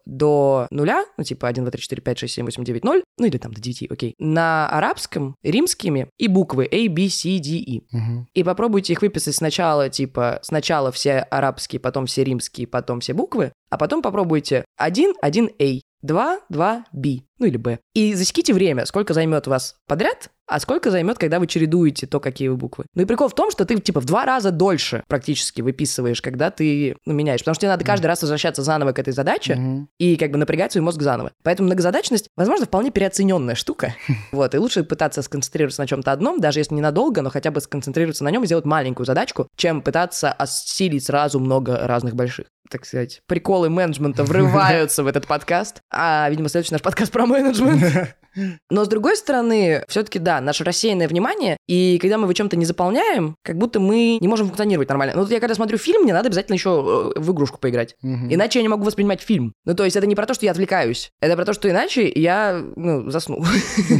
до 0.07 0.67
0, 0.71 0.88
ну 1.17 1.25
типа 1.25 1.49
1, 1.49 1.64
2, 1.64 1.71
3, 1.73 1.83
4, 1.83 2.03
5, 2.03 2.19
6, 2.19 2.35
7, 2.35 2.45
8, 2.45 2.64
9, 2.64 2.85
0, 2.85 3.03
ну 3.19 3.27
или 3.27 3.38
там 3.38 3.53
до 3.53 3.61
9, 3.61 3.91
окей, 3.91 4.14
на 4.21 4.69
арабском, 4.69 5.35
римскими 5.43 6.09
и 6.19 6.29
буквы 6.29 6.69
A, 6.71 6.88
B, 6.88 7.09
C, 7.09 7.38
D, 7.41 7.49
E. 7.59 7.81
Мгм. 7.91 8.29
И 8.35 8.45
попробуйте 8.45 8.93
их 8.93 9.03
выписать 9.03 9.35
сначала, 9.35 9.88
типа, 9.88 10.38
сначала 10.43 10.93
все 10.93 11.19
арабские, 11.19 11.81
потом 11.81 12.07
все 12.07 12.23
римские, 12.23 12.68
потом 12.69 13.01
все 13.01 13.13
буквы, 13.15 13.53
а 13.71 13.77
потом 13.79 14.03
попробуйте 14.03 14.65
1, 14.77 15.15
1, 15.21 15.51
A, 15.61 15.81
2, 16.03 16.39
2, 16.49 16.85
B, 16.93 17.09
ну 17.39 17.47
или 17.47 17.57
B. 17.57 17.79
И 17.95 18.15
засеките 18.15 18.55
время, 18.55 18.87
сколько 18.87 19.15
займет 19.15 19.47
вас 19.49 19.75
подряд, 19.89 20.31
а 20.47 20.61
сколько 20.61 20.91
займет, 20.91 21.19
когда 21.19 21.41
вы 21.41 21.47
чередуете 21.47 22.07
то, 22.07 22.21
какие 22.21 22.49
вы 22.49 22.57
буквы. 22.57 22.87
Ну 22.95 23.03
и 23.03 23.05
прикол 23.05 23.29
в 23.29 23.35
том, 23.35 23.51
что 23.51 23.67
ты, 23.67 23.79
типа, 23.79 24.01
в 24.01 24.07
два 24.07 24.25
раза 24.25 24.51
дольше 24.51 25.03
практически 25.07 25.61
выписываешь, 25.61 26.23
когда 26.23 26.51
ты, 26.51 26.97
ну, 27.05 27.13
меняешь. 27.13 27.41
Потому 27.41 27.55
что 27.55 27.63
тебе 27.63 27.71
надо 27.71 27.85
каждый 27.85 28.07
раз 28.07 28.23
возвращаться 28.23 28.63
заново 28.63 28.93
к 28.93 28.99
этой 28.99 29.13
задаче, 29.13 29.57
Мгм. 29.57 29.89
и 29.99 30.17
как 30.17 30.31
бы 30.31 30.39
напрягать 30.39 30.73
свой 30.73 30.83
мозг 30.83 31.03
заново. 31.03 31.33
Поэтому 31.43 31.67
многозадачность, 31.67 32.29
возможно, 32.35 32.65
вполне 32.65 32.91
переоцененная 32.91 33.57
штука. 33.57 33.95
Вот, 34.33 34.55
и 34.55 34.59
лучше 34.59 34.85
пытаться 34.85 35.21
сконцентрироваться 35.21 35.83
на 35.83 35.87
чем-то 35.87 36.13
одном, 36.13 36.41
даже 36.41 36.61
если 36.61 36.75
ненадолго, 36.75 37.21
но 37.23 37.29
хотя 37.31 37.51
бы 37.51 37.61
сконцентрироваться 37.61 38.25
на 38.25 38.31
нем 38.31 38.43
и 38.45 38.47
сделать 38.47 38.65
маленькую 38.65 39.05
задачку, 39.05 39.49
чем 39.57 39.83
пытаться 39.83 40.33
осилить 40.33 41.05
сразу 41.05 41.41
много 41.41 41.77
разных 41.87 42.15
больших. 42.15 42.47
Так 42.71 42.85
сказать, 42.85 43.23
приколы 43.27 43.71
менеджмента 43.71 44.25
врываются 44.25 45.03
в 45.03 45.07
этот 45.07 45.27
подкаст. 45.27 45.83
А, 45.91 46.29
видимо, 46.29 46.51
следующий 46.51 46.75
наш 46.75 46.83
подкаст 46.83 47.11
про 47.11 47.25
менеджмент. 47.25 48.15
Но 48.70 48.85
с 48.85 48.88
другой 48.88 49.16
стороны, 49.16 49.85
все-таки 49.88 50.18
да, 50.18 50.40
наше 50.40 50.64
рассеянное 50.64 51.09
внимание, 51.09 51.57
и 51.66 51.98
когда 52.01 52.18
мы 52.18 52.24
его 52.24 52.33
чем-то 52.33 52.57
не 52.57 52.64
заполняем, 52.64 53.37
как 53.42 53.57
будто 53.57 53.81
мы 53.81 54.18
не 54.20 54.29
можем 54.29 54.46
функционировать 54.46 54.88
нормально. 54.88 55.14
Ну, 55.14 55.22
вот 55.22 55.31
я 55.31 55.40
когда 55.40 55.55
смотрю 55.55 55.79
фильм, 55.79 56.03
мне 56.03 56.12
надо 56.12 56.29
обязательно 56.29 56.55
еще 56.55 57.12
э, 57.16 57.20
в 57.20 57.33
игрушку 57.33 57.59
поиграть. 57.59 57.96
Мгм. 58.03 58.33
Иначе 58.33 58.59
я 58.59 58.62
не 58.62 58.68
могу 58.68 58.85
воспринимать 58.85 59.20
фильм. 59.20 59.53
Ну, 59.64 59.74
то 59.74 59.85
есть 59.85 59.96
это 59.96 60.07
не 60.07 60.14
про 60.14 60.27
то, 60.27 60.35
что 60.35 60.46
я 60.46 60.53
отвлекаюсь. 60.53 61.11
Это 61.20 61.37
про 61.37 61.44
то, 61.44 61.53
что 61.53 61.70
иначе 61.70 62.11
я, 62.14 62.62
ну, 62.77 63.11
засну. 63.11 63.44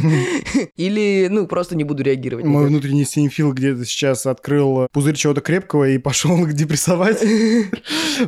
Или, 0.75 1.27
ну, 1.29 1.47
просто 1.47 1.75
не 1.75 1.83
буду 1.83 2.03
реагировать. 2.03 2.45
Мой 2.45 2.67
внутренний 2.67 3.05
синефил 3.05 3.53
где-то 3.53 3.85
сейчас 3.85 4.25
открыл 4.25 4.87
пузырь 4.91 5.15
чего-то 5.15 5.41
крепкого 5.41 5.89
и 5.89 5.97
пошел 5.97 6.45
депрессовать. 6.47 7.23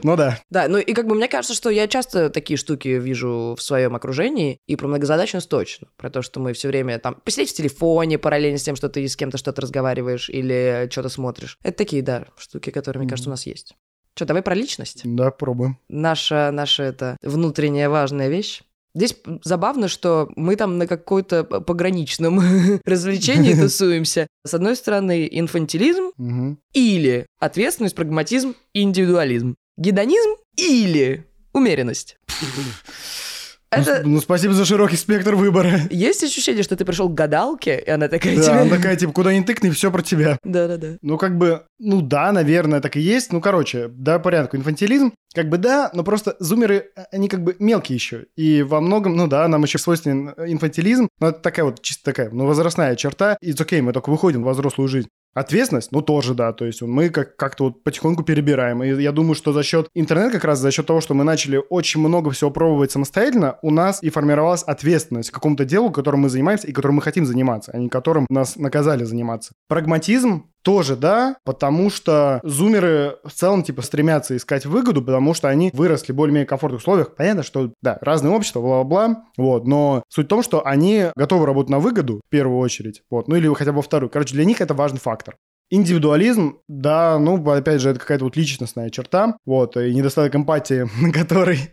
Ну 0.04 0.15
да. 0.15 0.39
Да, 0.50 0.67
ну 0.69 0.78
и 0.78 0.93
как 0.93 1.06
бы 1.06 1.15
мне 1.15 1.28
кажется, 1.28 1.54
что 1.54 1.69
я 1.69 1.88
часто 1.88 2.30
такие 2.30 2.58
штуки 2.58 2.88
вижу 2.88 3.56
в 3.58 3.62
своем 3.62 3.93
окружении, 3.95 4.60
и 4.65 4.76
про 4.76 4.88
многозадачность 4.88 5.50
точно. 5.50 5.88
Про 6.02 6.10
то, 6.10 6.24
что 6.24 6.40
мы 6.40 6.54
все 6.54 6.68
время 6.68 6.98
там 6.98 7.16
посидеть 7.24 7.52
в 7.52 7.54
телефоне 7.54 8.18
параллельно 8.18 8.58
с 8.58 8.64
тем, 8.64 8.76
что 8.76 8.90
ты 8.90 9.08
с 9.08 9.16
кем-то 9.16 9.38
что-то 9.38 9.62
разговариваешь 9.62 10.32
или 10.32 10.90
что-то 10.92 11.10
смотришь. 11.10 11.60
Это 11.62 11.78
такие, 11.78 12.02
да, 12.02 12.26
штуки, 12.40 12.72
которые, 12.72 13.02
мне 13.02 13.10
кажется, 13.10 13.30
у 13.30 13.34
нас 13.34 13.46
есть. 13.46 13.76
Что, 14.16 14.26
давай 14.26 14.42
про 14.42 14.56
личность? 14.56 15.02
Да, 15.04 15.30
пробуем. 15.30 15.78
наша, 15.90 16.50
наша 16.52 16.82
это 16.82 17.18
внутренняя 17.22 17.88
важная 17.88 18.30
вещь. 18.30 18.64
Здесь 18.96 19.16
забавно, 19.44 19.88
что 19.88 20.32
мы 20.36 20.56
там 20.56 20.80
на 20.80 20.88
какой-то 20.88 21.44
пограничном 21.44 22.42
развлечении 22.84 23.54
тусуемся. 23.62 24.26
С 24.44 24.56
одной 24.56 24.76
стороны, 24.76 25.30
инфантилизм 25.32 26.58
или 26.74 27.28
ответственность, 27.40 27.96
прагматизм 27.96 28.56
индивидуализм. 28.74 29.54
Гедонизм 29.78 30.32
или 30.58 31.28
умеренность. 31.54 32.18
Это... 33.72 34.02
Ну, 34.06 34.20
спасибо 34.20 34.54
за 34.54 34.66
широкий 34.66 34.98
спектр 34.98 35.36
выбора. 35.36 35.80
Есть 35.90 36.24
ощущение, 36.24 36.62
что 36.62 36.76
ты 36.76 36.84
пришел 36.84 37.08
к 37.08 37.14
гадалке, 37.14 37.80
и 37.80 37.90
она 37.90 38.10
такая 38.10 38.36
Да, 38.36 38.42
тебе... 38.42 38.52
она 38.54 38.70
такая, 38.70 38.98
типа, 38.98 39.14
куда 39.14 39.34
ни 39.34 39.42
тыкни, 39.42 39.70
все 39.70 39.90
про 39.92 40.02
тебя. 40.02 40.38
Да-да-да. 40.44 40.98
Ну, 41.02 41.18
как 41.18 41.38
бы, 41.38 41.64
ну 41.80 42.02
да, 42.02 42.32
наверное, 42.34 42.82
так 42.82 42.98
и 42.98 43.00
есть. 43.00 43.32
Ну, 43.32 43.39
короче, 43.39 43.88
да, 43.88 44.20
порядку. 44.20 44.58
Инфантилизм, 44.58 45.14
как 45.34 45.48
бы 45.48 45.58
да, 45.58 45.89
но 45.93 46.04
просто 46.04 46.36
зумеры, 46.39 46.91
а, 46.98 47.06
они 47.14 47.30
как 47.30 47.43
бы 47.43 47.56
мелкие 47.60 47.95
еще. 47.95 48.26
И 48.36 48.62
во 48.62 48.82
многом, 48.82 49.16
ну 49.16 49.28
да, 49.28 49.48
нам 49.48 49.64
еще 49.64 49.78
свойственен 49.78 50.34
инфантилизм, 50.38 51.08
но 51.20 51.30
это 51.30 51.39
такая 51.39 51.66
вот 51.66 51.82
чисто 51.82 52.04
такая, 52.04 52.30
ну, 52.30 52.45
возрастная 52.45 52.95
черта. 52.98 53.38
И 53.41 53.54
окей, 53.58 53.80
мы 53.82 53.93
только 53.93 54.10
выходим 54.10 54.43
в 54.43 54.52
взрослую 54.52 54.89
жизнь. 54.89 55.08
Ответственность, 55.34 55.92
ну, 55.92 56.02
тоже, 56.02 56.34
да, 56.34 56.52
то 56.52 56.66
есть 56.66 56.82
мы 56.82 57.10
как- 57.10 57.38
как-то 57.38 57.66
вот 57.66 57.84
потихоньку 57.84 58.24
перебираем. 58.24 58.84
И 58.84 59.02
я 59.02 59.12
думаю, 59.14 59.36
что 59.36 59.54
за 59.54 59.64
счет 59.64 59.88
интернета, 59.94 60.34
как 60.34 60.44
раз 60.44 60.60
за 60.60 60.72
счет 60.72 60.86
того, 60.86 61.00
что 61.00 61.14
мы 61.14 61.24
начали 61.24 61.62
очень 61.70 62.02
много 62.02 62.32
всего 62.32 62.52
пробовать 62.52 62.92
самостоятельно, 62.92 63.58
у 63.62 63.72
нас 63.72 64.04
и 64.04 64.10
формировалась 64.10 64.64
ответственность 64.64 65.32
к 65.32 65.34
какому-то 65.34 65.64
делу, 65.64 65.90
которым 65.92 66.22
мы 66.22 66.30
занимаемся 66.30 66.68
и 66.68 66.74
которым 66.74 66.98
мы 66.98 67.02
хотим 67.02 67.26
заниматься, 67.26 67.72
а 67.74 67.78
не 67.78 67.88
которым 67.88 68.26
нас 68.30 68.58
наказали 68.58 69.06
заниматься. 69.06 69.54
Прагматизм 69.68 70.51
тоже, 70.64 70.95
да, 70.95 71.38
потому 71.43 71.89
что 71.89 72.39
зумеры 72.43 73.18
в 73.24 73.32
целом, 73.32 73.64
типа, 73.64 73.82
стремятся 73.82 74.36
искать 74.36 74.66
выгоду, 74.66 75.01
потому 75.01 75.34
что 75.34 75.47
они 75.49 75.72
выросли 75.74 76.12
в 76.12 76.16
более-менее 76.16 76.47
комфортных 76.47 76.82
условиях. 76.82 77.16
Понятно, 77.16 77.43
что, 77.43 77.74
да, 77.82 77.97
разные 78.01 78.34
общества, 78.34 78.62
бла-бла-бла, 78.62 79.24
вот, 79.38 79.68
но 79.68 80.03
суть 80.09 80.26
в 80.26 80.30
том, 80.30 80.43
что 80.43 80.66
они 80.66 81.07
готовы 81.16 81.45
работать 81.45 81.70
на 81.70 81.80
выгоду, 81.80 82.22
в 82.26 82.30
первую 82.30 82.59
очередь, 82.59 83.01
вот, 83.09 83.28
ну 83.28 83.36
или 83.36 83.51
хотя 83.53 83.72
бы 83.72 83.82
вторую. 83.82 84.09
Короче, 84.09 84.34
для 84.34 84.45
них 84.45 84.62
это 84.62 84.74
важный 84.74 84.99
фактор. 84.99 85.36
Индивидуализм, 85.70 86.59
да, 86.68 87.18
ну, 87.18 87.41
опять 87.49 87.80
же, 87.80 87.89
это 87.91 87.99
какая-то 87.99 88.26
вот 88.26 88.36
личностная 88.36 88.89
черта, 88.89 89.38
вот, 89.45 89.78
и 89.78 89.93
недостаток 89.93 90.36
эмпатии, 90.36 90.89
на 91.01 91.14
который 91.14 91.72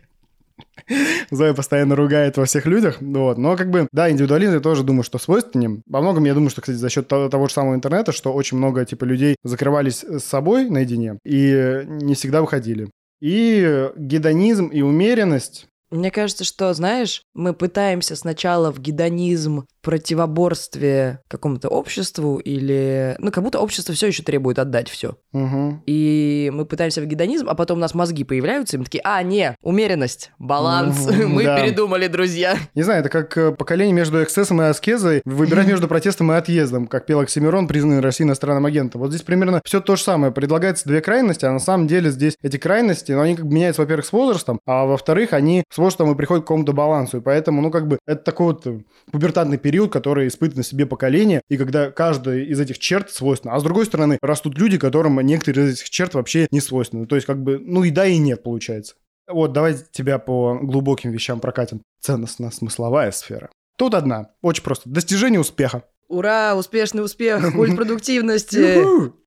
Зоя 1.31 1.53
постоянно 1.53 1.95
ругает 1.95 2.37
во 2.37 2.45
всех 2.45 2.65
людях, 2.65 2.97
вот. 3.01 3.37
Но 3.37 3.55
как 3.55 3.69
бы, 3.69 3.87
да, 3.91 4.09
индивидуализм 4.09 4.53
я 4.53 4.59
тоже 4.59 4.83
думаю, 4.83 5.03
что 5.03 5.17
свойственен. 5.17 5.83
Во 5.87 6.01
многом 6.01 6.25
я 6.25 6.33
думаю, 6.33 6.49
что, 6.49 6.61
кстати, 6.61 6.77
за 6.77 6.89
счет 6.89 7.07
того, 7.07 7.47
же 7.47 7.53
самого 7.53 7.75
интернета, 7.75 8.11
что 8.11 8.33
очень 8.33 8.57
много, 8.57 8.85
типа, 8.85 9.03
людей 9.05 9.35
закрывались 9.43 10.03
с 10.03 10.23
собой 10.23 10.69
наедине 10.69 11.19
и 11.25 11.83
не 11.85 12.15
всегда 12.15 12.41
выходили. 12.41 12.89
И 13.21 13.89
гедонизм 13.97 14.67
и 14.67 14.81
умеренность 14.81 15.68
Мне 15.91 16.11
кажется, 16.11 16.43
что, 16.43 16.73
знаешь, 16.73 17.23
мы 17.33 17.53
пытаемся 17.53 18.15
сначала 18.15 18.71
в 18.71 18.79
гедонизм 18.79 19.65
противоборстве 19.81 21.21
какому-то 21.27 21.69
обществу 21.69 22.37
или... 22.37 23.15
Ну, 23.19 23.31
как 23.31 23.43
будто 23.43 23.59
общество 23.59 23.95
все 23.95 24.07
еще 24.07 24.23
требует 24.23 24.59
отдать 24.59 24.89
все. 24.89 25.15
Угу. 25.33 25.83
И 25.87 26.51
мы 26.53 26.65
пытаемся 26.65 27.01
в 27.01 27.05
гедонизм, 27.05 27.49
а 27.49 27.55
потом 27.55 27.77
у 27.77 27.81
нас 27.81 27.95
мозги 27.95 28.23
появляются, 28.23 28.75
и 28.75 28.79
мы 28.79 28.85
такие, 28.85 29.01
а, 29.03 29.23
не, 29.23 29.55
умеренность, 29.61 30.31
баланс, 30.37 31.09
мы 31.25 31.43
да. 31.43 31.59
передумали, 31.59 32.07
друзья. 32.07 32.55
Не 32.75 32.83
знаю, 32.83 32.99
это 32.99 33.09
как 33.09 33.35
э, 33.37 33.51
поколение 33.51 33.95
между 33.95 34.21
эксцессом 34.21 34.61
и 34.61 34.65
аскезой, 34.65 35.21
выбирать 35.25 35.67
между 35.67 35.87
протестом 35.87 36.31
и 36.33 36.35
отъездом, 36.35 36.85
как 36.85 37.05
пел 37.05 37.21
Оксимирон, 37.21 37.67
признанный 37.67 38.01
Россией 38.01 38.27
иностранным 38.27 38.65
агентом. 38.65 39.01
Вот 39.01 39.09
здесь 39.09 39.23
примерно 39.23 39.61
все 39.65 39.79
то 39.79 39.95
же 39.95 40.03
самое. 40.03 40.31
Предлагается 40.31 40.87
две 40.87 41.01
крайности, 41.01 41.45
а 41.45 41.51
на 41.51 41.59
самом 41.59 41.87
деле 41.87 42.11
здесь 42.11 42.35
эти 42.43 42.57
крайности, 42.57 43.13
ну, 43.13 43.21
они 43.21 43.35
как 43.35 43.47
бы 43.47 43.53
меняются, 43.53 43.81
во-первых, 43.81 44.05
с 44.05 44.11
возрастом, 44.11 44.59
а 44.67 44.85
во-вторых, 44.85 45.33
они 45.33 45.63
с 45.71 45.78
возрастом 45.79 46.11
и 46.11 46.15
приходят 46.15 46.43
к 46.43 46.47
какому-то 46.47 46.73
балансу. 46.73 47.17
И 47.17 47.21
поэтому, 47.21 47.61
ну, 47.61 47.71
как 47.71 47.87
бы, 47.87 47.99
это 48.05 48.23
такой 48.23 48.47
вот 48.47 48.67
э, 48.67 48.81
пубертатный 49.11 49.57
период, 49.57 49.91
который 49.91 50.27
испытывает 50.27 50.57
на 50.57 50.63
себе 50.63 50.85
поколение, 50.85 51.41
и 51.49 51.57
когда 51.57 51.91
каждая 51.91 52.39
из 52.39 52.59
этих 52.59 52.79
черт 52.79 53.09
свойственна. 53.09 53.55
А 53.55 53.59
с 53.59 53.63
другой 53.63 53.85
стороны, 53.85 54.17
растут 54.21 54.57
люди, 54.57 54.77
которым 54.77 55.19
некоторые 55.21 55.69
из 55.69 55.79
этих 55.79 55.89
черт 55.89 56.13
вообще 56.13 56.47
не 56.51 56.61
свойственны. 56.61 57.07
То 57.07 57.15
есть, 57.15 57.25
как 57.25 57.41
бы, 57.41 57.59
ну, 57.59 57.83
и 57.83 57.89
да, 57.89 58.05
и 58.05 58.17
нет, 58.17 58.43
получается. 58.43 58.95
Вот, 59.27 59.53
давай 59.53 59.75
тебя 59.91 60.19
по 60.19 60.59
глубоким 60.61 61.11
вещам 61.11 61.39
прокатим. 61.39 61.81
Ценностно-смысловая 62.01 63.11
сфера. 63.11 63.49
Тут 63.77 63.93
одна. 63.93 64.31
Очень 64.41 64.63
просто. 64.63 64.89
Достижение 64.89 65.39
успеха. 65.39 65.83
Ура, 66.07 66.55
успешный 66.55 67.03
успех, 67.03 67.53
культ 67.53 67.75
продуктивности. 67.77 68.83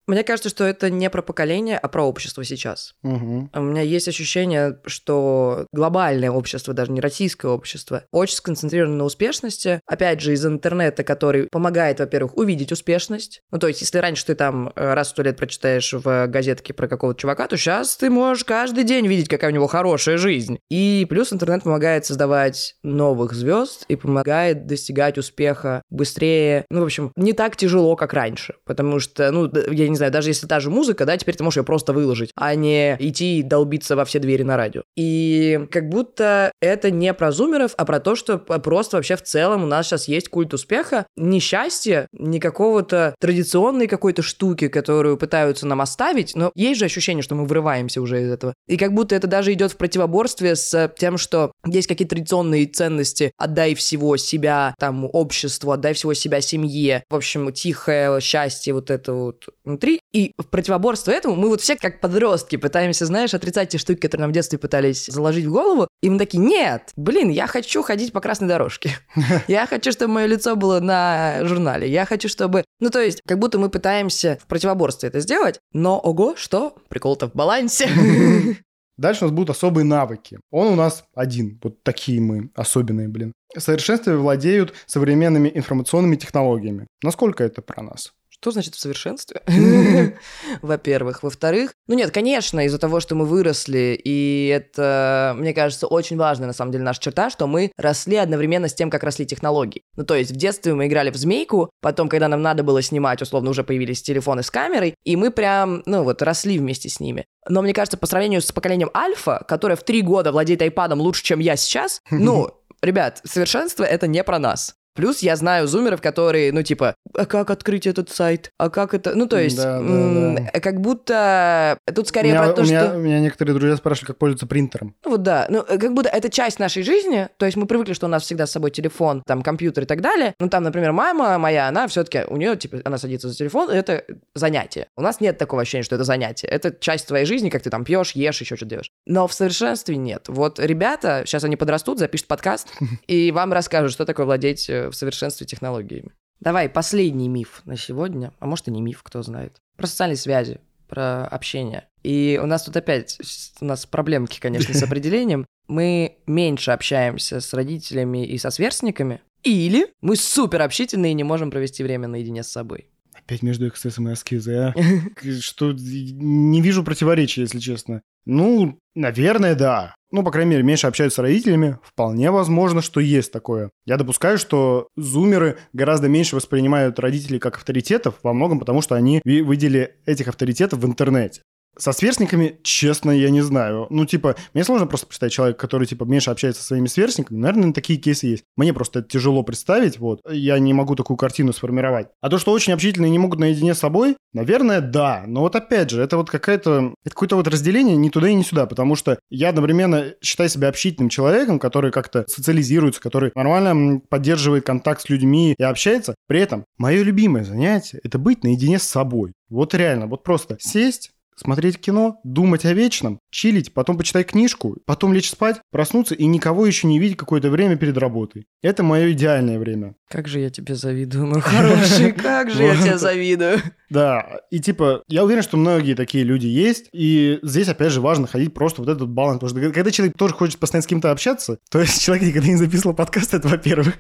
Мне 0.07 0.25
кажется, 0.25 0.49
что 0.49 0.65
это 0.65 0.91
не 0.91 1.09
про 1.11 1.23
поколение, 1.23 1.79
а 1.79 1.89
про 1.89 2.03
общество 2.05 2.45
сейчас. 2.45 2.95
Мгм. 3.03 3.51
У 3.55 3.61
меня 3.61 3.83
есть 3.83 4.09
ощущение, 4.09 4.79
что 4.87 5.67
глобальное 5.73 6.31
общество, 6.31 6.75
даже 6.75 6.93
не 6.93 7.01
российское 7.01 7.49
общество, 7.49 8.05
очень 8.11 8.37
сконцентрировано 8.37 8.97
на 8.97 9.05
успешности. 9.05 9.81
Опять 9.87 10.21
же, 10.21 10.33
из 10.33 10.45
интернета, 10.45 11.05
который 11.05 11.49
помогает, 11.51 12.01
во-первых, 12.01 12.37
увидеть 12.37 12.73
успешность. 12.73 13.41
Ну, 13.51 13.59
то 13.59 13.69
есть, 13.69 13.81
если 13.81 13.99
раньше 13.99 14.27
ты 14.27 14.35
там 14.35 14.73
э, 14.75 14.95
раз 14.95 15.09
в 15.09 15.11
сто 15.11 15.23
лет 15.23 15.37
прочитаешь 15.37 15.93
в 15.93 16.27
газетке 16.27 16.75
про 16.75 16.89
какого-то 16.89 17.21
чувака, 17.21 17.47
то 17.47 17.57
сейчас 17.57 17.97
ты 17.97 18.11
можешь 18.11 18.45
каждый 18.45 18.85
день 18.85 19.07
видеть, 19.07 19.29
какая 19.29 19.51
у 19.51 19.55
него 19.55 19.67
хорошая 19.67 20.17
жизнь. 20.19 20.59
И 20.71 21.07
плюс 21.09 21.33
интернет 21.33 21.63
помогает 21.63 22.05
создавать 22.05 22.75
новых 22.83 23.33
звезд 23.35 23.85
и 23.89 23.97
помогает 23.97 24.67
достигать 24.67 25.19
успеха 25.19 25.83
быстрее. 25.91 26.65
Ну, 26.71 26.81
в 26.81 26.85
общем, 26.85 27.13
не 27.17 27.33
так 27.33 27.57
тяжело, 27.57 27.97
как 27.97 28.13
раньше. 28.13 28.55
Потому 28.65 28.99
что, 28.99 29.31
ну, 29.31 29.51
я 29.71 29.89
не 29.93 29.97
знаю, 29.97 30.13
даже 30.13 30.31
если 30.31 30.47
та 30.47 30.61
же 30.61 30.71
музыка, 30.71 31.07
да, 31.07 31.17
теперь 31.17 31.37
ты 31.37 31.45
можешь 31.45 31.59
ее 31.59 31.65
просто 31.65 31.93
выложить, 31.93 32.31
а 32.37 32.55
не 32.55 32.97
идти 32.99 33.43
долбиться 33.43 33.97
во 33.97 34.05
все 34.05 34.19
двери 34.19 34.43
на 34.43 34.57
радио. 34.57 34.83
И 34.97 35.67
как 35.71 35.89
будто 35.89 36.53
это 36.61 36.91
не 36.91 37.13
про 37.15 37.33
зумеров, 37.33 37.75
а 37.77 37.85
про 37.85 38.01
то, 38.01 38.15
что 38.15 38.39
просто 38.39 38.97
вообще 38.97 39.17
в 39.17 39.23
целом 39.23 39.63
у 39.63 39.67
нас 39.67 39.87
сейчас 39.87 40.09
есть 40.09 40.29
культ 40.29 40.53
успеха, 40.55 41.07
не 41.17 41.41
счастья, 41.41 42.07
не 42.13 42.41
какого-то 42.41 43.15
традиционной 43.21 43.87
какой-то 43.87 44.23
штуки, 44.23 44.69
которую 44.69 45.17
пытаются 45.17 45.67
нам 45.67 45.81
оставить, 45.81 46.35
но 46.35 46.51
есть 46.55 46.81
же 46.81 46.87
ощущение, 46.87 47.23
что 47.23 47.35
мы 47.35 47.45
вырываемся 47.45 48.01
уже 48.01 48.23
из 48.23 48.31
этого. 48.31 48.55
И 48.67 48.77
как 48.77 48.93
будто 48.93 49.15
это 49.15 49.27
даже 49.27 49.53
идет 49.53 49.73
в 49.73 49.77
противоборстве 49.77 50.57
с 50.57 50.93
тем, 50.99 51.19
что 51.19 51.53
есть 51.67 51.89
какие-то 51.89 52.17
традиционные 52.17 52.67
ценности, 52.67 53.33
отдай 53.37 53.75
всего 53.75 54.17
себя 54.17 54.75
там 54.79 55.09
обществу, 55.13 55.73
отдай 55.73 55.95
всего 55.95 56.15
себя 56.15 56.41
семье, 56.41 57.05
в 57.11 57.17
общем, 57.17 57.53
тихое 57.53 58.21
счастье 58.21 58.73
вот 58.73 58.91
это 58.91 59.13
вот 59.13 59.49
внутри. 59.83 60.01
И 60.13 60.33
в 60.39 60.47
противоборство 60.47 61.11
этому 61.11 61.35
мы 61.35 61.49
вот 61.49 61.61
все 61.61 61.77
как 61.77 62.01
подростки 62.01 62.57
пытаемся, 62.57 63.07
знаешь, 63.07 63.35
отрицать 63.35 63.71
те 63.71 63.79
штуки, 63.79 64.01
которые 64.01 64.25
нам 64.25 64.31
в 64.31 64.35
детстве 64.35 64.59
пытались 64.59 65.07
заложить 65.07 65.47
в 65.47 65.53
голову, 65.53 65.89
и 66.03 66.11
мы 66.11 66.19
такие, 66.19 66.39
нет, 66.39 66.91
блин, 66.97 67.31
я 67.31 67.47
хочу 67.47 67.83
ходить 67.83 68.13
по 68.13 68.21
красной 68.21 68.49
дорожке. 68.49 68.99
Я 69.49 69.67
хочу, 69.67 69.93
чтобы 69.93 70.15
мое 70.15 70.27
лицо 70.27 70.57
было 70.57 70.81
на 70.81 71.45
журнале. 71.45 71.91
Я 71.91 72.05
хочу, 72.05 72.29
чтобы... 72.29 72.65
Ну, 72.81 72.91
то 72.91 73.01
есть, 73.01 73.21
как 73.27 73.39
будто 73.39 73.59
мы 73.59 73.71
пытаемся 73.71 74.39
в 74.43 74.47
противоборстве 74.47 75.09
это 75.09 75.21
сделать, 75.21 75.61
но, 75.73 75.99
ого, 75.99 76.35
что? 76.37 76.75
Прикол-то 76.89 77.29
в 77.29 77.33
балансе. 77.35 77.89
Дальше 78.97 79.25
у 79.25 79.29
нас 79.29 79.35
будут 79.35 79.51
особые 79.51 79.85
навыки. 79.85 80.39
Он 80.51 80.69
у 80.69 80.77
нас 80.77 81.05
один. 81.15 81.59
Вот 81.63 81.83
такие 81.83 82.21
мы 82.21 82.51
особенные, 82.55 83.09
блин. 83.09 83.33
Совершенстве 83.57 84.17
владеют 84.17 84.75
современными 84.87 85.51
информационными 85.55 86.17
технологиями. 86.17 86.87
Насколько 87.03 87.45
это 87.45 87.63
про 87.63 87.83
нас? 87.83 88.13
Что 88.43 88.51
значит 88.51 88.75
в 88.75 88.81
совершенстве? 88.81 89.41
Во-первых. 90.63 91.23
Во-вторых, 91.23 91.75
ну 91.87 91.95
нет, 91.95 92.11
конечно, 92.11 92.67
из-за 92.67 92.79
того, 92.79 92.99
что 92.99 93.15
мы 93.15 93.25
выросли, 93.25 93.97
и 94.03 94.49
это, 94.53 95.37
мне 95.39 95.55
кажется, 95.55 95.87
очень 95.87 96.17
важная 96.17 96.49
на 96.49 96.53
самом 96.53 96.73
деле 96.73 96.83
наша 96.83 97.01
черта, 97.01 97.31
что 97.31 97.47
мы 97.47 97.71
росли 97.77 98.17
одновременно 98.17 98.67
с 98.67 98.75
тем, 98.75 98.91
как 98.91 99.05
росли 99.05 99.27
технологии. 99.27 99.83
Ну 99.95 100.03
то 100.03 100.17
есть 100.17 100.33
в 100.33 100.35
детстве 100.35 100.75
мы 100.75 100.89
играли 100.89 101.11
в 101.11 101.17
змейку, 101.17 101.71
потом, 101.81 102.09
когда 102.09 102.27
нам 102.27 102.43
надо 102.43 102.65
было 102.65 102.83
снимать, 102.83 103.23
условно, 103.23 103.51
уже 103.51 103.63
появились 103.63 104.03
телефоны 104.03 104.43
с 104.43 104.51
камерой, 104.51 104.97
и 105.05 105.15
мы 105.15 105.31
прям, 105.31 105.85
ну 105.87 106.03
вот, 106.03 106.21
росли 106.21 106.59
вместе 106.59 106.89
с 106.89 106.99
ними. 106.99 107.25
Но 107.49 107.63
мне 107.63 107.73
кажется, 107.73 107.97
по 107.97 108.09
сравнению 108.09 108.41
с 108.41 108.51
поколением 108.51 108.91
Альфа, 108.93 109.45
которое 109.47 109.77
в 109.77 109.85
три 109.85 110.03
года 110.03 110.33
владеет 110.33 110.63
айпадом 110.63 111.01
лучше, 111.01 111.23
чем 111.23 111.39
я 111.39 111.55
сейчас, 111.55 112.01
ну, 112.11 112.51
ребят, 112.83 113.21
совершенство 113.23 113.85
это 113.85 114.09
не 114.09 114.25
про 114.25 114.41
нас. 114.41 114.75
Плюс 114.95 115.21
я 115.21 115.37
знаю 115.37 115.67
зумеров, 115.67 116.01
которые, 116.03 116.53
ну, 116.53 116.63
типа, 116.63 116.95
а 117.17 117.27
как 117.27 117.51
открыть 117.51 117.87
этот 117.87 118.11
сайт? 118.11 118.51
А 118.59 118.69
как 118.71 118.95
это? 118.95 119.15
Ну, 119.15 119.27
то 119.27 119.39
есть, 119.41 119.57
Да, 119.57 119.81
да, 119.81 120.35
да. 120.53 120.61
как 120.61 120.81
будто 120.81 121.79
тут 121.95 122.07
У 122.07 122.09
скорее 122.09 122.31
меня, 122.33 122.43
про 122.45 122.53
то, 122.53 122.63
у 122.63 122.65
меня- 122.65 122.85
что... 122.87 122.97
у 122.97 122.99
меня 123.01 123.21
некоторые 123.21 123.55
друзья 123.55 123.77
спрашивали, 123.77 124.09
как 124.09 124.19
пользоваться 124.19 124.47
принтером. 124.47 124.95
Ну, 125.05 125.13
вот 125.13 125.23
да, 125.23 125.47
ну, 125.49 125.65
э, 125.67 125.79
как 125.79 125.95
будто 125.95 126.09
это 126.09 126.29
часть 126.31 126.59
нашей 126.59 126.83
жизни, 126.83 127.29
то 127.39 127.47
есть 127.47 127.57
мы 127.57 127.67
привыкли, 127.67 127.93
что 127.93 128.07
у 128.07 128.09
нас 128.09 128.23
всегда 128.23 128.47
с 128.47 128.53
собой 128.53 128.71
телефон, 128.71 129.23
там, 129.27 129.43
компьютер 129.43 129.85
и 129.85 129.87
так 129.87 130.01
далее. 130.01 130.35
Ну, 130.41 130.49
там, 130.49 130.63
например, 130.63 130.93
мама 130.93 131.39
моя, 131.39 131.69
она 131.69 131.87
все-таки, 131.89 132.25
у 132.29 132.37
нее, 132.37 132.57
типа, 132.57 132.79
она 132.85 132.99
садится 132.99 133.29
за 133.29 133.35
телефон, 133.37 133.71
и 133.71 133.75
это 133.75 134.05
занятие. 134.35 134.89
У 134.97 135.03
нас 135.03 135.21
нет 135.21 135.39
такого 135.39 135.63
ощущения, 135.63 135.85
что 135.85 135.95
это 135.95 136.05
занятие. 136.05 136.49
Это 136.49 136.75
часть 136.79 137.07
твоей 137.09 137.25
жизни, 137.25 137.49
как 137.51 137.63
ты 137.63 137.71
там 137.71 137.85
пьешь, 137.85 138.13
ешь, 138.13 138.41
еще 138.41 138.57
что-то 138.57 138.71
делаешь. 138.71 138.91
Но 139.07 139.27
в 139.27 139.33
совершенстве 139.35 139.97
нет. 139.97 140.25
Вот 140.29 140.59
ребята, 140.59 141.23
сейчас 141.27 141.45
они 141.45 141.57
подрастут, 141.57 141.99
запишут 141.99 142.27
подкаст, 142.27 142.69
и 143.07 143.31
вам 143.33 143.53
расскажут, 143.53 143.93
что 143.93 144.05
такое 144.05 144.27
владеть 144.27 144.69
э, 144.69 144.82
в 144.91 144.95
совершенстве 144.95 145.47
технологиями. 145.47 146.13
Давай, 146.41 146.69
последний 146.69 147.29
миф 147.29 147.63
на 147.65 147.77
сегодня, 147.77 148.33
а 148.41 148.47
может 148.47 148.69
и 148.69 148.73
не 148.73 148.81
миф, 148.81 149.03
кто 149.03 149.23
знает. 149.23 149.61
Про 149.77 149.87
социальные 149.87 150.17
связи, 150.17 150.61
про 150.89 151.25
общение. 151.27 151.89
И 152.03 152.41
у 152.43 152.47
нас 152.47 152.65
тут 152.65 152.77
опять, 152.77 153.19
у 153.61 153.65
нас 153.65 153.87
проблемки, 153.87 154.41
конечно, 154.41 154.75
с 154.75 154.83
определением. 154.83 155.47
Мы 155.69 156.19
меньше 156.27 156.73
общаемся 156.73 157.41
с 157.41 157.55
родителями 157.55 158.27
и 158.27 158.39
со 158.39 158.51
сверстниками, 158.51 159.21
или 159.43 159.89
мы 160.01 160.17
супер 160.17 160.63
общительные 160.63 161.13
и 161.13 161.15
не 161.15 161.25
можем 161.25 161.51
провести 161.51 161.83
время 161.83 162.09
наедине 162.09 162.43
с 162.43 162.49
собой. 162.49 162.89
Опять 163.25 163.43
между 163.43 163.69
эксцессом 163.69 164.09
и 164.09 164.13
аскезой, 164.13 164.69
а? 164.69 164.75
Что 165.41 165.73
не 165.73 166.61
вижу 166.61 166.85
противоречия, 166.85 167.43
если 167.43 167.59
честно. 167.59 168.03
Ну, 168.25 168.79
наверное, 168.95 169.55
да. 169.55 169.95
Ну, 170.11 170.23
по 170.23 170.31
крайней 170.31 170.51
мере, 170.53 170.63
меньше 170.63 170.87
общаются 170.87 171.17
с 171.17 171.23
родителями. 171.23 171.79
Вполне 171.83 172.31
возможно, 172.31 172.83
что 172.83 173.01
есть 173.01 173.33
такое. 173.33 173.71
Я 173.87 173.97
допускаю, 173.97 174.39
что 174.39 174.89
зумеры 174.97 175.59
гораздо 175.73 176.09
меньше 176.09 176.37
воспринимают 176.37 176.99
родителей 176.99 177.39
как 177.39 177.57
авторитетов, 177.57 178.17
во 178.23 178.33
многом 178.33 178.59
потому, 178.59 178.83
что 178.83 178.95
они 178.95 179.23
видели 179.25 179.97
этих 180.05 180.29
авторитетов 180.29 180.81
в 180.81 180.87
интернете. 180.87 181.43
Со 181.79 181.93
сверстниками, 181.93 182.59
честно, 182.63 183.11
я 183.11 183.31
не 183.31 183.41
знаю. 183.41 183.87
Ну, 183.91 184.05
типа, 184.05 184.37
мне 184.53 184.63
сложно 184.63 184.87
просто 184.87 185.07
представить 185.07 185.33
человека, 185.33 185.59
который, 185.59 185.87
типа, 185.87 186.05
меньше 186.05 186.31
общается 186.31 186.61
со 186.61 186.69
своими 186.69 186.87
сверстниками. 186.87 187.39
Наверное, 187.39 187.73
такие 187.73 187.99
кейсы 187.99 188.27
есть. 188.27 188.45
Мне 188.57 188.75
просто 188.75 188.99
это 188.99 189.09
тяжело 189.09 189.43
представить, 189.43 189.99
вот. 189.99 190.21
Я 190.31 190.59
не 190.59 190.75
могу 190.75 190.95
такую 190.97 191.17
картину 191.17 191.53
сформировать. 191.53 192.09
А 192.21 192.29
то, 192.29 192.39
что 192.39 192.53
очень 192.53 192.73
общительные 192.73 193.11
не 193.11 193.19
могут 193.19 193.39
наедине 193.39 193.75
с 193.75 193.79
собой, 193.79 194.17
наверное, 194.33 194.81
да. 194.81 195.25
Но 195.27 195.41
вот 195.41 195.57
опять 195.57 195.91
же, 195.91 196.03
это 196.03 196.17
вот 196.17 196.31
какая-то... 196.31 196.95
Это 197.05 197.15
какое-то 197.15 197.37
вот 197.37 197.49
разделение 197.49 197.97
ни 197.97 198.11
туда 198.11 198.29
и 198.29 198.35
ни 198.35 198.43
сюда, 198.43 198.67
потому 198.67 198.95
что 198.95 199.19
я 199.31 199.49
одновременно 199.49 200.15
считаю 200.21 200.51
себя 200.51 200.69
общительным 200.69 201.09
человеком, 201.09 201.59
который 201.59 201.91
как-то 201.91 202.25
социализируется, 202.29 203.01
который 203.01 203.33
нормально 203.35 204.01
поддерживает 204.09 204.67
контакт 204.67 205.03
с 205.03 205.09
людьми 205.09 205.55
и 205.57 205.63
общается. 205.63 206.15
При 206.27 206.41
этом 206.41 206.65
мое 206.77 207.03
любимое 207.03 207.45
занятие– 207.45 208.01
это 208.05 208.19
быть 208.19 208.45
наедине 208.45 208.79
с 208.79 208.85
собой. 208.85 209.33
Вот 209.49 209.75
реально, 209.75 210.07
вот 210.07 210.23
просто 210.23 210.57
сесть, 210.61 211.11
смотреть 211.37 211.79
кино, 211.79 212.21
думать 212.25 212.65
о 212.65 212.73
вечном, 212.73 213.19
чилить, 213.31 213.73
потом 213.75 213.97
почитать 213.97 214.29
книжку, 214.29 214.77
потом 214.85 215.13
лечь 215.13 215.31
спать, 215.31 215.61
проснуться 215.71 216.15
и 216.15 216.27
никого 216.27 216.67
еще 216.67 216.87
не 216.87 216.99
видеть 216.99 217.17
какое-то 217.17 217.51
время 217.51 217.77
перед 217.77 217.97
работой. 217.97 218.47
Это 218.63 218.83
мое 218.83 219.13
идеальное 219.13 219.59
время. 219.59 219.95
Как 220.09 220.29
же 220.29 220.41
я 220.41 220.51
тебе 220.51 220.75
завидую, 220.75 221.27
мой 221.27 221.41
хороший, 221.41 222.13
как 222.23 222.51
же 222.51 222.63
я 222.63 222.77
тебе 222.77 222.99
завидую. 222.99 223.59
Да, 223.91 224.41
и 224.51 224.59
типа, 224.59 225.03
я 225.09 225.25
уверен, 225.25 225.43
что 225.43 225.57
многие 225.57 225.95
такие 225.95 226.25
люди 226.25 226.47
есть, 226.47 226.89
и 226.93 227.39
здесь, 227.43 227.69
опять 227.69 227.93
же, 227.93 228.01
важно 228.01 228.27
ходить 228.27 228.55
просто 228.55 228.83
вот 228.83 228.91
этот 228.91 229.09
баланс, 229.09 229.41
потому 229.41 229.51
что 229.61 229.73
когда 229.73 229.91
человек 229.91 230.17
тоже 230.17 230.35
хочет 230.35 230.59
постоянно 230.59 230.83
с 230.83 230.87
кем-то 230.87 231.11
общаться, 231.11 231.59
то 231.71 231.81
есть 231.81 232.01
человек 232.03 232.27
никогда 232.29 232.49
не 232.49 232.57
записывал 232.57 232.95
подкаст, 232.95 233.35
это 233.35 233.49
во-первых. 233.49 233.99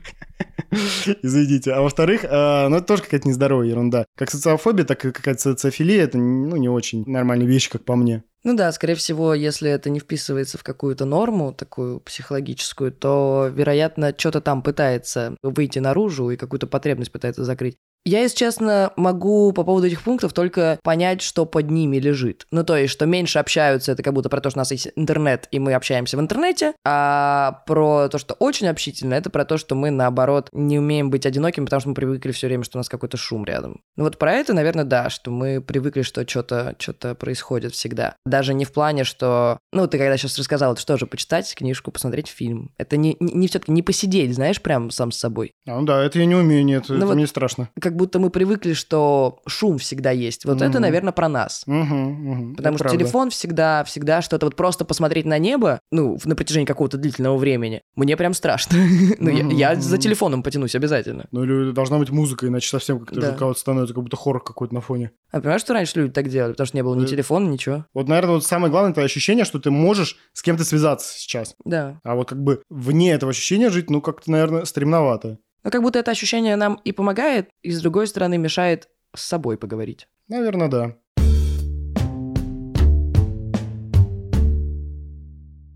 Извините. 1.23 1.73
А 1.73 1.83
во-вторых, 1.83 2.25
э, 2.25 2.69
ну 2.69 2.77
это 2.77 2.87
тоже 2.87 3.03
какая-то 3.03 3.29
нездоровая 3.29 3.67
ерунда. 3.67 4.07
Как 4.17 4.31
социофобия, 4.31 4.85
так 4.85 5.05
и 5.05 5.13
какая-то 5.13 5.41
социофилия, 5.41 6.05
это 6.05 6.19
ну, 6.19 6.57
не 6.57 6.69
очень 6.69 7.05
нормальная 7.07 7.47
вещь, 7.47 7.69
как 7.69 7.85
по 7.85 7.95
мне. 7.95 8.25
Ну 8.45 8.57
да, 8.57 8.73
скорее 8.73 8.97
всего, 8.97 9.35
если 9.35 9.71
это 9.71 9.89
не 9.91 10.01
вписывается 10.01 10.59
в 10.59 10.65
какую-то 10.65 11.05
норму, 11.05 11.53
такую 11.53 12.01
психологическую, 12.01 12.91
то, 12.91 13.49
вероятно, 13.53 14.13
что-то 14.17 14.41
там 14.41 14.63
пытается 14.63 15.37
выйти 15.43 15.79
наружу 15.79 16.31
и 16.31 16.37
какую-то 16.37 16.67
потребность 16.67 17.13
пытается 17.13 17.45
закрыть. 17.45 17.77
Я, 18.05 18.21
если 18.21 18.37
честно, 18.37 18.93
могу 18.97 19.53
по 19.53 19.63
поводу 19.63 19.87
этих 19.87 20.03
пунктов 20.03 20.33
только 20.33 20.79
понять, 20.83 21.23
что 21.23 21.47
под 21.47 21.71
ними 21.71 21.99
лежит. 21.99 22.47
Ну, 22.51 22.65
то 22.65 22.77
есть, 22.77 22.93
что 22.93 23.07
меньше 23.07 23.39
общаются, 23.39 23.93
это 23.93 24.03
как 24.03 24.13
будто 24.13 24.29
про 24.29 24.41
то, 24.41 24.51
что 24.51 24.59
у 24.59 24.61
нас 24.61 24.73
есть 24.73 24.89
интернет, 24.97 25.47
и 25.53 25.59
мы 25.61 25.75
общаемся 25.75 26.17
в 26.17 26.21
интернете, 26.21 26.73
а 26.85 27.63
про 27.67 28.09
то, 28.09 28.19
что 28.19 28.35
очень 28.35 28.67
общительно, 28.67 29.15
это 29.15 29.31
про 29.31 29.45
то, 29.45 29.57
что 29.57 29.75
мы, 29.77 29.91
наоборот, 29.91 30.49
не 30.53 30.79
умеем 30.79 31.11
быть 31.11 31.27
одинокими, 31.27 31.65
потому 31.65 31.81
что 31.81 31.89
мы 31.91 31.95
привыкли 31.95 32.33
все 32.33 32.49
время, 32.49 32.65
что 32.65 32.79
у 32.79 32.81
нас 32.81 32.89
какой-то 32.89 33.17
шум 33.17 33.45
рядом. 33.45 33.81
Ну, 33.97 34.05
вот 34.05 34.19
про 34.19 34.33
это, 34.33 34.53
наверное, 34.53 34.85
да, 34.85 35.09
что 35.09 35.31
мы 35.31 35.61
привыкли, 35.61 36.03
что 36.03 36.29
что-то 36.29 36.75
что 36.79 37.15
происходит 37.15 37.73
всегда. 37.73 38.17
Даже 38.27 38.55
не 38.55 38.65
в 38.65 38.73
плане, 38.73 39.05
что... 39.05 39.59
Ну, 39.73 39.87
ты 39.87 39.99
когда 39.99 40.17
сейчас 40.17 40.39
рассказал, 40.39 40.73
это 40.73 40.81
что 40.81 40.97
же, 40.97 41.07
почитать 41.07 41.55
книжку, 41.55 41.93
посмотреть 41.93 42.29
фильм. 42.29 42.73
Это 42.79 42.97
не, 42.97 43.17
не, 43.21 43.33
не 43.33 43.49
все-таки 43.49 43.71
не 43.71 43.83
посидеть, 43.83 44.35
знаешь, 44.35 44.61
прям 44.61 44.91
сам 44.91 45.13
с 45.13 45.19
собой. 45.19 45.53
А, 45.67 45.79
ну 45.79 45.87
да, 45.87 46.03
это 46.03 46.19
я 46.19 46.27
не 46.27 46.35
умею, 46.35 46.65
нет, 46.65 46.87
ну, 46.89 46.97
это 46.97 47.07
вот, 47.07 47.15
мне 47.15 47.27
страшно. 47.27 47.69
Как 47.93 47.99
будто 47.99 48.19
мы 48.19 48.31
привыкли, 48.31 48.73
что 48.73 49.43
шум 49.47 49.77
всегда 49.77 50.13
есть. 50.13 50.47
Вот 50.47 50.57
угу. 50.57 50.65
это, 50.65 50.81
наверное, 50.81 51.13
про 51.13 51.29
нас. 51.29 51.63
Угу, 51.67 51.77
угу. 51.77 52.55
Потому 52.57 52.77
это 52.77 52.79
что 52.79 52.85
правда. 52.85 52.99
телефон 52.99 53.29
всегда, 53.29 53.85
всегда 53.85 54.23
что-то 54.23 54.47
вот 54.47 54.57
просто 54.57 54.87
посмотреть 54.87 55.27
на 55.27 55.37
небо, 55.37 55.79
ну, 55.91 56.19
на 56.25 56.35
протяжении 56.35 56.65
какого-то 56.65 56.97
длительного 56.97 57.37
времени, 57.37 57.83
мне 57.95 58.17
прям 58.17 58.33
страшно. 58.33 58.79
ну, 59.19 59.29
я, 59.51 59.77
за 59.77 59.99
телефоном 59.99 60.43
потянусь 60.43 60.75
обязательно. 60.75 61.27
Ну, 61.33 61.45
или 61.45 61.73
должна 61.73 61.99
быть 61.99 62.09
музыка, 62.09 62.47
иначе 62.47 62.71
совсем 62.71 62.99
как-то 62.99 63.21
да. 63.21 63.27
жутковато 63.27 63.61
становится, 63.61 63.93
как 63.93 64.05
будто 64.05 64.17
хоррор 64.17 64.43
какой-то 64.43 64.73
на 64.73 64.81
фоне. 64.81 65.11
А 65.31 65.41
понимаешь, 65.41 65.61
что 65.61 65.75
раньше 65.75 66.01
люди 66.01 66.15
так 66.15 66.31
делали? 66.31 66.53
Потому 66.53 66.67
что 66.67 66.77
не 66.79 66.83
было 66.83 66.95
ни 66.95 67.05
э, 67.05 67.09
телефона, 67.09 67.47
ничего. 67.47 67.85
Вот, 67.93 68.09
наверное, 68.09 68.37
вот 68.37 68.47
самое 68.47 68.71
главное, 68.71 68.93
это 68.93 69.03
ощущение, 69.03 69.45
что 69.45 69.59
ты 69.59 69.71
можешь 69.71 70.17
с 70.33 70.41
кем-то 70.41 70.65
связаться 70.65 71.13
сейчас. 71.15 71.55
Да. 71.67 72.01
А 72.05 72.15
вот 72.15 72.31
как 72.31 72.43
бы 72.43 72.63
вне 72.71 73.13
этого 73.13 73.33
ощущения 73.33 73.69
жить, 73.69 73.91
ну, 73.91 74.01
как-то, 74.01 74.31
наверное, 74.31 74.65
стремновато. 74.65 75.41
Но 75.65 75.71
как 75.71 75.83
будто 75.83 75.99
это 75.99 76.11
ощущение 76.11 76.57
нам 76.57 76.81
и 76.85 76.93
помогает, 76.93 77.51
и 77.63 77.71
с 77.71 77.81
другой 77.81 78.07
стороны 78.07 78.39
мешает 78.39 78.89
с 79.15 79.23
собой 79.23 79.57
поговорить. 79.57 80.09
Наверное, 80.29 80.69
да. 80.69 80.97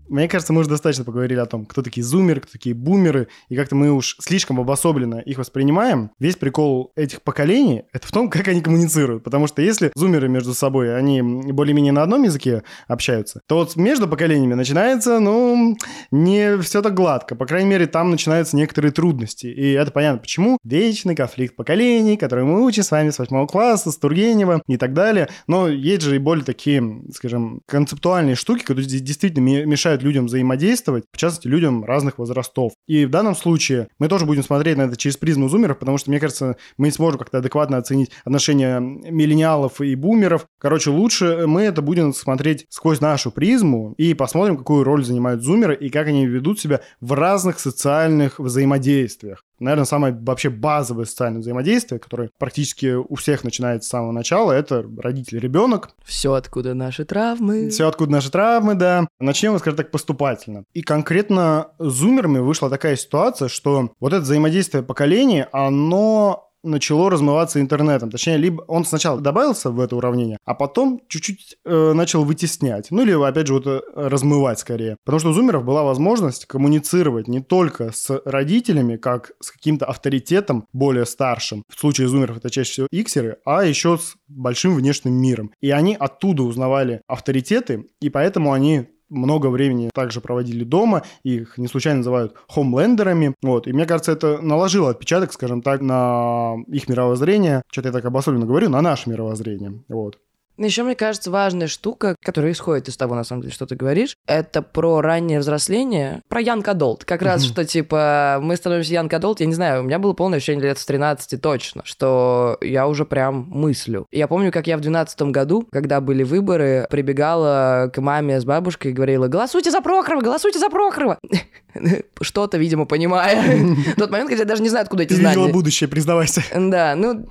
Мне 0.09 0.27
кажется, 0.27 0.53
мы 0.53 0.61
уже 0.61 0.69
достаточно 0.69 1.03
поговорили 1.03 1.39
о 1.39 1.45
том, 1.45 1.65
кто 1.65 1.81
такие 1.81 2.03
зумеры, 2.03 2.41
кто 2.41 2.53
такие 2.53 2.73
бумеры, 2.75 3.27
и 3.49 3.55
как-то 3.55 3.75
мы 3.75 3.91
уж 3.91 4.15
слишком 4.19 4.59
обособленно 4.59 5.19
их 5.19 5.37
воспринимаем. 5.37 6.11
Весь 6.19 6.35
прикол 6.35 6.91
этих 6.95 7.21
поколений— 7.21 7.83
это 7.93 8.07
в 8.07 8.11
том, 8.11 8.29
как 8.29 8.47
они 8.47 8.61
коммуницируют. 8.61 9.23
Потому 9.23 9.47
что 9.47 9.61
если 9.61 9.91
зумеры 9.95 10.29
между 10.29 10.53
собой, 10.53 10.97
они 10.97 11.21
более-менее 11.21 11.93
на 11.93 12.03
одном 12.03 12.23
языке 12.23 12.63
общаются, 12.87 13.41
то 13.47 13.57
вот 13.57 13.75
между 13.75 14.07
поколениями 14.07 14.53
начинается, 14.53 15.19
ну, 15.19 15.77
не 16.11 16.57
все 16.61 16.81
так 16.81 16.93
гладко. 16.93 17.35
По 17.35 17.45
крайней 17.45 17.69
мере, 17.69 17.87
там 17.87 18.11
начинаются 18.11 18.55
некоторые 18.55 18.91
трудности. 18.91 19.47
И 19.47 19.71
это 19.73 19.91
понятно, 19.91 20.19
почему. 20.19 20.57
Вечный 20.63 21.15
конфликт 21.15 21.55
поколений, 21.55 22.17
который 22.17 22.45
мы 22.45 22.63
учим 22.63 22.83
с 22.83 22.91
вами 22.91 23.09
с 23.09 23.19
восьмого 23.19 23.47
класса, 23.47 23.91
с 23.91 23.97
Тургенева 23.97 24.61
и 24.67 24.77
так 24.77 24.93
далее. 24.93 25.29
Но 25.47 25.67
есть 25.67 26.01
же 26.01 26.15
и 26.15 26.19
более 26.19 26.45
такие, 26.45 27.01
скажем, 27.13 27.61
концептуальные 27.65 28.35
штуки, 28.35 28.63
которые 28.63 28.85
действительно 28.87 29.65
мешают 29.65 29.96
помогают 29.97 30.03
людям 30.03 30.25
взаимодействовать, 30.25 31.05
в 31.11 31.17
частности, 31.17 31.47
людям 31.47 31.83
разных 31.83 32.17
возрастов. 32.17 32.73
И 32.87 33.05
в 33.05 33.09
данном 33.09 33.35
случае 33.35 33.87
мы 33.99 34.07
тоже 34.07 34.25
будем 34.25 34.43
смотреть 34.43 34.77
на 34.77 34.83
это 34.83 34.95
через 34.95 35.17
призму 35.17 35.49
зумеров, 35.49 35.79
потому 35.79 35.97
что, 35.97 36.09
мне 36.09 36.19
кажется, 36.19 36.55
мы 36.77 36.87
не 36.87 36.91
сможем 36.91 37.19
как-то 37.19 37.39
адекватно 37.39 37.77
оценить 37.77 38.11
отношения 38.23 38.79
миллениалов 38.79 39.81
и 39.81 39.95
бумеров. 39.95 40.45
Короче, 40.59 40.89
лучше 40.89 41.45
мы 41.47 41.63
это 41.63 41.81
будем 41.81 42.13
смотреть 42.13 42.65
сквозь 42.69 43.01
нашу 43.01 43.31
призму 43.31 43.93
и 43.97 44.13
посмотрим, 44.13 44.57
какую 44.57 44.83
роль 44.83 45.03
занимают 45.03 45.41
зумеры 45.43 45.75
и 45.75 45.89
как 45.89 46.07
они 46.07 46.25
ведут 46.25 46.59
себя 46.59 46.81
в 47.01 47.13
разных 47.13 47.59
социальных 47.59 48.39
взаимодействиях 48.39 49.43
наверное, 49.59 49.85
самое 49.85 50.13
вообще 50.13 50.49
базовое 50.49 51.05
социальное 51.05 51.41
взаимодействие, 51.41 51.99
которое 51.99 52.29
практически 52.37 52.93
у 52.93 53.15
всех 53.15 53.43
начинается 53.43 53.87
с 53.87 53.91
самого 53.91 54.11
начала, 54.11 54.51
это 54.51 54.85
родитель-ребенок. 54.97 55.91
Все, 56.03 56.33
откуда 56.33 56.73
наши 56.73 57.05
травмы. 57.05 57.69
Все, 57.69 57.87
откуда 57.87 58.11
наши 58.11 58.31
травмы, 58.31 58.75
да. 58.75 59.07
Начнем, 59.19 59.57
скажем 59.59 59.77
так, 59.77 59.91
поступательно. 59.91 60.63
И 60.73 60.81
конкретно 60.81 61.71
с 61.79 61.91
зумерами 61.91 62.39
вышла 62.39 62.69
такая 62.69 62.95
ситуация, 62.95 63.47
что 63.47 63.91
вот 63.99 64.13
это 64.13 64.21
взаимодействие 64.21 64.83
поколений, 64.83 65.45
оно 65.51 66.46
начало 66.63 67.09
размываться 67.09 67.61
интернетом. 67.61 68.09
Точнее, 68.09 68.37
либо 68.37 68.61
он 68.63 68.85
сначала 68.85 69.19
добавился 69.19 69.71
в 69.71 69.79
это 69.79 69.95
уравнение, 69.95 70.37
а 70.45 70.53
потом 70.53 71.01
чуть-чуть 71.07 71.57
э, 71.65 71.93
начал 71.93 72.23
вытеснять. 72.23 72.87
Ну, 72.91 73.03
или, 73.03 73.11
опять 73.11 73.47
же, 73.47 73.53
вот 73.53 73.67
э, 73.67 73.81
размывать 73.95 74.59
скорее. 74.59 74.97
Потому 75.05 75.19
что 75.19 75.29
у 75.29 75.33
зумеров 75.33 75.63
была 75.63 75.83
возможность 75.83 76.45
коммуницировать 76.45 77.27
не 77.27 77.41
только 77.41 77.91
с 77.91 78.21
родителями, 78.25 78.97
как 78.97 79.31
с 79.39 79.51
каким-то 79.51 79.85
авторитетом 79.85 80.65
более 80.73 81.05
старшим. 81.05 81.63
В 81.73 81.79
случае 81.79 82.07
зумеров 82.07 82.37
это 82.37 82.49
чаще 82.49 82.71
всего 82.71 82.87
иксеры, 82.91 83.37
а 83.45 83.63
еще 83.63 83.97
с 83.97 84.15
большим 84.27 84.75
внешним 84.75 85.13
миром. 85.13 85.51
И 85.61 85.71
они 85.71 85.95
оттуда 85.95 86.43
узнавали 86.43 87.01
авторитеты, 87.07 87.85
и 88.01 88.09
поэтому 88.09 88.53
они 88.53 88.87
много 89.09 89.47
времени 89.47 89.89
также 89.93 90.21
проводили 90.21 90.63
дома, 90.63 91.03
их 91.23 91.57
не 91.57 91.67
случайно 91.67 91.99
называют 91.99 92.35
хомлендерами, 92.47 93.35
вот, 93.41 93.67
и 93.67 93.73
мне 93.73 93.85
кажется, 93.85 94.11
это 94.11 94.41
наложило 94.41 94.89
отпечаток, 94.89 95.33
скажем 95.33 95.61
так, 95.61 95.81
на 95.81 96.55
их 96.67 96.87
мировоззрение, 96.89 97.61
что-то 97.71 97.89
я 97.89 97.93
так 97.93 98.05
обособленно 98.05 98.45
говорю, 98.45 98.69
на 98.69 98.81
наше 98.81 99.09
мировоззрение, 99.09 99.83
вот. 99.87 100.19
Еще, 100.57 100.83
мне 100.83 100.95
кажется, 100.95 101.31
важная 101.31 101.67
штука, 101.67 102.15
которая 102.23 102.51
исходит 102.51 102.87
из 102.87 102.97
того, 102.97 103.15
на 103.15 103.23
самом 103.23 103.43
деле, 103.43 103.53
что 103.53 103.65
ты 103.65 103.75
говоришь, 103.75 104.15
это 104.25 104.61
про 104.61 105.01
раннее 105.01 105.39
взросление, 105.39 106.21
про 106.27 106.41
Янг 106.41 106.67
Adult. 106.67 107.03
Как 107.05 107.21
раз, 107.21 107.43
что, 107.43 107.63
типа, 107.63 108.39
мы 108.41 108.55
становимся 108.55 108.93
Янг 108.93 109.13
Adult, 109.13 109.37
я 109.39 109.45
не 109.45 109.53
знаю, 109.53 109.81
у 109.81 109.83
меня 109.85 109.99
было 109.99 110.13
полное 110.13 110.37
ощущение 110.37 110.65
лет 110.65 110.79
с 110.79 110.85
13 110.85 111.39
точно, 111.41 111.81
что 111.85 112.57
я 112.61 112.87
уже 112.87 113.05
прям 113.05 113.47
мыслю. 113.49 114.07
Я 114.11 114.27
помню, 114.27 114.51
как 114.51 114.67
я 114.67 114.77
в 114.77 114.81
12 114.81 115.21
году, 115.23 115.67
когда 115.71 116.01
были 116.01 116.23
выборы, 116.23 116.87
прибегала 116.89 117.91
к 117.93 118.01
маме 118.01 118.39
с 118.39 118.45
бабушкой 118.45 118.91
и 118.91 118.93
говорила, 118.93 119.27
голосуйте 119.27 119.71
за 119.71 119.81
Прохорова, 119.81 120.21
голосуйте 120.21 120.59
за 120.59 120.69
Прохорова. 120.69 121.19
Что-то, 122.21 122.57
видимо, 122.57 122.85
понимая. 122.85 123.43
Тот 123.97 124.09
момент, 124.09 124.29
когда 124.29 124.43
я 124.43 124.47
даже 124.47 124.63
не 124.63 124.69
знаю, 124.69 124.83
откуда 124.83 125.03
эти 125.03 125.13
знания. 125.13 125.35
видела 125.35 125.51
будущее, 125.51 125.87
признавайся. 125.87 126.43
Да, 126.53 126.95
ну 126.95 127.25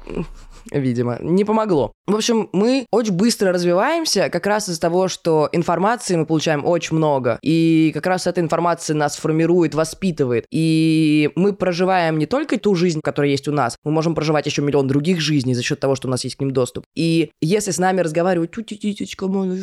видимо, 0.71 1.19
не 1.21 1.45
помогло. 1.45 1.93
В 2.07 2.15
общем, 2.15 2.49
мы 2.53 2.87
очень 2.91 3.13
быстро 3.13 3.53
развиваемся 3.53 4.29
как 4.31 4.47
раз 4.47 4.69
из-за 4.69 4.81
того, 4.81 5.09
что 5.09 5.49
информации 5.53 6.17
мы 6.17 6.27
получаем 6.27 6.65
очень 6.65 6.97
много, 6.97 7.39
и 7.43 7.91
как 7.95 8.07
раз 8.07 8.27
эта 8.27 8.41
информация 8.41 8.95
нас 8.95 9.17
формирует, 9.17 9.75
воспитывает, 9.75 10.47
и 10.51 11.31
мы 11.35 11.53
проживаем 11.53 12.19
не 12.19 12.27
только 12.27 12.59
ту 12.59 12.75
жизнь, 12.75 13.01
которая 13.03 13.31
есть 13.31 13.49
у 13.49 13.53
нас, 13.53 13.77
мы 13.85 13.91
можем 13.91 14.15
проживать 14.15 14.47
еще 14.47 14.63
миллион 14.63 14.87
других 14.87 15.21
жизней 15.21 15.55
за 15.55 15.63
счет 15.63 15.81
того, 15.81 15.95
что 15.95 16.09
у 16.09 16.11
нас 16.11 16.25
есть 16.25 16.37
к 16.37 16.41
ним 16.41 16.53
доступ. 16.53 16.85
И 16.95 17.31
если 17.41 17.71
с 17.71 17.79
нами 17.79 18.01
разговаривать, 18.01 18.51
тетечка, 18.53 19.27
моя 19.27 19.57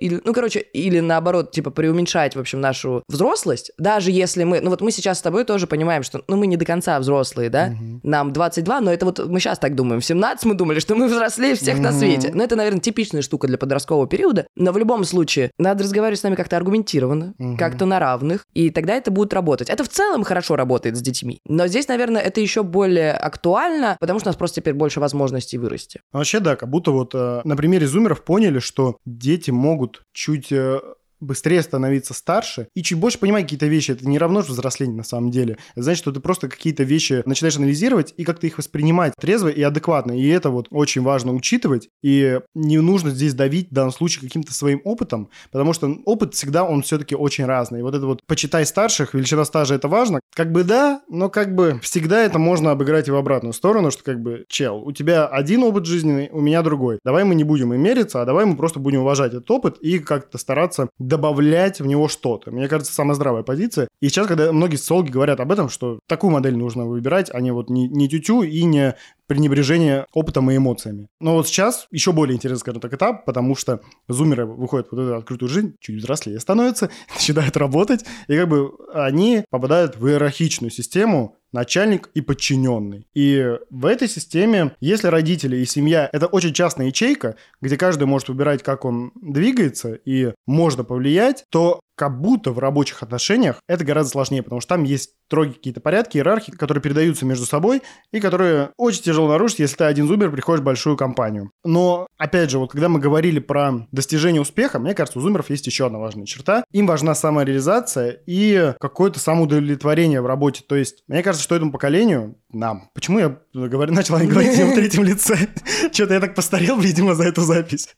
или, 0.00 0.20
ну, 0.24 0.32
короче, 0.32 0.60
или 0.60 1.00
наоборот, 1.00 1.52
типа, 1.52 1.70
преуменьшать, 1.70 2.34
в 2.34 2.40
общем, 2.40 2.60
нашу 2.60 3.04
взрослость, 3.08 3.70
даже 3.78 4.10
если 4.10 4.44
мы, 4.44 4.60
ну, 4.60 4.70
вот 4.70 4.80
мы 4.80 4.90
сейчас 4.90 5.18
с 5.18 5.22
тобой 5.22 5.44
тоже 5.44 5.66
понимаем, 5.66 6.02
что, 6.02 6.22
ну, 6.26 6.36
мы 6.36 6.46
не 6.46 6.56
до 6.56 6.64
конца 6.64 6.98
взрослые, 6.98 7.50
да, 7.50 7.74
угу. 7.74 8.00
нам 8.02 8.32
22, 8.32 8.80
но 8.80 8.92
это 8.92 9.04
вот 9.04 9.18
мы 9.28 9.40
сейчас 9.40 9.58
так 9.58 9.74
думаем, 9.74 10.00
17 10.10 10.44
мы 10.44 10.54
думали, 10.54 10.80
что 10.80 10.96
мы 10.96 11.06
взрослее 11.06 11.54
всех 11.54 11.76
угу. 11.76 11.84
на 11.84 11.92
свете, 11.92 12.32
но 12.34 12.42
это, 12.42 12.56
наверное, 12.56 12.80
типичная 12.80 13.22
штука 13.22 13.46
для 13.46 13.58
подросткового 13.58 14.08
периода, 14.08 14.46
но 14.56 14.72
в 14.72 14.78
любом 14.78 15.04
случае, 15.04 15.52
надо 15.56 15.84
разговаривать 15.84 16.18
с 16.18 16.24
нами 16.24 16.34
как-то 16.34 16.56
аргументированно, 16.56 17.34
угу. 17.38 17.56
как-то 17.56 17.86
на 17.86 18.00
равных, 18.00 18.44
и 18.52 18.70
тогда 18.70 18.94
это 18.94 19.12
будет 19.12 19.32
работать. 19.32 19.70
Это 19.70 19.84
в 19.84 19.88
целом 19.88 20.24
хорошо 20.24 20.56
работает 20.56 20.96
с 20.96 21.00
детьми, 21.00 21.38
но 21.46 21.68
здесь, 21.68 21.86
наверное, 21.86 22.20
это 22.20 22.40
еще 22.40 22.64
более 22.64 23.12
актуально, 23.12 23.96
потому 24.00 24.18
что 24.18 24.28
у 24.28 24.30
нас 24.30 24.36
просто 24.36 24.60
теперь 24.60 24.74
больше 24.74 24.98
возможностей 24.98 25.58
вырасти. 25.58 26.00
Вообще, 26.12 26.40
да, 26.40 26.56
как 26.56 26.68
будто 26.68 26.90
вот 26.90 27.12
э, 27.14 27.42
на 27.44 27.56
примере 27.56 27.86
зумеров 27.86 28.24
поняли, 28.24 28.58
что 28.58 28.96
дети 29.04 29.52
могут 29.52 30.02
чуть 30.12 30.50
э, 30.50 30.80
быстрее 31.20 31.62
становиться 31.62 32.14
старше 32.14 32.68
и 32.74 32.82
чуть 32.82 32.98
больше 32.98 33.18
понимать 33.18 33.44
какие-то 33.44 33.66
вещи. 33.66 33.92
Это 33.92 34.08
не 34.08 34.18
равно 34.18 34.42
же 34.42 34.52
взрослению 34.52 34.96
на 34.96 35.04
самом 35.04 35.30
деле. 35.30 35.58
Это 35.74 35.84
значит, 35.84 36.00
что 36.00 36.12
ты 36.12 36.20
просто 36.20 36.48
какие-то 36.48 36.82
вещи 36.82 37.22
начинаешь 37.26 37.56
анализировать 37.56 38.14
и 38.16 38.24
как-то 38.24 38.46
их 38.46 38.58
воспринимать 38.58 39.14
трезво 39.20 39.48
и 39.48 39.62
адекватно. 39.62 40.18
И 40.18 40.26
это 40.28 40.50
вот 40.50 40.66
очень 40.70 41.02
важно 41.02 41.32
учитывать. 41.32 41.88
И 42.02 42.40
не 42.54 42.78
нужно 42.78 43.10
здесь 43.10 43.34
давить 43.34 43.70
в 43.70 43.74
данном 43.74 43.92
случае 43.92 44.22
каким-то 44.22 44.52
своим 44.52 44.80
опытом, 44.84 45.30
потому 45.52 45.72
что 45.72 45.88
опыт 46.04 46.34
всегда, 46.34 46.64
он 46.64 46.82
все-таки 46.82 47.14
очень 47.14 47.44
разный. 47.44 47.80
И 47.80 47.82
вот 47.82 47.94
это 47.94 48.06
вот 48.06 48.20
почитай 48.26 48.66
старших, 48.66 49.14
величина 49.14 49.44
стажа 49.44 49.74
это 49.74 49.88
важно. 49.88 50.20
Как 50.34 50.52
бы 50.52 50.64
да, 50.64 51.02
но 51.08 51.28
как 51.28 51.54
бы 51.54 51.80
всегда 51.82 52.22
это 52.22 52.38
можно 52.38 52.70
обыграть 52.70 53.08
и 53.08 53.10
в 53.10 53.16
обратную 53.16 53.52
сторону, 53.52 53.90
что 53.90 54.02
как 54.04 54.20
бы, 54.20 54.44
чел, 54.48 54.78
у 54.78 54.92
тебя 54.92 55.26
один 55.26 55.62
опыт 55.62 55.86
жизненный, 55.86 56.28
у 56.32 56.40
меня 56.40 56.62
другой. 56.62 56.98
Давай 57.04 57.24
мы 57.24 57.34
не 57.34 57.44
будем 57.44 57.74
им 57.74 57.80
мериться, 57.80 58.22
а 58.22 58.24
давай 58.24 58.44
мы 58.44 58.56
просто 58.56 58.80
будем 58.80 59.00
уважать 59.00 59.32
этот 59.32 59.50
опыт 59.50 59.78
и 59.78 59.98
как-то 59.98 60.38
стараться 60.38 60.88
добавлять 61.10 61.80
в 61.80 61.86
него 61.86 62.08
что-то. 62.08 62.50
Мне 62.50 62.68
кажется, 62.68 62.94
самая 62.94 63.14
здравая 63.14 63.42
позиция. 63.42 63.88
И 64.00 64.08
сейчас, 64.08 64.26
когда 64.26 64.52
многие 64.52 64.76
социологи 64.76 65.10
говорят 65.10 65.40
об 65.40 65.52
этом, 65.52 65.68
что 65.68 65.98
такую 66.06 66.30
модель 66.30 66.56
нужно 66.56 66.86
выбирать, 66.86 67.30
а 67.34 67.40
не 67.40 67.50
вот 67.50 67.68
не, 67.68 67.88
не 67.88 68.08
тютю 68.08 68.42
и 68.42 68.62
не 68.64 68.94
пренебрежение 69.26 70.06
опытом 70.12 70.50
и 70.50 70.56
эмоциями. 70.56 71.08
Но 71.20 71.34
вот 71.34 71.46
сейчас 71.46 71.86
еще 71.90 72.12
более 72.12 72.36
интересный, 72.36 72.60
скажем 72.60 72.80
так, 72.80 72.94
этап, 72.94 73.24
потому 73.24 73.54
что 73.54 73.80
зумеры 74.08 74.46
выходят 74.46 74.88
в 74.88 74.92
вот 74.92 75.02
эту 75.02 75.16
открытую 75.16 75.48
жизнь, 75.48 75.74
чуть 75.80 75.96
взрослее 75.96 76.40
становятся, 76.40 76.90
начинают 77.14 77.56
работать, 77.56 78.04
и 78.28 78.36
как 78.36 78.48
бы 78.48 78.72
они 78.92 79.44
попадают 79.50 79.96
в 79.96 80.06
иерархичную 80.08 80.70
систему, 80.70 81.36
начальник 81.52 82.10
и 82.14 82.20
подчиненный. 82.20 83.06
И 83.14 83.56
в 83.70 83.86
этой 83.86 84.08
системе, 84.08 84.74
если 84.80 85.08
родители 85.08 85.56
и 85.56 85.64
семья– 85.64 86.08
это 86.12 86.26
очень 86.26 86.52
частная 86.52 86.86
ячейка, 86.86 87.36
где 87.60 87.76
каждый 87.76 88.04
может 88.04 88.28
выбирать, 88.28 88.62
как 88.62 88.84
он 88.84 89.12
двигается, 89.20 89.94
и 89.94 90.32
можно 90.46 90.84
повлиять, 90.84 91.44
то 91.50 91.80
как 92.00 92.18
будто 92.18 92.52
в 92.52 92.58
рабочих 92.58 93.02
отношениях 93.02 93.60
это 93.68 93.84
гораздо 93.84 94.12
сложнее, 94.12 94.42
потому 94.42 94.62
что 94.62 94.70
там 94.70 94.84
есть 94.84 95.10
строгие 95.26 95.52
какие-то 95.52 95.82
порядки, 95.82 96.16
иерархии, 96.16 96.50
которые 96.50 96.80
передаются 96.80 97.26
между 97.26 97.44
собой 97.44 97.82
и 98.10 98.20
которые 98.20 98.70
очень 98.78 99.02
тяжело 99.02 99.28
нарушить, 99.28 99.58
если 99.58 99.76
ты 99.76 99.84
один 99.84 100.08
зумер 100.08 100.30
приходишь 100.30 100.62
в 100.62 100.64
большую 100.64 100.96
компанию. 100.96 101.50
Но, 101.62 102.06
опять 102.16 102.48
же, 102.50 102.58
вот 102.58 102.72
когда 102.72 102.88
мы 102.88 103.00
говорили 103.00 103.38
про 103.38 103.86
достижение 103.92 104.40
успеха, 104.40 104.78
мне 104.78 104.94
кажется, 104.94 105.18
у 105.18 105.22
зумеров 105.22 105.50
есть 105.50 105.66
еще 105.66 105.84
одна 105.86 105.98
важная 105.98 106.24
черта. 106.24 106.64
Им 106.72 106.86
важна 106.86 107.14
самореализация 107.14 108.22
и 108.26 108.72
какое-то 108.80 109.20
самоудовлетворение 109.20 110.22
в 110.22 110.26
работе. 110.26 110.64
То 110.66 110.76
есть, 110.76 111.04
мне 111.06 111.22
кажется, 111.22 111.44
что 111.44 111.54
этому 111.54 111.70
поколению, 111.70 112.38
нам, 112.50 112.88
почему 112.94 113.18
я 113.18 113.36
говорю, 113.52 113.92
начал 113.92 114.16
говорить 114.16 114.58
в 114.58 114.74
третьем 114.74 115.04
лице? 115.04 115.36
Что-то 115.92 116.14
я 116.14 116.20
так 116.20 116.34
постарел, 116.34 116.80
видимо, 116.80 117.14
за 117.14 117.24
эту 117.24 117.42
запись. 117.42 117.88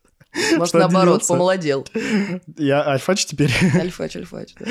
Может, 0.56 0.74
наоборот, 0.74 1.26
помолодел. 1.26 1.86
Я 2.56 2.86
альфач 2.86 3.26
теперь. 3.26 3.52
Альфач, 3.74 4.16
альфач, 4.16 4.54
да. 4.58 4.66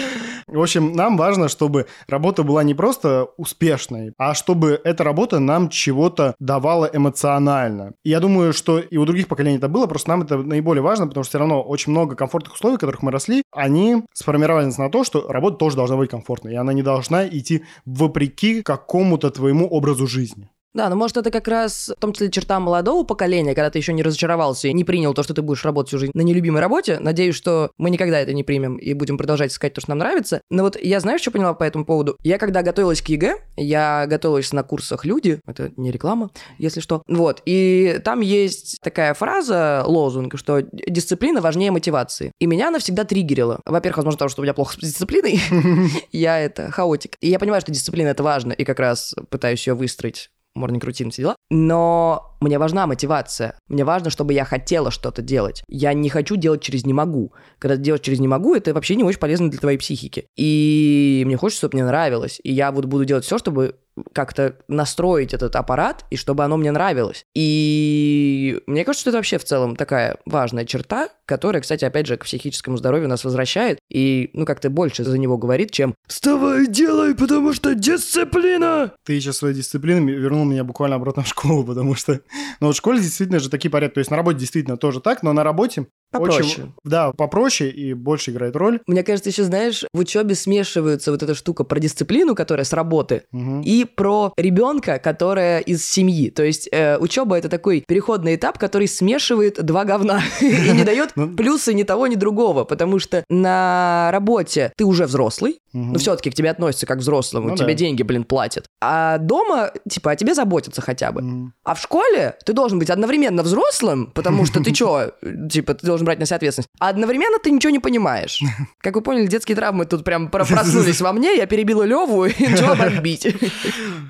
В 0.48 0.62
общем, 0.62 0.94
нам 0.94 1.18
важно, 1.18 1.50
чтобы 1.50 1.88
работа 2.08 2.44
была 2.44 2.64
не 2.64 2.74
просто 2.74 3.28
успешной, 3.38 4.14
а 4.18 4.34
чтобы 4.34 4.80
эта 4.84 5.04
работа 5.04 5.40
нам 5.40 5.70
чего-то 5.70 6.36
давала 6.40 6.90
эмоционально. 6.92 7.94
И 8.04 8.10
я 8.10 8.20
думаю, 8.20 8.54
что 8.54 8.80
и 8.80 8.98
у 8.98 9.06
других 9.06 9.28
поколений 9.28 9.58
это 9.58 9.68
было, 9.68 9.88
просто 9.88 10.10
нам 10.10 10.24
это 10.24 10.38
наиболее 10.38 10.82
важно, 10.82 11.08
потому 11.08 11.24
что 11.24 11.32
все 11.32 11.40
равно 11.40 11.62
очень 11.62 11.92
много 11.92 12.16
комфортных 12.16 12.54
условий, 12.54 12.78
в 12.78 12.80
которых 12.80 13.02
мы 13.02 13.12
росли, 13.12 13.44
они 13.52 14.04
сформировали 14.14 14.66
нас 14.66 14.78
на 14.78 14.90
то, 14.90 15.04
что 15.04 15.28
работа 15.28 15.58
тоже 15.58 15.76
должна 15.76 15.98
быть 15.98 16.10
комфортной, 16.10 16.54
и 16.54 16.58
она 16.58 16.74
не 16.74 16.84
должна 16.84 17.28
идти 17.28 17.64
вопреки 17.86 18.62
какому-то 18.62 19.30
твоему 19.30 19.68
образу 19.68 20.08
жизни. 20.08 20.50
Да, 20.74 20.90
но 20.90 20.96
может 20.96 21.18
это 21.18 21.32
как 21.32 21.48
раз 21.48 21.92
в 21.96 22.00
том 22.00 22.14
числе 22.14 22.32
черта 22.32 22.60
молодого 22.60 23.04
поколения, 23.04 23.54
когда 23.54 23.70
ты 23.70 23.80
еще 23.80 23.92
не 23.92 24.04
разочаровался 24.04 24.70
и 24.70 24.74
не 24.74 24.84
принял 24.86 25.14
то, 25.14 25.22
что 25.22 25.34
ты 25.34 25.42
будешь 25.42 25.66
работать 25.66 25.90
всю 25.90 25.98
жизнь 25.98 26.12
на 26.14 26.22
нелюбимой 26.22 26.62
работе. 26.62 27.00
Надеюсь, 27.00 27.36
что 27.36 27.72
мы 27.78 27.90
никогда 27.90 28.20
это 28.20 28.34
не 28.34 28.44
примем 28.44 28.78
и 28.78 28.94
будем 28.94 29.18
продолжать 29.18 29.52
искать 29.52 29.74
то, 29.74 29.82
что 29.82 29.92
нам 29.92 29.98
нравится. 29.98 30.42
Но 30.50 30.64
вот 30.64 30.82
я 30.82 31.00
знаю, 31.02 31.20
что 31.20 31.32
поняла 31.32 31.54
по 31.54 31.64
этому 31.64 31.86
поводу. 31.86 32.16
Я 32.24 32.38
когда 32.38 32.62
готовилась 32.62 33.02
к 33.02 33.10
ЕГЭ, 33.10 33.36
я 33.58 34.06
готовилась 34.08 34.54
на 34.54 34.64
курсах 34.64 35.04
«Люди», 35.04 35.40
это 35.46 35.72
не 35.76 35.92
реклама, 35.92 36.30
если 36.58 36.80
что. 36.80 37.04
Вот, 37.08 37.42
и 37.46 38.00
там 38.06 38.22
есть 38.22 38.78
такая 38.82 39.14
фраза, 39.14 39.84
лозунг, 39.86 40.38
что 40.38 40.62
дисциплина 40.72 41.42
важнее 41.42 41.72
мотивации. 41.72 42.32
И 42.40 42.46
меня 42.46 42.70
она 42.70 42.80
всегда 42.80 43.04
триггерила. 43.04 43.60
Во-первых, 43.66 43.98
возможно, 43.98 44.18
потому 44.18 44.30
что 44.30 44.42
у 44.42 44.44
меня 44.44 44.54
плохо 44.54 44.76
с 44.76 44.78
дисциплиной. 44.78 45.42
Я 46.12 46.40
это 46.40 46.72
хаотик. 46.72 47.16
И 47.20 47.30
я 47.30 47.40
понимаю, 47.40 47.62
что 47.62 47.72
дисциплина 47.72 48.08
это 48.10 48.24
важно, 48.24 48.54
и 48.54 48.64
как 48.64 48.80
раз 48.80 49.14
пытаюсь 49.30 49.68
ее 49.68 49.74
выстроить 49.74 50.30
morning 50.58 50.80
routine, 50.80 51.10
все 51.10 51.24
дела. 51.24 51.36
Но 51.50 52.36
мне 52.42 52.60
важна 52.60 52.88
мотивация. 52.88 53.58
Мне 53.68 53.84
важно, 53.84 54.10
чтобы 54.10 54.34
я 54.34 54.46
хотела 54.46 54.92
что-то 54.92 55.22
делать. 55.22 55.64
Я 55.68 55.94
не 55.94 56.10
хочу 56.10 56.36
делать 56.36 56.62
через 56.62 56.86
«не 56.86 56.94
могу». 56.94 57.34
Когда 57.60 57.76
ты 57.76 57.82
делаешь 57.82 58.04
через 58.04 58.20
«не 58.20 58.28
могу», 58.28 58.56
это 58.56 58.74
вообще 58.74 58.96
не 58.96 59.04
очень 59.04 59.20
полезно 59.20 59.50
для 59.50 59.60
твоей 59.60 59.78
психики. 59.78 60.28
И 60.38 61.24
мне 61.26 61.38
хочется, 61.38 61.62
чтобы 61.62 61.78
мне 61.78 61.86
нравилось. 61.86 62.40
И 62.44 62.52
я 62.52 62.72
вот 62.72 62.86
буду 62.86 63.06
делать 63.06 63.26
все, 63.26 63.38
чтобы 63.38 63.76
как-то 64.14 64.56
настроить 64.68 65.34
этот 65.34 65.56
аппарат, 65.56 66.06
и 66.10 66.16
чтобы 66.16 66.44
оно 66.44 66.58
мне 66.58 66.72
нравилось. 66.72 67.26
И 67.36 68.62
мне 68.68 68.86
кажется, 68.86 69.02
что 69.02 69.10
это 69.12 69.18
вообще 69.18 69.38
в 69.38 69.44
целом 69.44 69.76
такая 69.76 70.18
важная 70.26 70.66
черта, 70.66 71.10
которая, 71.26 71.62
кстати, 71.62 71.86
опять 71.86 72.08
же, 72.08 72.18
к 72.18 72.26
психическому 72.26 72.78
здоровью 72.78 73.08
нас 73.08 73.24
возвращает, 73.24 73.80
и, 73.90 74.30
ну, 74.34 74.46
как-то 74.46 74.70
больше 74.70 75.04
за 75.04 75.18
него 75.18 75.38
говорит, 75.38 75.72
чем 75.72 75.96
«Вставай, 76.08 76.68
делай, 76.68 77.16
потому 77.16 77.54
что 77.54 77.74
дисциплина!» 77.74 78.92
Ты 79.06 79.20
сейчас 79.20 79.38
своей 79.38 79.56
дисциплиной 79.56 80.14
вернул 80.14 80.46
меня 80.46 80.64
буквально 80.64 80.98
обратно 80.98 81.24
в 81.24 81.28
школу, 81.28 81.64
потому 81.64 81.96
что... 81.96 82.22
Ну, 82.60 82.68
вот 82.68 82.76
в 82.76 82.78
школе 82.78 83.00
действительно 83.00 83.40
же 83.40 83.50
такие 83.50 83.72
порядки, 83.72 83.96
то 83.96 84.00
есть 84.00 84.12
на 84.12 84.18
работе 84.18 84.40
действительно 84.40 84.78
тоже 84.78 85.00
так, 85.00 85.24
но 85.24 85.34
на 85.34 85.44
работе 85.44 85.88
Попроще. 86.12 86.44
Очень, 86.44 86.74
да, 86.84 87.14
попроще 87.14 87.72
и 87.72 87.94
больше 87.94 88.32
играет 88.32 88.56
роль. 88.56 88.82
Мне 88.86 89.04
кажется, 89.04 89.30
еще, 89.30 89.44
знаешь, 89.44 89.86
в 89.94 90.00
учебе 90.00 90.36
смешиваются 90.36 91.12
вот 91.12 91.24
эта 91.24 91.34
штука 91.36 91.64
про 91.64 91.80
дисциплину, 91.80 92.36
которая 92.36 92.66
с 92.66 92.74
работы, 92.74 93.24
угу. 93.32 93.62
и 93.64 93.86
про 93.86 94.34
ребенка, 94.38 95.00
которая 95.00 95.60
из 95.60 95.86
семьи. 95.86 96.30
То 96.30 96.44
есть 96.44 96.68
э, 96.72 96.98
учеба 96.98 97.38
это 97.38 97.48
такой 97.48 97.84
переходный 97.88 98.36
этап, 98.36 98.58
который 98.58 98.90
смешивает 98.90 99.64
два 99.64 99.86
говна 99.86 100.22
и 100.42 100.72
не 100.72 100.84
дает 100.86 101.12
ну. 101.16 101.30
плюсы 101.30 101.74
ни 101.74 101.84
того, 101.84 102.08
ни 102.08 102.16
другого, 102.16 102.66
потому 102.66 103.00
что 103.00 103.24
на 103.30 104.10
работе 104.12 104.74
ты 104.76 104.84
уже 104.84 105.06
взрослый, 105.06 105.60
но 105.74 105.98
все-таки 105.98 106.30
к 106.30 106.34
тебе 106.34 106.50
относятся 106.50 106.86
как 106.86 106.98
к 106.98 107.02
взрослому, 107.02 107.50
ну 107.50 107.56
тебе 107.56 107.74
деньги, 107.74 108.04
блин, 108.04 108.26
платят. 108.26 108.66
А 108.82 109.18
дома, 109.18 109.72
типа, 109.90 110.12
о 110.12 110.16
тебе 110.16 110.34
заботятся 110.36 110.82
хотя 110.82 111.12
бы. 111.12 111.52
А 111.64 111.74
в 111.74 111.82
школе 111.82 112.36
ты 112.46 112.54
должен 112.54 112.80
быть 112.80 112.90
одновременно 112.90 113.44
взрослым, 113.44 114.12
потому 114.14 114.46
что 114.46 114.62
ты 114.62 114.76
что, 114.82 115.14
типа, 115.50 115.74
ты 115.74 115.86
должен 115.86 116.02
должен 116.02 116.06
брать 116.06 116.20
на 116.20 116.26
себя 116.26 116.38
ответственность. 116.38 116.70
А 116.80 116.90
одновременно 116.90 117.38
ты 117.40 117.52
ничего 117.52 117.72
не 117.72 117.80
понимаешь. 117.80 118.42
Как 118.82 118.96
вы 118.96 119.02
поняли, 119.02 119.28
детские 119.28 119.56
травмы 119.56 119.86
тут 119.86 120.04
прям 120.04 120.30
проснулись 120.30 121.02
во 121.02 121.14
мне, 121.14 121.36
я 121.36 121.46
перебила 121.46 121.84
Леву 121.84 122.26
и 122.26 122.48
начала 122.50 122.76
бомбить. 122.76 123.28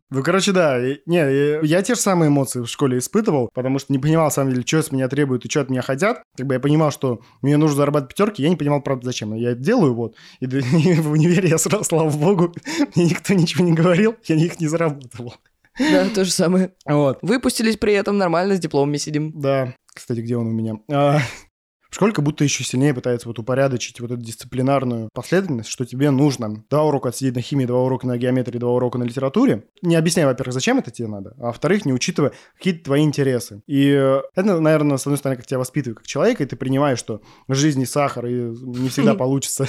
Ну, 0.09 0.24
короче, 0.24 0.51
да. 0.51 0.80
Не, 1.05 1.66
я 1.66 1.82
те 1.82 1.95
же 1.95 2.01
самые 2.01 2.30
эмоции 2.30 2.62
в 2.62 2.68
школе 2.68 2.97
испытывал, 2.97 3.49
потому 3.53 3.80
что 3.80 3.93
не 3.93 3.99
понимал, 3.99 4.26
на 4.26 4.32
самом 4.32 4.51
деле, 4.51 4.64
что 4.66 4.82
с 4.82 4.91
меня 4.91 5.07
требуют 5.07 5.45
и 5.45 5.49
что 5.49 5.62
от 5.62 5.70
меня 5.70 5.82
хотят. 5.82 6.22
Как 6.38 6.45
бы 6.45 6.53
я 6.53 6.59
понимал, 6.59 6.91
что 6.91 7.22
мне 7.41 7.57
нужно 7.57 7.78
зарабатывать 7.78 8.16
пятерки, 8.16 8.43
я 8.43 8.49
не 8.49 8.55
понимал, 8.55 8.82
правда, 8.82 9.05
зачем. 9.05 9.34
Я 9.34 9.51
это 9.51 9.62
делаю, 9.62 9.93
вот. 9.93 10.16
И 10.39 10.47
в 10.47 11.12
универе 11.12 11.51
я 11.52 11.58
сразу, 11.58 11.84
слава 11.84 12.10
богу, 12.10 12.54
мне 12.95 13.06
никто 13.06 13.34
ничего 13.34 13.66
не 13.66 13.74
говорил, 13.74 14.16
я 14.26 14.36
их 14.36 14.60
не 14.60 14.68
заработал. 14.68 15.36
Да, 15.78 16.08
то 16.10 16.26
же 16.26 16.32
самое. 16.32 16.74
Вот. 16.86 17.20
Выпустились 17.22 17.78
при 17.78 17.93
этом 17.93 18.18
нормально, 18.18 18.56
с 18.56 18.60
дипломами 18.60 18.97
сидим. 18.97 19.32
Да. 19.39 19.76
Кстати, 19.93 20.20
где 20.20 20.38
он 20.38 20.47
у 20.47 20.52
меня? 20.52 20.76
А, 20.89 21.20
школе 21.91 22.14
как 22.14 22.24
будто 22.26 22.43
еще 22.43 22.64
сильнее 22.64 22.93
пытается 22.93 23.28
вот 23.28 23.38
упорядочить 23.38 23.99
вот 23.99 24.12
эту 24.12 24.22
дисциплинарную 24.22 25.10
последовательность, 25.14 25.70
что 25.70 25.86
тебе 25.86 26.10
нужно 26.10 26.64
два 26.70 26.84
урока 26.84 27.10
отсидеть 27.10 27.36
на 27.36 27.41
химии, 27.41 27.66
два 27.66 27.84
урока 27.84 28.08
на 28.08 28.18
геометрии, 28.18 28.58
два 28.58 28.72
урока 28.72 28.97
на 28.97 29.04
литературе. 29.04 29.66
Не 29.82 29.95
объясняя, 29.95 30.26
во-первых, 30.26 30.54
зачем 30.54 30.80
это 30.80 30.89
тебе 30.89 31.10
надо, 31.10 31.36
а 31.38 31.47
во-вторых, 31.47 31.86
не 31.86 31.93
учитывая 31.93 32.32
какие-то 32.58 32.86
твои 32.86 33.04
интересы. 33.04 33.62
И 33.68 33.89
э, 33.89 34.22
это, 34.36 34.60
наверное, 34.60 34.97
с 34.97 35.06
одной 35.06 35.18
стороны, 35.18 35.38
как 35.38 35.45
тебя 35.45 35.60
воспитывают 35.60 35.99
как 35.99 36.08
человека, 36.08 36.43
и 36.43 36.47
ты 36.47 36.56
принимаешь, 36.56 36.99
что 36.99 37.22
в 37.47 37.54
жизни 37.56 37.84
сахар, 37.84 38.26
и 38.26 38.34
не 38.34 38.89
всегда 38.89 39.14
получится 39.16 39.68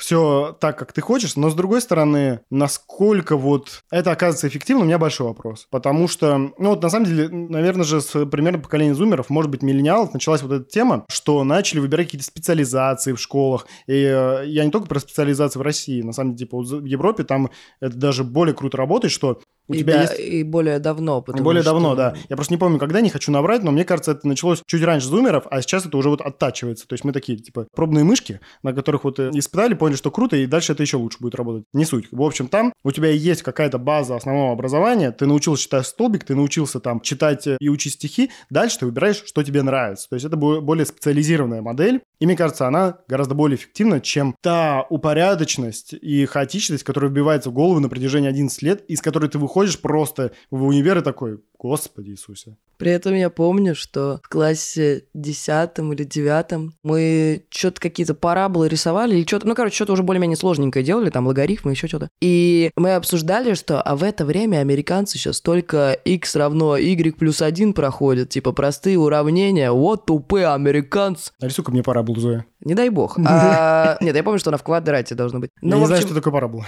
все 0.00 0.56
так, 0.60 0.78
как 0.78 0.92
ты 0.92 1.00
хочешь, 1.00 1.36
но 1.36 1.50
с 1.50 1.54
другой 1.54 1.80
стороны, 1.80 2.40
насколько 2.50 3.36
вот 3.36 3.84
это 3.90 4.10
оказывается 4.10 4.48
эффективно, 4.48 4.82
у 4.82 4.86
меня 4.86 4.98
большой 4.98 5.28
вопрос. 5.28 5.68
Потому 5.70 6.08
что, 6.08 6.52
ну 6.58 6.70
вот 6.70 6.82
на 6.82 6.88
самом 6.88 7.06
деле, 7.06 7.28
наверное 7.28 7.84
же, 7.84 8.00
с 8.00 8.26
примерно 8.26 8.58
поколения 8.58 8.94
зумеров, 8.94 9.30
может 9.30 9.50
быть, 9.50 9.62
миллениалов, 9.62 10.12
началась 10.14 10.42
вот 10.42 10.52
эта 10.52 10.64
тема, 10.64 11.04
что 11.08 11.44
начали 11.44 11.80
выбирать 11.80 12.06
какие-то 12.06 12.26
специализации 12.26 13.12
в 13.12 13.20
школах. 13.20 13.66
И 13.86 13.92
э, 13.92 14.44
я 14.46 14.64
не 14.64 14.70
только 14.70 14.88
про 14.88 15.00
специализации 15.00 15.58
в 15.58 15.62
России, 15.62 16.02
на 16.02 16.12
самом 16.12 16.34
деле, 16.34 16.46
типа 16.46 16.58
в 16.62 16.84
Европе 16.84 17.24
там 17.24 17.50
это 17.80 17.96
даже 17.96 18.24
более 18.24 18.54
круто 18.54 18.78
работает, 18.78 19.12
что 19.12 19.40
у 19.70 19.74
и, 19.74 19.78
тебя 19.78 19.94
да, 19.94 20.00
есть... 20.02 20.18
и 20.18 20.42
более 20.42 20.80
давно. 20.80 21.24
И 21.28 21.40
более 21.40 21.62
что... 21.62 21.72
давно, 21.72 21.94
да. 21.94 22.14
Я 22.28 22.34
просто 22.34 22.52
не 22.52 22.58
помню, 22.58 22.78
когда, 22.78 23.00
не 23.00 23.08
хочу 23.08 23.30
наврать, 23.30 23.62
но 23.62 23.70
мне 23.70 23.84
кажется, 23.84 24.10
это 24.12 24.26
началось 24.26 24.62
чуть 24.66 24.82
раньше 24.82 25.06
зумеров, 25.06 25.46
а 25.48 25.62
сейчас 25.62 25.86
это 25.86 25.96
уже 25.96 26.08
вот 26.08 26.20
оттачивается. 26.20 26.88
То 26.88 26.94
есть 26.94 27.04
мы 27.04 27.12
такие, 27.12 27.38
типа, 27.38 27.68
пробные 27.74 28.02
мышки, 28.02 28.40
на 28.64 28.72
которых 28.72 29.04
вот 29.04 29.20
э, 29.20 29.30
испытали, 29.32 29.74
поняли, 29.74 29.96
что 29.96 30.10
круто, 30.10 30.36
и 30.36 30.46
дальше 30.46 30.72
это 30.72 30.82
еще 30.82 30.96
лучше 30.96 31.18
будет 31.20 31.36
работать. 31.36 31.64
Не 31.72 31.84
суть. 31.84 32.08
В 32.10 32.20
общем, 32.22 32.48
там 32.48 32.72
у 32.82 32.90
тебя 32.90 33.10
есть 33.10 33.42
какая-то 33.42 33.78
база 33.78 34.16
основного 34.16 34.52
образования, 34.52 35.12
ты 35.12 35.26
научился 35.26 35.62
читать 35.62 35.86
столбик, 35.86 36.24
ты 36.24 36.34
научился 36.34 36.80
там 36.80 37.00
читать 37.00 37.46
и 37.46 37.68
учить 37.68 37.94
стихи, 37.94 38.30
дальше 38.50 38.80
ты 38.80 38.86
выбираешь, 38.86 39.22
что 39.24 39.44
тебе 39.44 39.62
нравится. 39.62 40.08
То 40.08 40.16
есть 40.16 40.26
это 40.26 40.36
более 40.36 40.84
специализированная 40.84 41.62
модель, 41.62 42.00
и 42.18 42.26
мне 42.26 42.36
кажется, 42.36 42.66
она 42.66 42.98
гораздо 43.06 43.34
более 43.34 43.56
эффективна, 43.56 44.00
чем 44.00 44.34
та 44.40 44.84
упорядоченность 44.90 45.92
и 45.92 46.26
хаотичность, 46.26 46.82
которая 46.82 47.10
вбивается 47.10 47.50
в 47.50 47.52
голову 47.52 47.78
на 47.80 47.88
протяжении 47.88 48.28
11 48.28 48.62
лет, 48.62 48.84
из 48.88 49.00
которой 49.00 49.28
ты 49.28 49.38
выходишь 49.38 49.59
просто 49.80 50.32
в 50.50 50.64
универ 50.64 50.98
и 50.98 51.02
такой, 51.02 51.40
Господи 51.58 52.10
Иисусе. 52.10 52.56
При 52.80 52.90
этом 52.90 53.14
я 53.14 53.28
помню, 53.28 53.74
что 53.74 54.20
в 54.24 54.28
классе 54.30 55.04
десятом 55.12 55.92
или 55.92 56.02
девятом 56.02 56.72
мы 56.82 57.44
что-то 57.50 57.78
какие-то 57.78 58.14
параболы 58.14 58.70
рисовали 58.70 59.16
или 59.16 59.26
что-то, 59.26 59.46
ну, 59.46 59.54
короче, 59.54 59.74
что-то 59.74 59.92
уже 59.92 60.02
более-менее 60.02 60.38
сложненькое 60.38 60.82
делали, 60.82 61.10
там 61.10 61.26
логарифмы, 61.26 61.72
еще 61.72 61.88
что-то. 61.88 62.08
И 62.22 62.70
мы 62.76 62.94
обсуждали, 62.94 63.52
что 63.52 63.82
а 63.82 63.96
в 63.96 64.02
это 64.02 64.24
время 64.24 64.60
американцы 64.60 65.18
сейчас 65.18 65.42
только 65.42 65.92
x 65.92 66.34
равно 66.36 66.78
y 66.78 67.14
плюс 67.14 67.42
1 67.42 67.74
проходят, 67.74 68.30
типа 68.30 68.52
простые 68.52 68.98
уравнения, 68.98 69.70
вот 69.70 70.06
тупые 70.06 70.48
американцы. 70.48 71.32
Нарисуй-ка 71.38 71.70
мне 71.70 71.82
параболу, 71.82 72.18
Зоя. 72.18 72.46
Не 72.60 72.74
дай 72.74 72.88
бог. 72.88 73.18
А, 73.32 73.98
нет, 74.00 74.16
я 74.16 74.22
помню, 74.22 74.38
что 74.38 74.50
она 74.50 74.58
в 74.58 74.62
квадрате 74.62 75.14
должна 75.14 75.38
быть. 75.38 75.50
Я 75.60 75.76
не 75.76 75.86
знаю, 75.86 76.00
что 76.00 76.14
такое 76.14 76.32
парабола. 76.32 76.64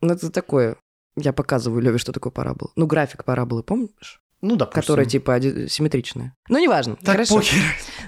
Ну, 0.00 0.12
это 0.12 0.30
такое 0.30 0.76
я 1.18 1.32
показываю 1.32 1.82
Леве, 1.82 1.98
что 1.98 2.12
такое 2.12 2.30
парабола. 2.30 2.70
Ну, 2.76 2.86
график 2.86 3.24
параболы, 3.24 3.62
помнишь? 3.62 4.20
Ну, 4.40 4.54
да, 4.54 4.66
Которая, 4.66 5.04
типа, 5.04 5.40
симметричная. 5.68 6.36
Ну, 6.48 6.58
неважно. 6.58 6.94
Так, 6.96 7.14
Хорошо. 7.14 7.36
Похер. 7.36 7.60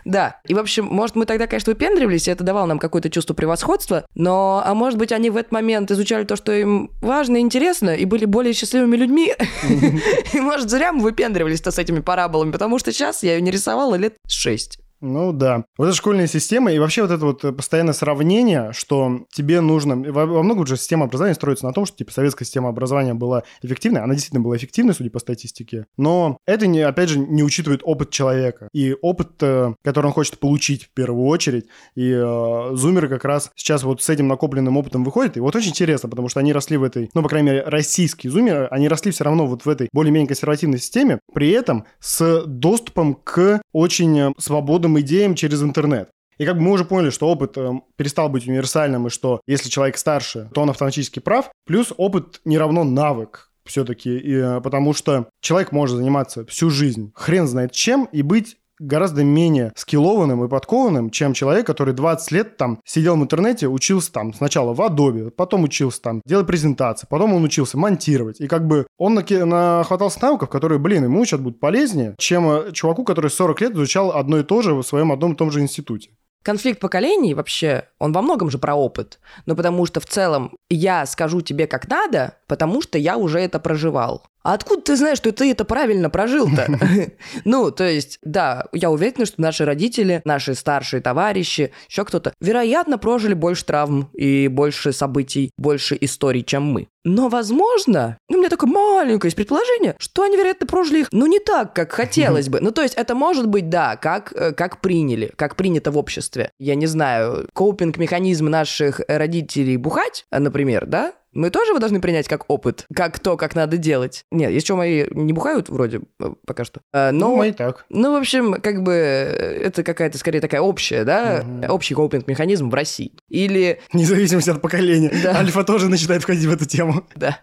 Да. 0.05 0.41
И, 0.47 0.55
в 0.55 0.59
общем, 0.59 0.85
может, 0.85 1.17
мы 1.17 1.27
тогда, 1.27 1.49
конечно, 1.49 1.73
выпендривались, 1.73 2.29
и 2.29 2.31
это 2.31 2.45
давало 2.45 2.67
нам 2.67 2.79
какое-то 2.79 3.11
чувство 3.11 3.35
превосходства, 3.35 4.07
но, 4.15 4.63
а 4.65 4.75
может 4.75 4.97
быть, 4.97 5.11
они 5.11 5.29
в 5.31 5.37
этот 5.37 5.51
момент 5.51 5.91
изучали 5.91 6.25
то, 6.25 6.37
что 6.37 6.53
им 6.53 6.93
важно 7.01 7.39
и 7.39 7.41
интересно, 7.41 7.97
и 7.97 8.05
были 8.05 8.27
более 8.27 8.53
счастливыми 8.53 8.97
людьми. 8.97 9.35
И, 10.33 10.41
может, 10.41 10.71
зря 10.71 10.93
мы 10.93 11.03
выпендривались-то 11.03 11.73
с 11.73 11.79
этими 11.79 12.01
параболами, 12.01 12.53
потому 12.53 12.79
что 12.79 12.93
сейчас 12.93 13.25
я 13.25 13.35
ее 13.35 13.41
не 13.41 13.51
рисовала 13.51 13.97
лет 13.97 14.17
шесть. 14.29 14.79
Ну 15.01 15.32
да. 15.32 15.64
Вот 15.78 15.86
эта 15.86 15.96
школьная 15.96 16.26
система 16.26 16.72
и 16.72 16.78
вообще 16.78 17.03
вот 17.03 17.11
это 17.11 17.24
вот 17.24 17.44
э, 17.44 17.53
постоянное 17.53 17.94
сравнение, 17.94 18.72
что 18.72 19.20
тебе 19.32 19.61
нужно... 19.61 19.96
Во, 19.96 20.42
многом 20.42 20.66
же 20.66 20.76
система 20.76 21.07
образования 21.07 21.34
строится 21.34 21.64
на 21.66 21.72
том, 21.72 21.86
что 21.86 21.96
типа 21.96 22.12
советская 22.12 22.44
система 22.44 22.68
образования 22.68 23.14
была 23.14 23.44
эффективной. 23.62 24.03
Она 24.03 24.14
действительно 24.14 24.42
была 24.42 24.57
эффективной, 24.57 24.94
судя 24.94 25.11
по 25.11 25.18
статистике. 25.18 25.86
Но 25.96 26.36
это, 26.46 26.66
не, 26.66 26.80
опять 26.80 27.09
же, 27.09 27.18
не 27.18 27.42
учитывает 27.42 27.80
опыт 27.82 28.11
человека. 28.11 28.68
И 28.72 28.94
опыт, 29.01 29.30
э, 29.40 29.72
который 29.82 30.07
он 30.07 30.12
хочет 30.12 30.38
получить 30.38 30.84
в 30.84 30.90
первую 30.90 31.26
очередь. 31.26 31.66
И 31.94 32.11
э, 32.11 32.70
зумеры 32.74 33.09
как 33.09 33.24
раз 33.24 33.51
сейчас 33.55 33.82
вот 33.84 34.03
с 34.03 34.09
этим 34.09 34.28
накопленным 34.28 34.76
опытом 34.76 35.03
выходят. 35.03 35.36
И 35.36 35.40
вот 35.40 35.57
очень 35.57 35.70
интересно, 35.70 36.09
потому 36.11 36.28
что 36.28 36.40
они 36.40 36.53
росли 36.53 36.76
в 36.76 36.82
этой... 36.82 37.09
Ну, 37.14 37.22
по 37.22 37.28
крайней 37.28 37.51
мере, 37.51 37.62
российские 37.64 38.30
зумеры, 38.30 38.66
они 38.70 38.88
росли 38.88 39.12
все 39.12 39.24
равно 39.24 39.46
вот 39.46 39.64
в 39.64 39.68
этой 39.68 39.88
более-менее 39.92 40.28
консервативной 40.28 40.78
системе, 40.78 41.20
при 41.32 41.51
этом 41.51 41.86
с 42.01 42.44
доступом 42.46 43.14
к 43.14 43.62
очень 43.72 44.18
э, 44.18 44.32
свободным 44.38 44.89
новым 44.91 45.01
идеям 45.01 45.34
через 45.34 45.62
интернет. 45.62 46.11
И 46.38 46.47
как 46.47 46.57
бы 46.57 46.62
мы 46.62 46.72
уже 46.72 46.84
поняли, 46.84 47.11
что 47.11 47.28
опыт 47.28 47.57
э, 47.59 47.70
перестал 47.97 48.30
быть 48.30 48.49
универсальным, 48.49 49.07
и 49.07 49.11
что 49.11 49.41
если 49.47 49.68
человек 49.68 49.99
старше, 49.99 50.51
то 50.55 50.62
он 50.62 50.70
автоматически 50.70 51.18
прав. 51.18 51.51
Плюс 51.66 51.93
опыт 51.97 52.41
не 52.47 52.57
равно 52.57 52.82
навык 52.82 53.51
все-таки, 53.64 54.18
э, 54.18 54.61
потому 54.62 54.95
что 54.95 55.28
человек 55.43 55.70
может 55.72 55.97
заниматься 55.97 56.47
всю 56.47 56.70
жизнь 56.70 57.12
хрен 57.14 57.47
знает 57.47 57.72
чем 57.72 58.07
и 58.07 58.22
быть 58.22 58.57
гораздо 58.81 59.22
менее 59.22 59.72
скиллованным 59.76 60.45
и 60.45 60.49
подкованным, 60.49 61.11
чем 61.11 61.35
человек, 61.35 61.66
который 61.66 61.95
20 61.95 62.33
лет 62.33 62.57
там 62.57 62.81
сидел 62.85 63.16
в 63.16 63.22
интернете, 63.22 63.68
учился 63.68 64.11
там 64.12 64.33
сначала 64.35 64.72
в 64.74 64.81
Adobe, 64.81 65.31
потом 65.31 65.64
учился 65.64 66.03
там 66.03 66.22
делать 66.24 66.47
презентации, 66.47 67.07
потом 67.09 67.35
он 67.35 67.45
учился 67.45 67.78
монтировать. 67.78 68.41
И 68.41 68.49
как 68.49 68.66
бы 68.66 68.87
он 68.99 69.14
нахватался 69.14 70.22
навыков, 70.22 70.49
которые, 70.49 70.78
блин, 70.78 71.05
ему 71.05 71.24
сейчас 71.24 71.41
будут 71.41 71.61
полезнее, 71.61 72.14
чем 72.18 72.51
э, 72.51 72.72
чуваку, 72.72 73.05
который 73.05 73.31
40 73.31 73.61
лет 73.61 73.72
изучал 73.74 74.12
одно 74.12 74.39
и 74.39 74.43
то 74.43 74.62
же 74.62 74.74
в 74.74 74.83
своем 74.83 75.12
одном 75.12 75.35
и 75.35 75.37
том 75.37 75.51
же 75.51 75.61
институте. 75.61 76.11
Конфликт 76.43 76.81
поколений 76.81 77.35
вообще, 77.35 77.85
он 77.99 78.12
во 78.12 78.22
многом 78.22 78.51
же 78.51 78.57
про 78.57 78.74
опыт. 78.74 79.20
Но 79.45 79.55
потому 79.55 79.85
что 79.85 80.01
в 80.01 80.07
целом 80.07 80.57
я 80.70 81.05
скажу 81.05 81.43
тебе 81.43 81.66
как 81.66 81.87
надо, 81.89 82.39
потому 82.47 82.81
что 82.81 82.97
я 82.97 83.18
уже 83.18 83.41
это 83.41 83.61
проживал. 83.61 84.24
А 84.43 84.55
откуда 84.55 84.82
ты 84.82 84.97
знаешь, 84.97 85.18
что 85.18 85.32
ты 85.32 85.51
это 85.51 85.64
правильно 85.64 86.11
прожил-то? 86.11 86.66
Ну, 87.45 87.70
то 87.70 87.88
есть, 87.88 88.18
да, 88.22 88.66
я 88.72 88.91
уверена, 88.91 89.26
что 89.26 89.41
наши 89.41 89.64
родители, 89.64 90.20
наши 90.24 90.55
старшие 90.55 91.01
товарищи, 91.01 91.72
еще 91.88 92.05
кто-то, 92.05 92.32
вероятно, 92.41 92.99
прожили 92.99 93.34
больше 93.34 93.64
травм 93.64 94.11
и 94.12 94.49
больше 94.49 94.93
событий, 94.93 95.51
больше 95.57 95.97
историй, 96.01 96.43
чем 96.43 96.64
мы. 96.64 96.88
Но, 97.05 97.28
возможно, 97.28 98.18
ну, 98.28 98.36
у 98.36 98.41
меня 98.41 98.51
такое 98.51 98.70
маленькое 98.70 99.28
есть 99.28 99.36
предположение, 99.36 99.97
что 99.99 100.22
они, 100.22 100.36
вероятно, 100.36 100.66
прожили 100.66 101.01
их, 101.01 101.09
ну, 101.12 101.26
не 101.26 101.38
так, 101.38 101.74
как 101.74 101.93
хотелось 101.93 102.49
бы. 102.49 102.61
Ну, 102.70 102.72
то 102.72 102.82
есть, 102.82 102.95
это 102.95 103.14
может 103.14 103.47
быть, 103.47 103.70
да, 103.70 103.97
как, 103.97 104.32
э, 104.34 104.53
как 104.53 104.80
приняли, 104.80 105.32
как 105.36 105.57
принято 105.57 105.91
в 105.91 105.97
обществе. 105.97 106.51
Я 106.59 106.74
не 106.74 106.86
знаю, 106.86 107.49
копинг-механизм 107.55 108.47
наших 108.47 109.01
родителей 109.09 109.76
бухать, 109.78 110.26
например, 110.30 110.86
да? 110.86 111.14
Мы 111.33 111.51
тоже 111.51 111.70
его 111.70 111.78
должны 111.78 112.01
принять 112.01 112.28
как 112.28 112.45
опыт, 112.49 112.87
как 112.95 113.18
то, 113.18 113.37
как 113.37 113.55
надо 113.55 113.76
делать. 113.76 114.24
Нет, 114.31 114.51
еще 114.51 114.74
мои 114.74 115.07
не 115.11 115.33
бухают 115.33 115.68
вроде 115.68 116.01
э, 116.18 116.33
пока 116.47 116.64
что. 116.64 116.81
А, 116.93 117.12
но, 117.12 117.31
ну, 117.31 117.37
мои 117.37 117.53
так. 117.53 117.87
Ну, 117.89 118.12
в 118.12 118.16
общем, 118.16 118.55
как 118.55 118.83
бы 118.83 118.93
э, 118.93 119.62
это 119.64 119.83
какая-то 119.83 120.18
скорее 120.18 120.41
такая 120.41 120.61
общая, 120.61 121.05
да, 121.05 121.45
угу. 121.45 121.72
общий 121.72 121.95
копинг-механизм 121.95 122.68
в 122.68 122.74
России. 122.74 123.12
Или... 123.28 123.81
Независимость 123.93 124.49
от 124.49 124.61
поколения. 124.61 125.12
Да. 125.22 125.37
Альфа 125.37 125.64
тоже 125.64 125.89
начинает 125.89 126.22
входить 126.22 126.45
в 126.45 126.53
эту 126.53 126.64
тему. 126.66 127.07
Да. 127.14 127.39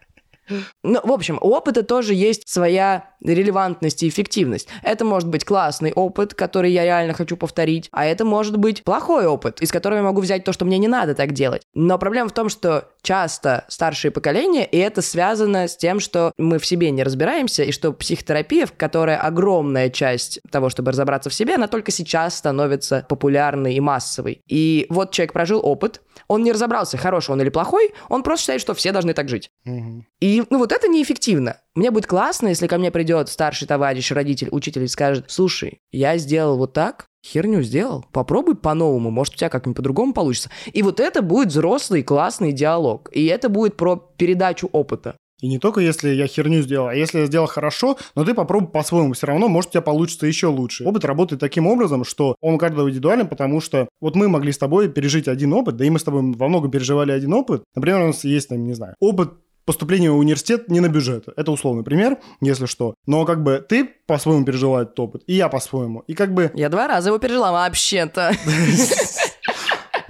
Ну, 0.83 0.99
в 1.03 1.11
общем, 1.11 1.37
у 1.41 1.53
опыта 1.53 1.83
тоже 1.83 2.13
есть 2.13 2.47
своя 2.47 3.11
релевантность 3.23 4.03
и 4.03 4.09
эффективность. 4.09 4.67
Это 4.83 5.05
может 5.05 5.29
быть 5.29 5.45
классный 5.45 5.91
опыт, 5.91 6.33
который 6.33 6.71
я 6.71 6.83
реально 6.83 7.13
хочу 7.13 7.37
повторить, 7.37 7.89
а 7.91 8.05
это 8.05 8.25
может 8.25 8.57
быть 8.57 8.83
плохой 8.83 9.25
опыт, 9.25 9.61
из 9.61 9.71
которого 9.71 9.97
я 9.97 10.03
могу 10.03 10.21
взять 10.21 10.43
то, 10.43 10.53
что 10.53 10.65
мне 10.65 10.77
не 10.77 10.87
надо 10.87 11.15
так 11.15 11.33
делать. 11.33 11.63
Но 11.73 11.97
проблема 11.97 12.29
в 12.29 12.33
том, 12.33 12.49
что 12.49 12.89
часто 13.01 13.65
старшие 13.67 14.11
поколения, 14.11 14.65
и 14.65 14.77
это 14.77 15.01
связано 15.01 15.67
с 15.67 15.77
тем, 15.77 15.99
что 15.99 16.31
мы 16.37 16.59
в 16.59 16.65
себе 16.65 16.91
не 16.91 17.03
разбираемся, 17.03 17.63
и 17.63 17.71
что 17.71 17.93
психотерапия, 17.93 18.67
которая 18.67 19.17
огромная 19.17 19.89
часть 19.89 20.39
того, 20.51 20.69
чтобы 20.69 20.91
разобраться 20.91 21.29
в 21.29 21.33
себе, 21.33 21.55
она 21.55 21.67
только 21.67 21.91
сейчас 21.91 22.37
становится 22.37 23.05
популярной 23.09 23.75
и 23.75 23.79
массовой. 23.79 24.41
И 24.47 24.85
вот 24.89 25.11
человек 25.11 25.33
прожил 25.33 25.59
опыт, 25.63 26.01
он 26.27 26.43
не 26.43 26.51
разобрался, 26.51 26.97
хороший 26.97 27.31
он 27.31 27.41
или 27.41 27.49
плохой, 27.49 27.93
он 28.09 28.23
просто 28.23 28.43
считает, 28.43 28.61
что 28.61 28.73
все 28.73 28.91
должны 28.91 29.13
так 29.13 29.29
жить. 29.29 29.49
Угу. 29.65 30.05
И 30.19 30.36
ну 30.49 30.57
вот 30.57 30.71
это 30.71 30.87
неэффективно. 30.87 31.57
Мне 31.75 31.91
будет 31.91 32.07
классно, 32.07 32.49
если 32.49 32.67
ко 32.67 32.77
мне 32.77 32.91
придет 32.91 33.29
старший 33.29 33.67
товарищ, 33.67 34.11
родитель, 34.11 34.49
учитель 34.51 34.83
и 34.83 34.87
скажет, 34.87 35.25
слушай, 35.27 35.79
я 35.91 36.17
сделал 36.17 36.57
вот 36.57 36.73
так, 36.73 37.05
херню 37.25 37.61
сделал, 37.61 38.05
попробуй 38.11 38.55
по-новому, 38.55 39.11
может 39.11 39.35
у 39.35 39.37
тебя 39.37 39.49
как-нибудь 39.49 39.77
по-другому 39.77 40.13
получится. 40.13 40.49
И 40.73 40.81
вот 40.83 40.99
это 40.99 41.21
будет 41.21 41.49
взрослый 41.49 42.03
классный 42.03 42.51
диалог. 42.51 43.09
И 43.11 43.25
это 43.25 43.49
будет 43.49 43.77
про 43.77 43.95
передачу 43.95 44.69
опыта. 44.71 45.15
И 45.39 45.47
не 45.47 45.59
только 45.59 45.81
если 45.81 46.09
я 46.09 46.25
херню 46.25 46.61
сделал, 46.63 46.87
а 46.87 46.95
если 46.95 47.19
я 47.19 47.25
сделал 47.27 47.45
хорошо, 47.45 47.97
но 48.15 48.25
ты 48.25 48.33
попробуй 48.33 48.69
по-своему, 48.69 49.13
все 49.13 49.27
равно, 49.27 49.47
может, 49.47 49.69
у 49.69 49.73
тебя 49.73 49.81
получится 49.81 50.25
еще 50.25 50.47
лучше. 50.47 50.83
Опыт 50.83 51.05
работает 51.05 51.39
таким 51.39 51.67
образом, 51.67 52.05
что 52.05 52.35
он 52.41 52.55
у 52.55 52.57
каждого 52.57 52.89
индивидуален, 52.89 53.27
потому 53.27 53.61
что 53.61 53.87
вот 54.01 54.15
мы 54.15 54.29
могли 54.29 54.51
с 54.51 54.57
тобой 54.57 54.89
пережить 54.89 55.27
один 55.27 55.53
опыт, 55.53 55.77
да 55.77 55.85
и 55.85 55.91
мы 55.91 55.99
с 55.99 56.03
тобой 56.03 56.33
во 56.33 56.47
многом 56.47 56.71
переживали 56.71 57.11
один 57.11 57.33
опыт. 57.33 57.63
Например, 57.75 58.01
у 58.01 58.07
нас 58.07 58.23
есть, 58.23 58.49
там, 58.49 58.65
не 58.65 58.73
знаю, 58.73 58.95
опыт 58.99 59.33
поступление 59.67 60.09
в 60.09 60.17
университет 60.17 60.69
не 60.69 60.79
на 60.79 60.87
бюджет. 60.87 61.25
Это 61.35 61.51
условный 61.51 61.83
пример, 61.83 62.17
если 62.41 62.65
что. 62.65 62.95
Но 63.05 63.25
как 63.25 63.43
бы 63.43 63.63
ты 63.67 63.83
по-своему 64.07 64.45
пережила 64.45 64.81
этот 64.81 64.99
опыт, 64.99 65.23
и 65.27 65.35
я 65.35 65.49
по-своему. 65.49 65.99
И 66.07 66.15
как 66.15 66.33
бы... 66.33 66.51
Я 66.55 66.69
два 66.69 66.87
раза 66.87 67.09
его 67.09 67.19
пережила 67.19 67.51
вообще-то. 67.51 68.33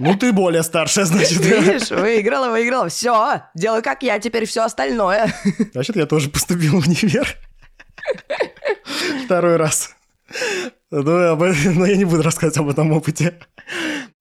Ну, 0.00 0.14
ты 0.14 0.32
более 0.32 0.62
старшая, 0.62 1.06
значит. 1.06 1.44
Видишь, 1.44 1.90
выиграла, 1.90 2.50
выиграла. 2.50 2.88
Все, 2.88 3.42
делаю 3.56 3.82
как 3.82 4.04
я, 4.04 4.20
теперь 4.20 4.46
все 4.46 4.62
остальное. 4.62 5.34
Вообще-то 5.74 5.98
я 5.98 6.06
тоже 6.06 6.30
поступил 6.30 6.80
в 6.80 6.86
универ. 6.86 7.26
Второй 9.24 9.56
раз. 9.56 9.96
Но, 10.92 11.34
но 11.34 11.84
я 11.84 11.96
не 11.96 12.04
буду 12.04 12.22
рассказывать 12.22 12.58
об 12.58 12.68
этом 12.68 12.92
опыте. 12.92 13.40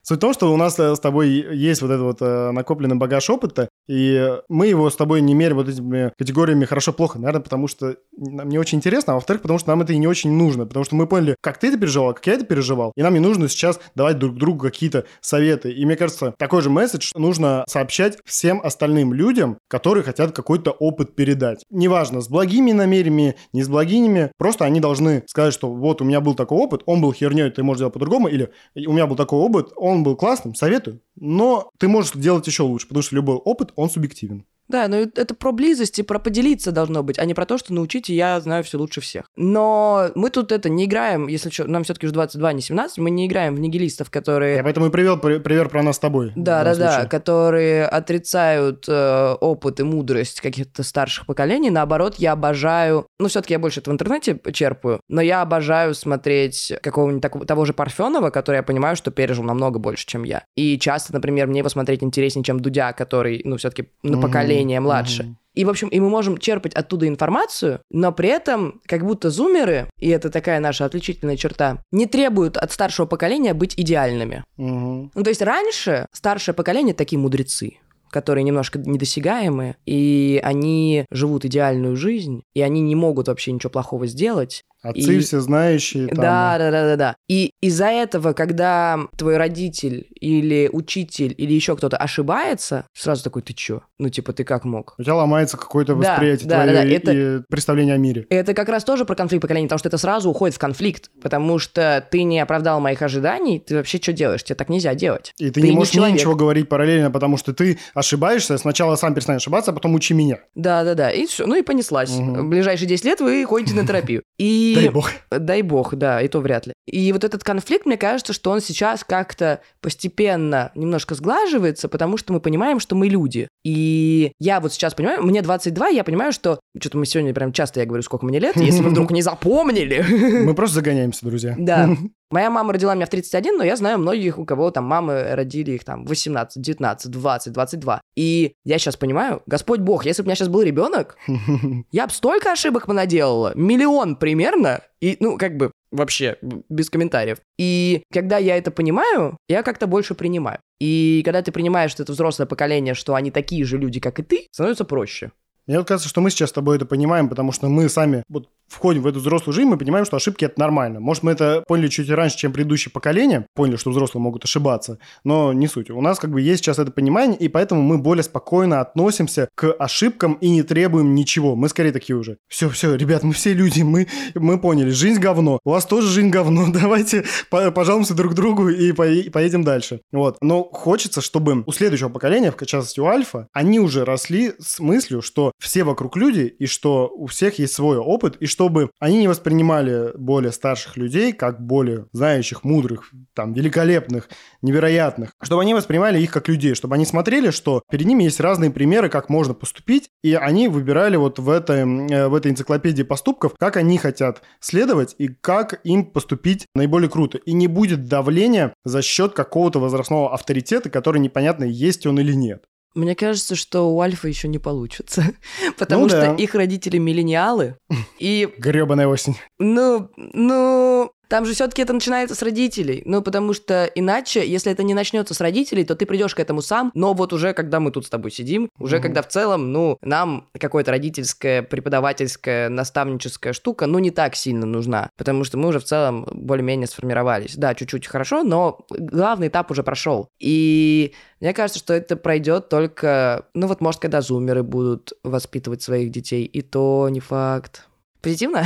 Суть 0.08 0.20
в 0.20 0.22
том, 0.22 0.34
что 0.34 0.53
у 0.53 0.55
нас 0.55 0.80
э, 0.80 0.95
с 0.95 1.01
тобой 1.01 1.28
есть 1.30 1.82
вот 1.82 1.91
этот 1.91 2.01
вот 2.01 2.22
э, 2.22 2.51
накопленный 2.51 2.95
багаж 2.95 3.30
опыта, 3.30 3.68
и 3.89 4.38
мы 4.47 4.68
его 4.68 4.89
с 4.89 4.95
тобой 4.95 5.20
не 5.20 5.34
меряем 5.34 5.58
вот 5.58 5.68
этими 5.68 6.14
категориями 6.18 6.64
хорошо-плохо, 6.64 7.20
наверное, 7.20 7.41
потому 7.41 7.68
что 7.68 7.97
нам 8.16 8.47
не 8.47 8.58
очень 8.58 8.78
интересно, 8.78 9.12
а 9.12 9.16
во-вторых, 9.16 9.41
потому 9.41 9.60
что 9.60 9.68
нам 9.68 9.82
это 9.82 9.91
и 9.91 9.97
не 9.97 10.08
очень 10.08 10.32
нужно, 10.32 10.66
потому 10.66 10.86
что 10.86 10.95
мы 10.95 11.08
поняли, 11.08 11.36
как 11.41 11.58
ты 11.58 11.68
это 11.68 11.78
переживал, 11.78 12.14
как 12.14 12.26
я 12.26 12.36
это 12.36 12.45
переживал, 12.45 12.93
и 12.95 13.01
нам 13.01 13.16
не 13.16 13.20
нужно 13.20 13.49
сейчас 13.49 13.82
давать 13.95 14.18
друг 14.18 14.38
другу 14.38 14.60
какие-то 14.60 15.03
советы. 15.20 15.74
И 15.74 15.86
мне 15.86 15.97
кажется, 15.97 16.34
такой 16.38 16.62
же 16.62 16.70
месседж 16.70 17.12
нужно 17.16 17.66
сообщать 17.68 18.18
всем 18.24 18.62
остальным 18.64 19.14
людям, 19.14 19.58
которые 19.68 20.05
хотят 20.05 20.32
какой-то 20.32 20.72
опыт 20.72 21.18
передать. 21.18 21.66
Неважно, 21.70 22.22
с 22.22 22.30
благими 22.30 22.72
намерениями, 22.72 23.36
не 23.51 23.62
с 23.62 23.68
благими, 23.68 24.32
просто 24.38 24.64
они 24.64 24.80
должны 24.80 25.26
сказать, 25.28 25.53
что 25.53 25.70
вот 25.70 26.01
у 26.01 26.05
меня 26.05 26.22
был 26.22 26.34
такой 26.34 26.60
опыт, 26.60 26.84
он 26.86 27.01
был 27.01 27.12
херней, 27.12 27.49
ты 27.49 27.62
можешь 27.62 27.80
делать 27.80 27.93
по-другому, 27.93 28.30
или 28.30 28.51
у 28.74 28.93
меня 28.93 29.05
был 29.05 29.18
такой 29.18 29.39
опыт, 29.39 29.74
он 29.76 29.97
он 29.98 30.04
был 30.04 30.16
классным, 30.16 30.56
советую. 30.56 31.02
Но 31.16 31.70
ты 31.78 31.88
можешь 31.88 32.14
делать 32.14 32.48
еще 32.48 32.64
лучше, 32.64 32.88
потому 32.88 33.04
что 33.04 33.16
любой 33.16 33.36
опыт, 33.36 33.74
он 33.76 33.89
субъективен. 33.89 34.45
Да, 34.68 34.88
но 34.88 34.97
это 34.97 35.34
про 35.34 35.51
близость 35.51 35.99
и 35.99 36.03
про 36.03 36.20
поделиться 36.20 36.72
должно 36.72 37.03
быть, 37.03 37.20
а 37.20 37.26
не 37.26 37.34
про 37.34 37.45
то, 37.45 37.57
что 37.57 37.74
научите, 37.74 38.13
я 38.13 38.39
знаю 38.41 38.63
все 38.63 38.78
лучше 38.78 39.01
всех. 39.01 39.26
Но 39.36 40.09
мы 40.15 40.30
тут 40.30 40.51
это 40.51 40.70
не 40.70 40.86
играем, 40.86 41.28
если 41.28 41.49
что, 41.49 41.65
нам 41.65 41.84
все-таки 41.84 42.05
уже 42.05 42.13
22, 42.13 42.53
не 42.53 42.61
17, 42.61 42.97
мы 42.97 43.09
не 43.09 43.28
играем 43.28 43.55
в 43.55 43.59
нигилистов, 43.59 44.09
которые... 44.09 44.57
Я 44.57 44.63
поэтому 44.63 44.88
и 44.88 44.89
привел 44.89 45.18
пример 45.18 45.70
про 45.70 45.84
нас 45.84 45.95
с 45.95 45.99
тобой. 45.99 46.34
Да, 46.36 46.63
да, 46.63 46.76
да, 46.76 47.05
которые 47.05 47.86
отрицают 47.86 48.86
э, 48.88 49.36
опыт 49.39 49.80
и 49.80 49.84
мудрость 49.84 50.41
каких-то 50.41 50.84
старших 50.84 51.26
поколений. 51.26 51.70
Наоборот, 51.70 52.15
я 52.15 52.34
обожаю, 52.34 53.07
ну 53.20 53.28
все-таки 53.28 53.53
я 53.53 53.59
больше 53.59 53.80
это 53.80 53.91
в 53.91 53.93
интернете 53.93 54.39
черпаю, 54.51 54.99
но 55.07 55.22
я 55.22 55.41
обожаю 55.41 55.93
смотреть 55.93 56.74
какого-нибудь 56.82 57.22
такого, 57.22 57.45
того 57.45 57.65
же 57.65 57.74
Парфенова, 57.74 58.30
который 58.32 58.57
я 58.57 58.63
понимаю, 58.63 58.95
что 58.95 59.11
пережил 59.11 59.43
намного 59.43 59.80
больше, 59.80 60.05
чем 60.05 60.24
я. 60.24 60.43
И 60.55 60.78
часто, 60.78 61.13
например, 61.13 61.47
мне 61.47 61.59
его 61.59 61.70
смотреть 61.70 62.03
интереснее, 62.03 62.43
чем 62.43 62.59
Дудя, 62.59 62.91
который, 62.93 63.41
ну 63.45 63.57
все-таки 63.57 63.89
на 64.03 64.20
поколение 64.20 64.57
поколение 64.58 64.80
младше. 64.80 65.36
И, 65.58 65.66
в 65.66 65.70
общем, 65.72 65.88
и 65.88 65.99
мы 65.99 66.10
можем 66.10 66.38
черпать 66.38 66.76
оттуда 66.76 67.08
информацию, 67.08 67.82
но 67.89 68.12
при 68.12 68.30
этом 68.30 68.80
как 68.86 69.03
будто 69.03 69.32
зумеры, 69.32 69.89
и 69.97 70.08
это 70.10 70.30
такая 70.30 70.60
наша 70.60 70.86
отличительная 70.86 71.36
черта, 71.36 71.80
не 71.91 72.05
требуют 72.05 72.58
от 72.58 72.72
старшего 72.72 73.08
поколения 73.08 73.55
быть 73.55 73.74
идеальными. 73.76 74.43
Угу. 74.58 75.12
Ну, 75.16 75.24
то 75.24 75.30
есть 75.30 75.41
раньше 75.41 76.05
старшее 76.12 76.53
поколение 76.53 76.93
такие 76.93 77.18
мудрецы 77.18 77.80
которые 78.10 78.43
немножко 78.45 78.80
недосягаемые, 78.80 79.76
и 79.86 80.39
они 80.41 81.05
живут 81.12 81.43
идеальную 81.45 81.97
жизнь, 81.97 82.43
и 82.53 82.62
они 82.62 82.82
не 82.82 82.95
могут 82.95 83.28
вообще 83.28 83.51
ничего 83.51 83.70
плохого 83.70 84.08
сделать. 84.08 84.64
Отцы 84.82 85.17
и... 85.17 85.19
все 85.19 85.39
знающие. 85.39 86.07
Там... 86.07 86.17
Да, 86.17 86.57
да, 86.57 86.71
да, 86.71 86.84
да, 86.84 86.95
да. 86.95 87.15
И 87.28 87.51
из-за 87.61 87.88
этого, 87.88 88.34
когда 88.34 88.99
твой 89.17 89.38
родитель 89.38 90.07
или 90.19 90.69
учитель 90.71 91.34
или 91.38 91.53
еще 91.53 91.75
кто-то 91.75 91.97
ошибается, 91.97 92.86
сразу 92.93 93.23
такой, 93.23 93.41
ты 93.41 93.53
чё? 93.53 93.82
Ну, 93.99 94.09
типа, 94.09 94.34
ты 94.34 94.43
как 94.43 94.65
мог? 94.65 94.95
У 94.97 95.03
тебя 95.03 95.15
ломается 95.15 95.57
какое-то 95.57 95.95
восприятие 95.95 96.47
да, 96.47 96.63
твое 96.63 96.73
да, 96.73 96.84
да, 96.84 96.89
это... 96.89 97.11
и 97.11 97.41
представление 97.49 97.95
о 97.95 97.97
мире. 97.97 98.25
Это 98.30 98.53
как 98.53 98.69
раз 98.69 98.84
тоже 98.84 99.05
про 99.05 99.15
конфликт 99.15 99.41
поколений, 99.41 99.67
потому 99.67 99.80
что 99.80 99.89
это 99.89 99.97
сразу 99.97 100.30
уходит 100.30 100.55
в 100.55 100.59
конфликт, 100.59 101.09
потому 101.21 101.59
что 101.59 102.05
ты 102.09 102.23
не 102.23 102.39
оправдал 102.39 102.80
моих 102.80 103.01
ожиданий, 103.01 103.59
ты 103.59 103.75
вообще 103.75 103.97
что 103.97 104.13
делаешь? 104.13 104.43
Тебе 104.43 104.55
так 104.55 104.69
нельзя 104.69 104.93
делать. 104.93 105.34
И 105.38 105.49
ты, 105.49 105.61
ты 105.61 105.69
не 105.69 105.71
можешь 105.71 105.95
мне 105.95 106.11
ничего 106.11 106.36
говорить 106.36 106.69
параллельно, 106.69 107.11
потому 107.11 107.38
что 107.38 107.53
ты 107.53 107.80
ошибаешься, 107.93 108.57
сначала 108.57 108.95
сам 108.95 109.13
перестань 109.13 109.38
ошибаться, 109.38 109.71
а 109.71 109.73
потом 109.73 109.95
учи 109.95 110.13
меня. 110.13 110.39
Да, 110.55 110.84
да, 110.84 110.93
да. 110.93 111.11
И 111.11 111.25
все. 111.25 111.45
Ну 111.45 111.55
и 111.55 111.61
понеслась. 111.61 112.11
Угу. 112.11 112.41
В 112.41 112.49
ближайшие 112.49 112.88
10 112.88 113.05
лет 113.05 113.19
вы 113.19 113.45
ходите 113.45 113.73
на 113.75 113.86
терапию. 113.86 114.23
И... 114.38 114.75
Дай 114.82 114.89
бог. 114.89 115.11
Дай 115.30 115.61
бог, 115.61 115.95
да, 115.95 116.21
и 116.21 116.28
то 116.28 116.39
вряд 116.39 116.67
ли. 116.67 116.73
И 116.88 117.11
вот 117.11 117.23
этот 117.23 117.43
конфликт, 117.43 117.86
мне 117.86 117.97
кажется, 117.97 118.34
что 118.34 118.51
он 118.51 118.61
сейчас 118.61 119.03
как-то 119.03 119.61
постепенно 119.82 120.71
немножко 120.75 121.15
сглаживается, 121.15 121.89
потому 121.89 122.17
что 122.17 122.34
мы 122.34 122.39
понимаем, 122.39 122.80
что 122.80 122.95
мы 122.95 123.07
люди. 123.07 123.47
И 123.63 124.32
я 124.39 124.59
вот 124.59 124.73
сейчас 124.73 124.93
понимаю, 124.93 125.23
мне 125.23 125.41
22, 125.41 125.89
я 125.89 126.03
понимаю, 126.03 126.32
что... 126.32 126.59
Что-то 126.80 126.97
мы 126.97 127.05
сегодня 127.05 127.34
прям 127.34 127.51
часто 127.51 127.80
я 127.80 127.86
говорю, 127.86 128.03
сколько 128.03 128.25
мне 128.25 128.39
лет, 128.39 128.55
если 128.55 128.82
вы 128.82 128.89
вдруг 128.91 129.11
не 129.11 129.21
запомнили. 129.21 130.05
Мы 130.45 130.53
просто 130.53 130.75
загоняемся, 130.75 131.25
друзья. 131.25 131.55
Да. 131.57 131.89
Моя 132.30 132.49
мама 132.49 132.73
родила 132.73 132.93
меня 132.93 133.05
в 133.05 133.09
31, 133.09 133.57
но 133.57 133.63
я 133.63 133.75
знаю 133.78 133.99
многих, 133.99 134.38
у 134.38 134.45
кого 134.45 134.69
там 134.69 134.84
мамы 134.84 135.23
родили 135.34 135.71
их 135.71 135.86
там 135.86 136.05
18, 136.05 136.61
19, 136.61 137.11
20, 137.11 137.53
22. 137.53 138.01
И 138.15 138.53
я 138.65 138.80
сейчас 138.80 138.97
понимаю, 138.97 139.41
Господь 139.45 139.80
Бог, 139.80 140.05
если 140.05 140.21
бы 140.21 140.25
у 140.25 140.28
меня 140.28 140.36
сейчас 140.36 140.49
был 140.49 140.61
ребенок, 140.61 141.17
я 141.91 142.07
бы 142.07 142.13
столько 142.13 142.51
ошибок 142.51 142.86
понаделала, 142.86 143.53
миллион 143.55 144.17
примерно, 144.17 144.82
и, 144.99 145.15
ну, 145.21 145.38
как 145.38 145.55
бы, 145.55 145.71
вообще, 145.91 146.38
без 146.41 146.89
комментариев. 146.89 147.38
И 147.57 148.03
когда 148.11 148.38
я 148.38 148.57
это 148.57 148.71
понимаю, 148.71 149.38
я 149.47 149.63
как-то 149.63 149.88
больше 149.88 150.13
принимаю. 150.13 150.59
И 150.80 151.21
когда 151.23 151.41
ты 151.41 151.51
принимаешь, 151.51 151.91
что 151.91 152.03
это 152.03 152.11
взрослое 152.11 152.45
поколение, 152.45 152.93
что 152.93 153.15
они 153.15 153.32
такие 153.32 153.63
же 153.63 153.78
люди, 153.78 153.99
как 153.99 154.19
и 154.19 154.23
ты, 154.23 154.47
становится 154.51 154.86
проще. 154.86 155.32
Мне 155.68 155.80
вот 155.80 155.88
кажется, 155.88 156.07
что 156.07 156.22
мы 156.22 156.30
сейчас 156.30 156.49
с 156.49 156.53
тобой 156.53 156.78
это 156.78 156.86
понимаем, 156.86 157.28
потому 157.28 157.51
что 157.51 157.68
мы 157.68 157.89
сами 157.89 158.24
вот 158.30 158.47
входим 158.68 159.01
в 159.01 159.07
эту 159.07 159.20
взрослую 159.20 159.53
жизнь, 159.53 159.68
мы 159.68 159.78
понимаем, 159.78 160.05
что 160.05 160.18
ошибки 160.18 160.45
это 160.45 160.59
нормально. 160.59 160.99
Может, 160.99 161.24
мы 161.24 161.32
это 161.32 161.63
поняли 161.68 161.88
чуть 161.88 162.09
раньше, 162.09 162.38
чем 162.38 162.51
предыдущее 162.51 162.91
поколение, 162.91 163.45
поняли, 163.53 163.78
что 163.78 163.91
взрослые 163.91 164.22
могут 164.22 164.43
ошибаться, 164.45 164.99
но 165.24 165.53
не 165.53 165.68
суть. 165.68 165.89
У 165.89 166.01
нас 166.01 166.20
как 166.20 166.32
бы 166.32 166.41
есть 166.41 166.63
сейчас 166.63 166.80
это 166.80 166.91
понимание, 166.91 167.38
и 167.38 167.47
поэтому 167.47 167.82
мы 167.82 167.97
более 167.97 168.24
спокойно 168.24 168.82
относимся 168.82 169.49
к 169.55 169.72
ошибкам 169.74 170.34
и 170.36 170.49
не 170.49 170.63
требуем 170.63 171.15
ничего. 171.15 171.55
Мы 171.55 171.70
скорее 171.70 171.91
такие 171.91 172.15
уже. 172.15 172.38
Все, 172.47 172.70
все, 172.70 172.95
ребят, 172.95 173.24
мы 173.24 173.34
все 173.34 173.53
люди, 173.53 173.82
мы, 173.82 174.07
мы 174.36 174.59
поняли, 174.59 174.89
жизнь 174.89 175.20
говно. 175.20 175.59
У 175.63 175.72
вас 175.72 175.86
тоже 175.86 176.07
жизнь 176.07 176.30
говно, 176.30 176.68
давайте 176.74 177.26
пожалуйста 177.49 178.13
друг 178.13 178.34
другу 178.34 178.70
и 178.70 178.91
поедем 178.91 179.63
дальше. 179.63 180.01
Вот. 180.11 180.38
Но 180.41 180.63
хочется, 180.63 181.22
чтобы 181.22 181.63
у 181.65 181.72
следующего 181.72 182.09
поколения, 182.09 182.51
в 182.51 182.65
частности 182.65 182.99
у 182.99 183.05
Альфа, 183.05 183.47
они 183.53 183.80
уже 183.80 184.03
росли 184.05 184.53
с 184.59 184.80
мыслью, 184.80 185.22
что 185.22 185.51
все 185.60 185.84
вокруг 185.84 186.16
люди, 186.18 186.41
и 186.41 186.66
что 186.66 187.12
у 187.14 187.28
всех 187.28 187.60
есть 187.60 187.74
свой 187.74 187.97
опыт, 187.97 188.38
и 188.39 188.45
чтобы 188.45 188.91
они 188.99 189.20
не 189.20 189.28
воспринимали 189.28 190.12
более 190.16 190.51
старших 190.51 190.97
людей 190.97 191.34
как 191.34 191.66
более 191.66 192.08
знающих, 192.12 192.64
мудрых, 192.64 193.12
там, 193.34 193.53
великолепных, 193.53 194.30
невероятных, 194.62 195.32
чтобы 195.41 195.62
они 195.62 195.74
воспринимали 195.74 196.22
их 196.22 196.32
как 196.32 196.47
людей, 196.47 196.76
чтобы 196.76 196.95
они 196.95 197.05
смотрели, 197.05 197.49
что 197.49 197.82
перед 197.89 198.05
ними 198.05 198.24
есть 198.24 198.39
разные 198.39 198.72
примеры, 198.72 199.10
как 199.10 199.30
можно 199.30 199.53
поступить, 199.53 200.10
и 200.24 200.34
они 200.34 200.68
выбирали 200.68 201.16
вот 201.18 201.39
в, 201.39 201.49
этой, 201.49 201.82
э, 201.82 202.28
в 202.28 202.36
этой 202.36 202.51
энциклопедии 202.51 203.03
поступков, 203.03 203.53
как 203.58 203.78
они 203.78 203.97
хотят 203.97 204.41
следовать 204.60 205.16
и 205.18 205.28
как 205.28 205.80
им 205.84 206.05
поступить 206.05 206.68
наиболее 206.76 207.10
круто. 207.10 207.38
И 207.39 207.53
не 207.53 207.68
будет 207.68 208.08
давления 208.08 208.74
за 208.84 209.01
счет 209.01 209.34
какого-то 209.34 209.80
возрастного 209.80 210.34
авторитета, 210.34 210.89
который 210.89 211.20
непонятно, 211.20 211.64
есть 211.64 212.05
он 212.05 212.20
или 212.20 212.34
нет. 212.34 212.66
Мне 212.96 213.16
кажется, 213.16 213.56
что 213.56 213.94
у 213.94 214.02
Альфа 214.02 214.28
еще 214.28 214.48
не 214.48 214.60
получится, 214.60 215.24
потому 215.78 216.04
ну, 216.04 216.10
что 216.10 216.22
да. 216.22 216.36
их 216.36 216.56
родители 216.56 216.98
миллениалы 216.98 217.78
и... 218.20 218.49
Гребаная 218.57 219.07
осень. 219.07 219.38
Ну, 219.59 220.09
ну, 220.15 221.11
там 221.28 221.45
же 221.45 221.53
все-таки 221.53 221.82
это 221.82 221.93
начинается 221.93 222.36
с 222.36 222.41
родителей. 222.41 223.01
Ну, 223.05 223.22
потому 223.22 223.53
что 223.53 223.86
иначе, 223.95 224.47
если 224.47 224.72
это 224.72 224.84
не 224.84 224.93
начнется 224.93 225.34
с 225.34 225.41
родителей, 225.41 225.84
то 225.84 225.95
ты 225.95 226.05
придешь 226.05 226.36
к 226.36 226.39
этому 226.39 226.61
сам. 226.61 226.91
Но 226.93 227.13
вот 227.13 227.34
уже 227.34 227.53
когда 227.53 227.80
мы 227.80 227.91
тут 227.91 228.05
с 228.05 228.09
тобой 228.09 228.32
сидим, 228.32 228.70
уже 228.80 228.97
mm-hmm. 228.97 229.01
когда 229.01 229.22
в 229.22 229.28
целом, 229.28 229.72
ну, 229.72 229.97
нам 230.01 230.47
какое-то 230.57 230.91
родительская, 230.91 231.63
преподавательская, 231.63 232.70
наставническая 232.70 233.53
штука, 233.53 233.88
ну, 233.88 233.99
не 233.99 234.11
так 234.11 234.36
сильно 234.36 234.65
нужна. 234.65 235.09
Потому 235.18 235.43
что 235.43 235.57
мы 235.57 235.70
уже 235.70 235.80
в 235.80 235.84
целом 235.84 236.28
более-менее 236.32 236.88
сформировались. 236.88 237.55
Да, 237.55 237.76
чуть-чуть 237.76 238.07
хорошо, 238.07 238.43
но 238.43 238.86
главный 238.89 239.49
этап 239.49 239.70
уже 239.72 239.84
прошел. 239.84 240.30
И 240.39 241.13
мне 241.41 241.53
кажется, 241.53 241.80
что 241.80 241.93
это 241.93 242.15
пройдет 242.15 242.70
только, 242.70 243.45
ну 243.53 243.68
вот, 243.68 243.82
может, 243.82 244.01
когда 244.01 244.22
зумеры 244.22 244.63
будут 244.63 245.13
воспитывать 245.24 245.82
своих 245.82 246.09
детей, 246.09 246.45
и 246.45 246.61
то 246.61 247.09
не 247.09 247.20
факт. 247.20 247.87
Позитивно? 248.22 248.65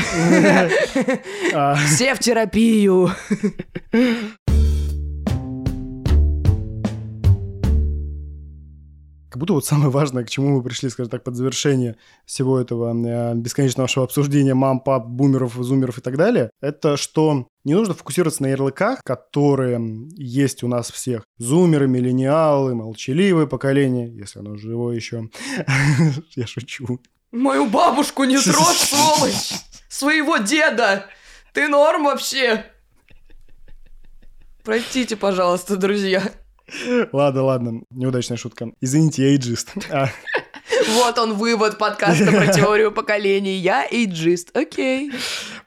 А. 1.53 1.75
Все 1.75 2.15
в 2.15 2.19
терапию. 2.19 3.11
К 9.31 9.37
будто 9.37 9.53
вот 9.53 9.65
самое 9.65 9.89
важное, 9.89 10.25
к 10.25 10.29
чему 10.29 10.57
мы 10.57 10.61
пришли, 10.61 10.89
скажем 10.89 11.09
так, 11.09 11.23
под 11.23 11.37
завершение 11.37 11.95
всего 12.25 12.59
этого 12.59 12.93
э, 12.93 13.33
бесконечного 13.35 13.85
нашего 13.85 14.03
обсуждения 14.03 14.53
мам, 14.53 14.81
пап, 14.81 15.07
бумеров, 15.07 15.53
зумеров 15.53 15.99
и 15.99 16.01
так 16.01 16.17
далее, 16.17 16.51
это 16.59 16.97
что 16.97 17.47
не 17.63 17.73
нужно 17.73 17.93
фокусироваться 17.93 18.43
на 18.43 18.47
ярлыках, 18.47 19.01
которые 19.05 20.09
есть 20.17 20.63
у 20.63 20.67
нас 20.67 20.91
всех. 20.91 21.23
Зумеры, 21.37 21.87
миллениалы, 21.87 22.75
молчаливое 22.75 23.45
поколение, 23.45 24.13
если 24.13 24.39
оно 24.39 24.57
живое 24.57 24.97
еще. 24.97 25.29
Я 26.35 26.45
шучу. 26.45 26.99
Мою 27.31 27.65
бабушку 27.65 28.25
не 28.25 28.37
трожь, 28.37 28.77
сволочь! 28.77 29.51
Своего 29.87 30.37
деда! 30.37 31.05
Ты 31.53 31.67
норм 31.67 32.05
вообще? 32.05 32.65
Простите, 34.63 35.15
пожалуйста, 35.15 35.75
друзья. 35.77 36.23
Ладно, 37.11 37.43
ладно, 37.43 37.81
неудачная 37.89 38.37
шутка. 38.37 38.71
Извините, 38.79 39.23
я 39.23 39.29
эйджист. 39.29 39.73
А. 39.89 40.09
Вот 40.93 41.19
он 41.19 41.33
вывод 41.33 41.77
подкаста 41.77 42.25
про 42.25 42.47
теорию 42.47 42.91
поколений. 42.91 43.57
Я 43.57 43.85
эйджист, 43.85 44.55
окей. 44.55 45.11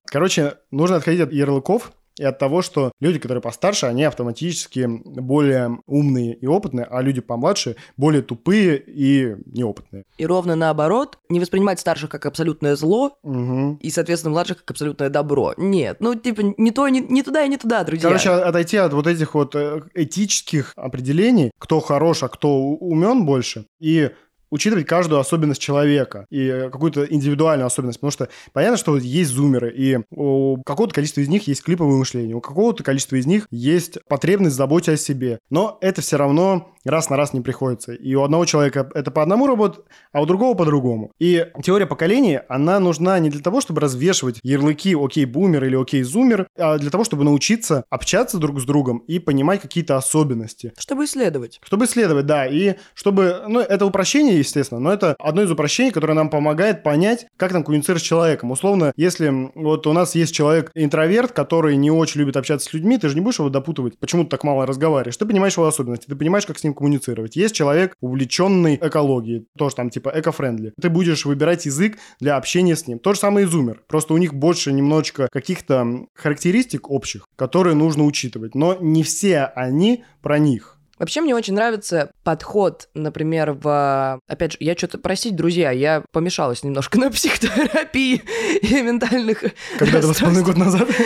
Короче, 0.06 0.58
нужно 0.70 0.96
отходить 0.96 1.20
от 1.20 1.32
ярлыков, 1.32 1.92
и 2.18 2.24
от 2.24 2.38
того, 2.38 2.62
что 2.62 2.92
люди, 3.00 3.18
которые 3.18 3.42
постарше, 3.42 3.86
они 3.86 4.04
автоматически 4.04 4.86
более 4.86 5.78
умные 5.86 6.34
и 6.34 6.46
опытные, 6.46 6.86
а 6.88 7.02
люди 7.02 7.20
помладше 7.20 7.76
более 7.96 8.22
тупые 8.22 8.82
и 8.86 9.36
неопытные. 9.46 10.04
И 10.18 10.26
ровно 10.26 10.54
наоборот, 10.54 11.18
не 11.28 11.40
воспринимать 11.40 11.80
старших 11.80 12.10
как 12.10 12.26
абсолютное 12.26 12.76
зло 12.76 13.16
угу. 13.22 13.78
и, 13.80 13.90
соответственно, 13.90 14.32
младших 14.32 14.58
как 14.58 14.72
абсолютное 14.72 15.10
добро. 15.10 15.54
Нет, 15.56 15.98
ну, 16.00 16.14
типа, 16.14 16.54
не 16.56 16.70
то, 16.70 16.88
не, 16.88 17.00
не 17.00 17.22
туда 17.22 17.44
и 17.44 17.48
не 17.48 17.56
туда, 17.56 17.84
друзья. 17.84 18.08
Короче, 18.08 18.30
отойти 18.30 18.76
от 18.76 18.92
вот 18.92 19.06
этих 19.06 19.34
вот 19.34 19.54
э, 19.54 19.82
этических 19.94 20.72
определений, 20.76 21.50
кто 21.58 21.80
хорош, 21.80 22.22
а 22.22 22.28
кто 22.28 22.56
умен 22.56 23.26
больше, 23.26 23.66
и 23.80 24.10
учитывать 24.54 24.86
каждую 24.86 25.20
особенность 25.20 25.60
человека 25.60 26.26
и 26.30 26.68
какую-то 26.70 27.04
индивидуальную 27.04 27.66
особенность. 27.66 27.98
Потому 27.98 28.12
что 28.12 28.28
понятно, 28.52 28.76
что 28.76 28.96
есть 28.96 29.30
зумеры, 29.30 29.72
и 29.76 29.98
у 30.10 30.62
какого-то 30.62 30.94
количества 30.94 31.20
из 31.20 31.28
них 31.28 31.48
есть 31.48 31.62
клиповое 31.64 31.98
мышление, 31.98 32.36
у 32.36 32.40
какого-то 32.40 32.84
количества 32.84 33.16
из 33.16 33.26
них 33.26 33.48
есть 33.50 33.98
потребность 34.08 34.54
заботиться 34.54 34.92
о 34.92 34.96
себе. 34.96 35.40
Но 35.50 35.76
это 35.80 36.02
все 36.02 36.16
равно 36.16 36.70
раз 36.84 37.10
на 37.10 37.16
раз 37.16 37.32
не 37.32 37.40
приходится. 37.40 37.92
И 37.92 38.14
у 38.14 38.22
одного 38.22 38.44
человека 38.44 38.88
это 38.94 39.10
по 39.10 39.22
одному 39.22 39.46
работает, 39.46 39.86
а 40.12 40.22
у 40.22 40.26
другого 40.26 40.54
по-другому. 40.54 41.10
И 41.18 41.46
теория 41.62 41.86
поколений, 41.86 42.40
она 42.48 42.78
нужна 42.78 43.18
не 43.18 43.30
для 43.30 43.40
того, 43.40 43.60
чтобы 43.60 43.80
развешивать 43.80 44.38
ярлыки 44.42 44.94
«окей, 44.94 45.24
бумер» 45.24 45.64
или 45.64 45.80
«окей, 45.80 46.02
зумер», 46.02 46.46
а 46.56 46.78
для 46.78 46.90
того, 46.90 47.02
чтобы 47.04 47.24
научиться 47.24 47.84
общаться 47.90 48.38
друг 48.38 48.60
с 48.60 48.64
другом 48.64 48.98
и 48.98 49.18
понимать 49.18 49.60
какие-то 49.60 49.96
особенности. 49.96 50.72
Чтобы 50.78 51.06
исследовать. 51.06 51.58
Чтобы 51.64 51.86
исследовать, 51.86 52.26
да. 52.26 52.46
И 52.46 52.74
чтобы... 52.94 53.42
Ну, 53.48 53.60
это 53.60 53.86
упрощение, 53.86 54.43
естественно, 54.44 54.80
но 54.80 54.92
это 54.92 55.16
одно 55.18 55.42
из 55.42 55.50
упрощений, 55.50 55.90
которое 55.90 56.14
нам 56.14 56.30
помогает 56.30 56.82
понять, 56.82 57.26
как 57.36 57.52
нам 57.52 57.64
коммуницировать 57.64 58.02
с 58.02 58.06
человеком. 58.06 58.50
Условно, 58.50 58.92
если 58.96 59.50
вот 59.54 59.86
у 59.86 59.92
нас 59.92 60.14
есть 60.14 60.34
человек-интроверт, 60.34 61.32
который 61.32 61.76
не 61.76 61.90
очень 61.90 62.20
любит 62.20 62.36
общаться 62.36 62.68
с 62.68 62.72
людьми, 62.72 62.98
ты 62.98 63.08
же 63.08 63.14
не 63.14 63.20
будешь 63.20 63.38
его 63.38 63.48
допутывать, 63.48 63.98
почему 63.98 64.24
ты 64.24 64.30
так 64.30 64.44
мало 64.44 64.66
разговариваешь. 64.66 65.16
Ты 65.16 65.26
понимаешь 65.26 65.56
его 65.56 65.66
особенности, 65.66 66.06
ты 66.06 66.16
понимаешь, 66.16 66.46
как 66.46 66.58
с 66.58 66.64
ним 66.64 66.74
коммуницировать. 66.74 67.36
Есть 67.36 67.54
человек, 67.54 67.94
увлеченный 68.00 68.76
экологией, 68.80 69.46
тоже 69.56 69.74
там 69.74 69.90
типа 69.90 70.12
эко-френдли. 70.14 70.72
Ты 70.80 70.88
будешь 70.90 71.24
выбирать 71.24 71.66
язык 71.66 71.98
для 72.20 72.36
общения 72.36 72.76
с 72.76 72.86
ним. 72.86 72.98
То 72.98 73.14
же 73.14 73.20
самое 73.20 73.46
и 73.46 73.48
зумер. 73.48 73.82
Просто 73.88 74.14
у 74.14 74.18
них 74.18 74.34
больше 74.34 74.72
немножечко 74.72 75.28
каких-то 75.32 76.06
характеристик 76.14 76.90
общих, 76.90 77.26
которые 77.36 77.74
нужно 77.74 78.04
учитывать. 78.04 78.54
Но 78.54 78.76
не 78.80 79.02
все 79.02 79.44
они 79.44 80.04
про 80.22 80.38
них. 80.38 80.78
Вообще 80.98 81.20
мне 81.20 81.34
очень 81.34 81.54
нравится 81.54 82.10
подход, 82.22 82.88
например, 82.94 83.52
в... 83.52 84.20
Опять 84.28 84.52
же, 84.52 84.58
я 84.60 84.76
что-то, 84.76 84.98
простите, 84.98 85.34
друзья, 85.34 85.70
я 85.70 86.04
помешалась 86.12 86.62
немножко 86.62 86.98
на 87.00 87.10
психотерапии 87.10 88.22
и 88.62 88.82
ментальных... 88.82 89.44
Когда 89.78 89.98
это 89.98 90.14
полный 90.14 90.42
год 90.42 90.56
назад? 90.56 90.88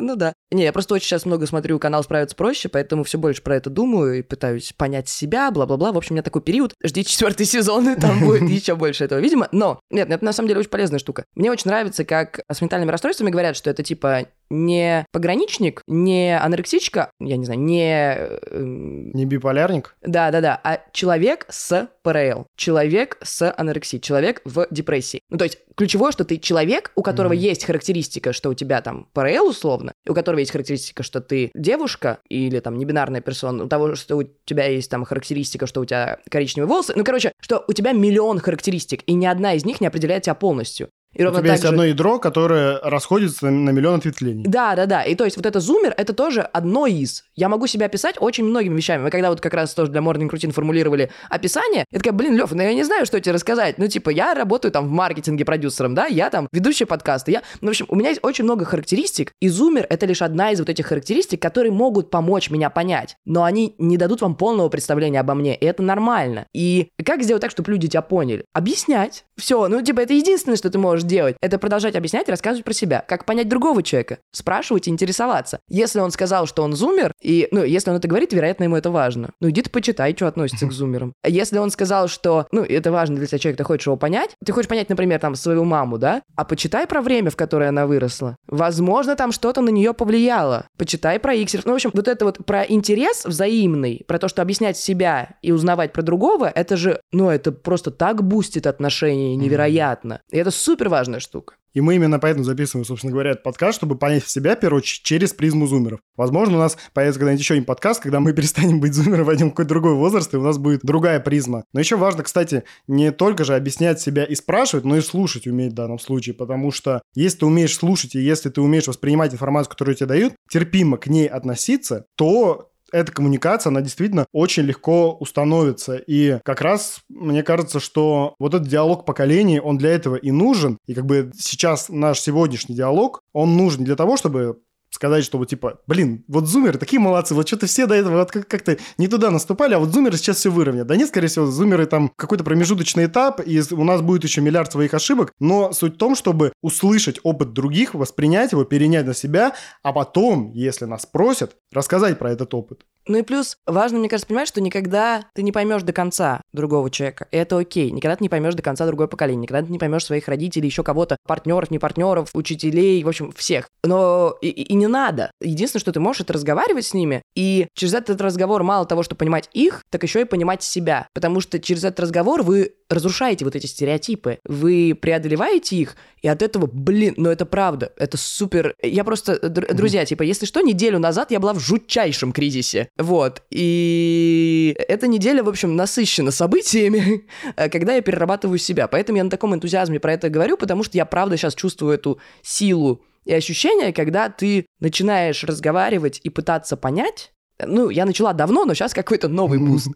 Ну 0.00 0.14
да. 0.14 0.32
Не, 0.52 0.62
я 0.62 0.72
просто 0.72 0.94
очень 0.94 1.06
сейчас 1.06 1.26
много 1.26 1.46
смотрю 1.46 1.80
канал 1.80 2.04
«Справиться 2.04 2.36
проще», 2.36 2.68
поэтому 2.68 3.02
все 3.02 3.18
больше 3.18 3.42
про 3.42 3.56
это 3.56 3.68
думаю 3.68 4.20
и 4.20 4.22
пытаюсь 4.22 4.72
понять 4.76 5.08
себя, 5.08 5.50
бла-бла-бла. 5.50 5.90
В 5.90 5.96
общем, 5.96 6.12
у 6.12 6.14
меня 6.14 6.22
такой 6.22 6.40
период. 6.40 6.74
Ждите 6.84 7.10
четвертый 7.10 7.46
сезон, 7.46 7.88
и 7.88 8.00
там 8.00 8.20
будет 8.20 8.42
еще 8.48 8.76
больше 8.76 9.04
этого, 9.04 9.18
видимо. 9.18 9.48
Но, 9.50 9.80
нет, 9.90 10.08
это 10.08 10.24
на 10.24 10.32
самом 10.32 10.48
деле 10.48 10.60
очень 10.60 10.70
полезная 10.70 11.00
штука. 11.00 11.24
Мне 11.34 11.50
очень 11.50 11.68
нравится, 11.68 12.04
как 12.04 12.40
с 12.48 12.60
ментальными 12.60 12.92
расстройствами 12.92 13.30
говорят, 13.30 13.56
что 13.56 13.70
это 13.70 13.82
типа 13.82 14.28
не 14.50 15.06
пограничник, 15.12 15.82
не 15.86 16.38
анорексичка, 16.38 17.10
я 17.20 17.36
не 17.36 17.44
знаю, 17.44 17.60
не... 17.60 18.16
Эм, 18.50 19.10
не 19.12 19.24
биполярник? 19.24 19.96
Да-да-да, 20.02 20.60
а 20.62 20.80
человек 20.92 21.46
с 21.48 21.88
ПРЛ, 22.02 22.46
человек 22.56 23.18
с 23.22 23.52
анорексией, 23.56 24.00
человек 24.00 24.40
в 24.44 24.66
депрессии. 24.70 25.20
Ну, 25.30 25.38
то 25.38 25.44
есть 25.44 25.58
ключевое, 25.76 26.12
что 26.12 26.24
ты 26.24 26.38
человек, 26.38 26.92
у 26.94 27.02
которого 27.02 27.32
mm-hmm. 27.32 27.50
есть 27.50 27.64
характеристика, 27.64 28.32
что 28.32 28.50
у 28.50 28.54
тебя 28.54 28.80
там 28.80 29.08
ПРЛ 29.12 29.48
условно, 29.48 29.92
у 30.08 30.14
которого 30.14 30.40
есть 30.40 30.52
характеристика, 30.52 31.02
что 31.02 31.20
ты 31.20 31.50
девушка 31.54 32.18
или 32.28 32.60
там 32.60 32.78
небинарная 32.78 33.20
персона, 33.20 33.64
у 33.64 33.68
того, 33.68 33.94
что 33.94 34.16
у 34.16 34.22
тебя 34.22 34.66
есть 34.66 34.90
там 34.90 35.04
характеристика, 35.04 35.66
что 35.66 35.80
у 35.80 35.84
тебя 35.84 36.18
коричневые 36.30 36.68
волосы, 36.68 36.94
ну, 36.96 37.04
короче, 37.04 37.32
что 37.40 37.64
у 37.68 37.72
тебя 37.72 37.92
миллион 37.92 38.38
характеристик, 38.38 39.02
и 39.06 39.14
ни 39.14 39.26
одна 39.26 39.54
из 39.54 39.64
них 39.64 39.80
не 39.80 39.86
определяет 39.86 40.24
тебя 40.24 40.34
полностью. 40.34 40.88
И 41.18 41.24
ровно 41.24 41.40
У 41.40 41.42
тебя 41.42 41.52
есть 41.52 41.64
же... 41.64 41.68
одно 41.68 41.84
ядро, 41.84 42.18
которое 42.20 42.78
расходится 42.80 43.50
на 43.50 43.70
миллион 43.70 43.96
ответвлений. 43.96 44.44
Да, 44.46 44.76
да, 44.76 44.86
да. 44.86 45.02
И 45.02 45.16
то 45.16 45.24
есть 45.24 45.36
вот 45.36 45.46
это 45.46 45.58
зумер, 45.58 45.92
это 45.96 46.12
тоже 46.12 46.42
одно 46.42 46.86
из. 46.86 47.24
Я 47.34 47.48
могу 47.48 47.66
себя 47.66 47.86
описать 47.86 48.14
очень 48.20 48.44
многими 48.44 48.76
вещами. 48.76 49.02
Мы 49.02 49.10
когда 49.10 49.30
вот 49.30 49.40
как 49.40 49.52
раз 49.52 49.74
тоже 49.74 49.90
для 49.90 50.00
Morning 50.00 50.30
Routine 50.30 50.52
формулировали 50.52 51.10
описание, 51.28 51.84
я 51.90 51.98
такая, 51.98 52.12
блин, 52.12 52.36
Лев, 52.36 52.52
ну 52.52 52.62
я 52.62 52.72
не 52.72 52.84
знаю, 52.84 53.04
что 53.04 53.20
тебе 53.20 53.34
рассказать. 53.34 53.78
Ну 53.78 53.88
типа, 53.88 54.10
я 54.10 54.32
работаю 54.32 54.70
там 54.70 54.86
в 54.86 54.90
маркетинге 54.90 55.44
продюсером, 55.44 55.96
да, 55.96 56.06
я 56.06 56.30
там 56.30 56.46
ведущий 56.52 56.84
подкаста, 56.84 57.32
я... 57.32 57.42
Ну, 57.60 57.66
в 57.66 57.70
общем, 57.70 57.86
у 57.88 57.96
меня 57.96 58.10
есть 58.10 58.20
очень 58.22 58.44
много 58.44 58.64
характеристик, 58.64 59.32
и 59.40 59.48
зумер— 59.48 59.86
это 59.90 60.06
лишь 60.06 60.22
одна 60.22 60.52
из 60.52 60.60
вот 60.60 60.68
этих 60.68 60.86
характеристик, 60.86 61.42
которые 61.42 61.72
могут 61.72 62.10
помочь 62.10 62.48
меня 62.48 62.70
понять, 62.70 63.16
но 63.26 63.42
они 63.42 63.74
не 63.78 63.96
дадут 63.96 64.20
вам 64.20 64.36
полного 64.36 64.68
представления 64.68 65.18
обо 65.18 65.34
мне, 65.34 65.56
и 65.56 65.64
это 65.64 65.82
нормально. 65.82 66.46
И 66.54 66.90
как 67.04 67.24
сделать 67.24 67.42
так, 67.42 67.50
чтобы 67.50 67.72
люди 67.72 67.88
тебя 67.88 68.02
поняли? 68.02 68.44
Объяснять. 68.52 69.24
Все, 69.36 69.66
ну 69.66 69.82
типа, 69.82 70.00
это 70.00 70.14
единственное, 70.14 70.56
что 70.56 70.70
ты 70.70 70.78
можешь 70.78 71.07
делать. 71.08 71.36
Это 71.40 71.58
продолжать 71.58 71.96
объяснять 71.96 72.28
и 72.28 72.30
рассказывать 72.30 72.64
про 72.64 72.72
себя. 72.72 73.04
Как 73.06 73.24
понять 73.24 73.48
другого 73.48 73.82
человека? 73.82 74.18
Спрашивать 74.32 74.86
и 74.86 74.90
интересоваться. 74.90 75.58
Если 75.68 75.98
он 75.98 76.12
сказал, 76.12 76.46
что 76.46 76.62
он 76.62 76.74
зумер, 76.74 77.12
и, 77.20 77.48
ну, 77.50 77.64
если 77.64 77.90
он 77.90 77.96
это 77.96 78.06
говорит, 78.06 78.32
вероятно, 78.32 78.64
ему 78.64 78.76
это 78.76 78.90
важно. 78.90 79.30
Ну, 79.40 79.50
иди 79.50 79.62
ты 79.62 79.70
почитай, 79.70 80.14
что 80.14 80.28
относится 80.28 80.66
к 80.66 80.72
зумерам. 80.72 81.12
Если 81.24 81.58
он 81.58 81.70
сказал, 81.70 82.08
что, 82.08 82.46
ну, 82.52 82.62
это 82.62 82.92
важно 82.92 83.16
для 83.16 83.26
тебя 83.26 83.38
человек, 83.38 83.58
ты 83.58 83.64
хочешь 83.64 83.86
его 83.86 83.96
понять, 83.96 84.30
ты 84.44 84.52
хочешь 84.52 84.68
понять, 84.68 84.88
например, 84.88 85.18
там, 85.18 85.34
свою 85.34 85.64
маму, 85.64 85.98
да? 85.98 86.22
А 86.36 86.44
почитай 86.44 86.86
про 86.86 87.00
время, 87.00 87.30
в 87.30 87.36
которое 87.36 87.70
она 87.70 87.86
выросла. 87.86 88.36
Возможно, 88.46 89.16
там 89.16 89.32
что-то 89.32 89.60
на 89.60 89.70
нее 89.70 89.94
повлияло. 89.94 90.66
Почитай 90.76 91.18
про 91.18 91.34
иксеров. 91.34 91.64
Ну, 91.64 91.72
в 91.72 91.74
общем, 91.76 91.90
вот 91.92 92.06
это 92.06 92.24
вот 92.24 92.44
про 92.44 92.62
интерес 92.62 93.24
взаимный, 93.24 94.04
про 94.06 94.18
то, 94.18 94.28
что 94.28 94.42
объяснять 94.42 94.76
себя 94.76 95.36
и 95.42 95.52
узнавать 95.52 95.92
про 95.92 96.02
другого, 96.02 96.50
это 96.54 96.76
же, 96.76 97.00
ну, 97.12 97.30
это 97.30 97.52
просто 97.52 97.90
так 97.90 98.22
boost 98.22 98.53
ит 98.53 98.66
отношения 98.66 99.36
невероятно. 99.36 100.20
И 100.30 100.36
это 100.36 100.50
супер 100.50 100.87
важная 100.88 101.20
штука. 101.20 101.54
И 101.74 101.80
мы 101.80 101.94
именно 101.94 102.18
поэтому 102.18 102.44
записываем, 102.44 102.84
собственно 102.84 103.12
говоря, 103.12 103.32
этот 103.32 103.44
подкаст, 103.44 103.78
чтобы 103.78 103.96
понять 103.96 104.26
себя, 104.26 104.56
в 104.56 104.60
первую 104.60 104.78
очередь, 104.78 105.02
через 105.02 105.32
призму 105.32 105.66
зумеров. 105.66 106.00
Возможно, 106.16 106.56
у 106.56 106.60
нас 106.60 106.76
появится 106.92 107.20
когда-нибудь 107.20 107.42
еще 107.42 107.54
один 107.54 107.64
подкаст, 107.64 108.02
когда 108.02 108.20
мы 108.20 108.32
перестанем 108.34 108.80
быть 108.80 108.94
зумером, 108.94 109.26
войдем 109.26 109.48
в 109.48 109.50
какой-то 109.50 109.68
другой 109.68 109.94
возраст, 109.94 110.32
и 110.32 110.36
у 110.36 110.42
нас 110.42 110.58
будет 110.58 110.80
другая 110.82 111.20
призма. 111.20 111.64
Но 111.72 111.80
еще 111.80 111.96
важно, 111.96 112.22
кстати, 112.22 112.64
не 112.86 113.12
только 113.12 113.44
же 113.44 113.54
объяснять 113.54 114.00
себя 114.00 114.24
и 114.24 114.34
спрашивать, 114.34 114.84
но 114.84 114.96
и 114.96 115.00
слушать 115.00 115.46
уметь 115.46 115.72
в 115.72 115.76
данном 115.76 115.98
случае, 115.98 116.34
потому 116.34 116.72
что 116.72 117.02
если 117.14 117.38
ты 117.38 117.46
умеешь 117.46 117.76
слушать, 117.76 118.14
и 118.14 118.20
если 118.20 118.48
ты 118.48 118.60
умеешь 118.60 118.88
воспринимать 118.88 119.32
информацию, 119.32 119.70
которую 119.70 119.94
тебе 119.94 120.06
дают, 120.06 120.34
терпимо 120.50 120.96
к 120.96 121.06
ней 121.06 121.26
относиться, 121.26 122.06
то 122.16 122.70
эта 122.92 123.12
коммуникация, 123.12 123.70
она 123.70 123.80
действительно 123.80 124.26
очень 124.32 124.64
легко 124.64 125.12
установится. 125.12 125.96
И 125.96 126.38
как 126.44 126.60
раз 126.60 127.00
мне 127.08 127.42
кажется, 127.42 127.80
что 127.80 128.34
вот 128.38 128.54
этот 128.54 128.68
диалог 128.68 129.04
поколений, 129.04 129.60
он 129.60 129.78
для 129.78 129.90
этого 129.90 130.16
и 130.16 130.30
нужен. 130.30 130.78
И 130.86 130.94
как 130.94 131.06
бы 131.06 131.30
сейчас 131.38 131.88
наш 131.88 132.20
сегодняшний 132.20 132.74
диалог, 132.74 133.22
он 133.32 133.56
нужен 133.56 133.84
для 133.84 133.96
того, 133.96 134.16
чтобы 134.16 134.58
сказать, 134.90 135.24
что 135.24 135.38
вот 135.38 135.48
типа, 135.48 135.80
блин, 135.86 136.24
вот 136.28 136.46
зумеры 136.46 136.78
такие 136.78 137.00
молодцы, 137.00 137.34
вот 137.34 137.46
что-то 137.46 137.66
все 137.66 137.86
до 137.86 137.94
этого 137.94 138.18
вот 138.18 138.30
как-то 138.30 138.78
не 138.96 139.08
туда 139.08 139.30
наступали, 139.30 139.74
а 139.74 139.78
вот 139.78 139.92
зумеры 139.92 140.16
сейчас 140.16 140.38
все 140.38 140.50
выровнят. 140.50 140.86
Да 140.86 140.96
нет, 140.96 141.08
скорее 141.08 141.28
всего, 141.28 141.46
зумеры 141.46 141.86
там 141.86 142.10
какой-то 142.16 142.44
промежуточный 142.44 143.06
этап, 143.06 143.40
и 143.44 143.60
у 143.70 143.84
нас 143.84 144.00
будет 144.00 144.24
еще 144.24 144.40
миллиард 144.40 144.72
своих 144.72 144.94
ошибок, 144.94 145.32
но 145.38 145.72
суть 145.72 145.94
в 145.94 145.98
том, 145.98 146.14
чтобы 146.14 146.52
услышать 146.62 147.20
опыт 147.22 147.52
других, 147.52 147.94
воспринять 147.94 148.52
его, 148.52 148.64
перенять 148.64 149.06
на 149.06 149.14
себя, 149.14 149.54
а 149.82 149.92
потом, 149.92 150.52
если 150.52 150.84
нас 150.84 151.06
просят, 151.06 151.56
рассказать 151.72 152.18
про 152.18 152.32
этот 152.32 152.52
опыт. 152.54 152.84
Ну 153.06 153.16
и 153.16 153.22
плюс 153.22 153.56
важно, 153.66 153.98
мне 153.98 154.08
кажется, 154.08 154.28
понимать, 154.28 154.48
что 154.48 154.60
никогда 154.60 155.24
ты 155.34 155.42
не 155.42 155.50
поймешь 155.50 155.82
до 155.82 155.94
конца. 155.94 156.42
Другого 156.52 156.90
человека. 156.90 157.26
И 157.30 157.36
это 157.36 157.58
окей. 157.58 157.90
Никогда 157.90 158.16
ты 158.16 158.24
не 158.24 158.28
поймешь 158.28 158.54
до 158.54 158.62
конца 158.62 158.86
другое 158.86 159.06
поколение, 159.06 159.42
никогда 159.42 159.66
ты 159.66 159.72
не 159.72 159.78
поймешь 159.78 160.04
своих 160.04 160.28
родителей, 160.28 160.66
еще 160.66 160.82
кого-то, 160.82 161.16
партнеров, 161.26 161.70
не 161.70 161.78
партнеров, 161.78 162.30
учителей, 162.32 163.02
в 163.02 163.08
общем, 163.08 163.32
всех. 163.32 163.68
Но 163.84 164.36
и, 164.40 164.48
и 164.48 164.74
не 164.74 164.86
надо. 164.86 165.30
Единственное, 165.40 165.80
что 165.80 165.92
ты 165.92 166.00
можешь, 166.00 166.22
это 166.22 166.32
разговаривать 166.32 166.86
с 166.86 166.94
ними, 166.94 167.22
и 167.34 167.66
через 167.74 167.94
этот 167.94 168.20
разговор 168.20 168.62
мало 168.62 168.86
того, 168.86 169.02
что 169.02 169.14
понимать 169.14 169.48
их, 169.52 169.82
так 169.90 170.02
еще 170.02 170.22
и 170.22 170.24
понимать 170.24 170.62
себя. 170.62 171.08
Потому 171.14 171.40
что 171.40 171.58
через 171.58 171.84
этот 171.84 172.00
разговор 172.00 172.42
вы 172.42 172.72
разрушаете 172.88 173.44
вот 173.44 173.54
эти 173.54 173.66
стереотипы, 173.66 174.38
вы 174.44 174.96
преодолеваете 175.00 175.76
их, 175.76 175.96
и 176.22 176.28
от 176.28 176.42
этого, 176.42 176.66
блин, 176.66 177.14
ну 177.16 177.30
это 177.30 177.46
правда, 177.46 177.92
это 177.96 178.16
супер. 178.16 178.74
Я 178.82 179.04
просто, 179.04 179.38
др- 179.48 179.74
друзья, 179.74 180.04
типа, 180.04 180.22
если 180.22 180.46
что, 180.46 180.60
неделю 180.60 180.98
назад 180.98 181.30
я 181.30 181.40
была 181.40 181.52
в 181.52 181.60
жутчайшем 181.60 182.32
кризисе, 182.32 182.88
вот, 182.96 183.42
и 183.50 184.74
эта 184.88 185.06
неделя, 185.06 185.42
в 185.42 185.48
общем, 185.48 185.76
насыщена 185.76 186.30
событиями, 186.38 187.26
когда 187.70 187.94
я 187.94 188.00
перерабатываю 188.00 188.58
себя, 188.58 188.88
поэтому 188.88 189.18
я 189.18 189.24
на 189.24 189.30
таком 189.30 189.54
энтузиазме 189.54 190.00
про 190.00 190.14
это 190.14 190.30
говорю, 190.30 190.56
потому 190.56 190.82
что 190.82 190.96
я 190.96 191.04
правда 191.04 191.36
сейчас 191.36 191.54
чувствую 191.54 191.94
эту 191.94 192.18
силу 192.42 193.02
и 193.28 193.34
ощущение, 193.34 193.92
когда 193.92 194.30
ты 194.30 194.64
начинаешь 194.80 195.44
разговаривать 195.44 196.18
и 196.24 196.30
пытаться 196.30 196.78
понять, 196.78 197.32
ну, 197.62 197.90
я 197.90 198.06
начала 198.06 198.32
давно, 198.32 198.64
но 198.64 198.72
сейчас 198.72 198.94
какой-то 198.94 199.28
новый 199.28 199.58
буст. 199.58 199.88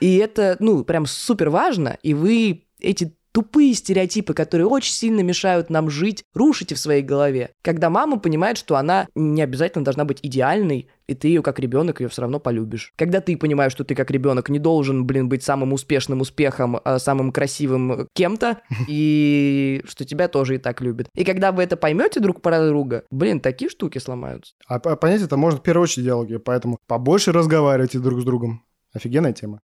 И 0.00 0.16
это, 0.16 0.56
ну, 0.58 0.82
прям 0.82 1.06
супер 1.06 1.50
важно, 1.50 1.98
и 2.02 2.14
вы 2.14 2.64
эти 2.80 3.14
тупые 3.34 3.74
стереотипы, 3.74 4.32
которые 4.32 4.68
очень 4.68 4.92
сильно 4.92 5.20
мешают 5.20 5.68
нам 5.68 5.90
жить, 5.90 6.22
рушите 6.34 6.76
в 6.76 6.78
своей 6.78 7.02
голове. 7.02 7.50
Когда 7.62 7.90
мама 7.90 8.18
понимает, 8.18 8.56
что 8.56 8.76
она 8.76 9.08
не 9.16 9.42
обязательно 9.42 9.84
должна 9.84 10.04
быть 10.04 10.20
идеальной, 10.22 10.88
и 11.08 11.14
ты 11.14 11.28
ее 11.28 11.42
как 11.42 11.58
ребенок 11.58 12.00
ее 12.00 12.08
все 12.08 12.22
равно 12.22 12.38
полюбишь. 12.38 12.92
Когда 12.96 13.20
ты 13.20 13.36
понимаешь, 13.36 13.72
что 13.72 13.84
ты 13.84 13.96
как 13.96 14.10
ребенок 14.12 14.48
не 14.48 14.60
должен, 14.60 15.04
блин, 15.04 15.28
быть 15.28 15.42
самым 15.42 15.72
успешным 15.72 16.20
успехом, 16.20 16.78
а 16.84 17.00
самым 17.00 17.32
красивым 17.32 18.06
кем-то, 18.14 18.60
и 18.88 19.82
что 19.84 20.04
тебя 20.04 20.28
тоже 20.28 20.54
и 20.54 20.58
так 20.58 20.80
любят. 20.80 21.08
И 21.16 21.24
когда 21.24 21.50
вы 21.50 21.64
это 21.64 21.76
поймете 21.76 22.20
друг 22.20 22.40
про 22.40 22.64
друга, 22.64 23.02
блин, 23.10 23.40
такие 23.40 23.68
штуки 23.68 23.98
сломаются. 23.98 24.54
А 24.68 24.78
понять 24.78 25.22
это 25.22 25.36
можно 25.36 25.58
в 25.58 25.62
первую 25.62 25.82
очередь 25.82 26.04
диалоги, 26.04 26.36
поэтому 26.36 26.78
побольше 26.86 27.32
разговаривайте 27.32 27.98
друг 27.98 28.20
с 28.20 28.24
другом. 28.24 28.64
Офигенная 28.92 29.32
тема. 29.32 29.60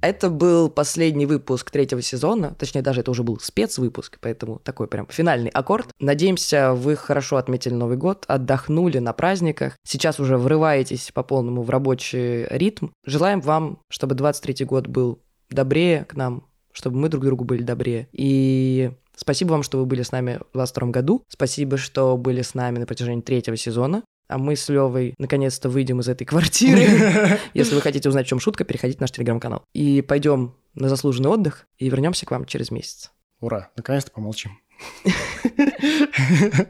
Это 0.00 0.30
был 0.30 0.68
последний 0.68 1.26
выпуск 1.26 1.70
третьего 1.70 2.02
сезона, 2.02 2.54
точнее 2.58 2.82
даже 2.82 3.00
это 3.00 3.10
уже 3.10 3.22
был 3.22 3.38
спецвыпуск, 3.40 4.18
поэтому 4.20 4.58
такой 4.58 4.86
прям 4.88 5.06
финальный 5.08 5.50
аккорд. 5.50 5.88
Надеемся, 5.98 6.72
вы 6.72 6.96
хорошо 6.96 7.36
отметили 7.36 7.74
Новый 7.74 7.96
год, 7.96 8.24
отдохнули 8.28 8.98
на 8.98 9.12
праздниках, 9.12 9.76
сейчас 9.84 10.20
уже 10.20 10.36
врываетесь 10.36 11.10
по 11.12 11.22
полному 11.22 11.62
в 11.62 11.70
рабочий 11.70 12.46
ритм. 12.50 12.88
Желаем 13.04 13.40
вам, 13.40 13.80
чтобы 13.88 14.14
23 14.14 14.64
год 14.66 14.86
был 14.86 15.20
добрее 15.50 16.04
к 16.04 16.14
нам, 16.14 16.46
чтобы 16.72 16.98
мы 16.98 17.08
друг 17.08 17.24
другу 17.24 17.44
были 17.44 17.62
добрее. 17.62 18.08
И 18.12 18.90
Спасибо 19.16 19.52
вам, 19.52 19.62
что 19.62 19.78
вы 19.78 19.86
были 19.86 20.02
с 20.02 20.12
нами 20.12 20.32
в 20.52 20.58
2022 20.58 20.88
году. 20.90 21.24
Спасибо, 21.28 21.78
что 21.78 22.16
были 22.18 22.42
с 22.42 22.54
нами 22.54 22.78
на 22.78 22.86
протяжении 22.86 23.22
третьего 23.22 23.56
сезона. 23.56 24.02
А 24.28 24.38
мы 24.38 24.56
с 24.56 24.68
Левой 24.68 25.14
наконец-то 25.18 25.68
выйдем 25.68 26.00
из 26.00 26.08
этой 26.08 26.24
квартиры. 26.24 27.38
Если 27.54 27.74
вы 27.74 27.80
хотите 27.80 28.08
узнать, 28.08 28.26
в 28.26 28.28
чем 28.28 28.40
шутка, 28.40 28.64
переходите 28.64 28.98
в 28.98 29.00
наш 29.00 29.12
телеграм-канал. 29.12 29.64
И 29.72 30.02
пойдем 30.02 30.56
на 30.74 30.88
заслуженный 30.88 31.30
отдых 31.30 31.66
и 31.78 31.88
вернемся 31.88 32.26
к 32.26 32.32
вам 32.32 32.44
через 32.44 32.70
месяц. 32.70 33.12
Ура, 33.40 33.70
наконец-то 33.76 34.10
помолчим. 34.10 34.58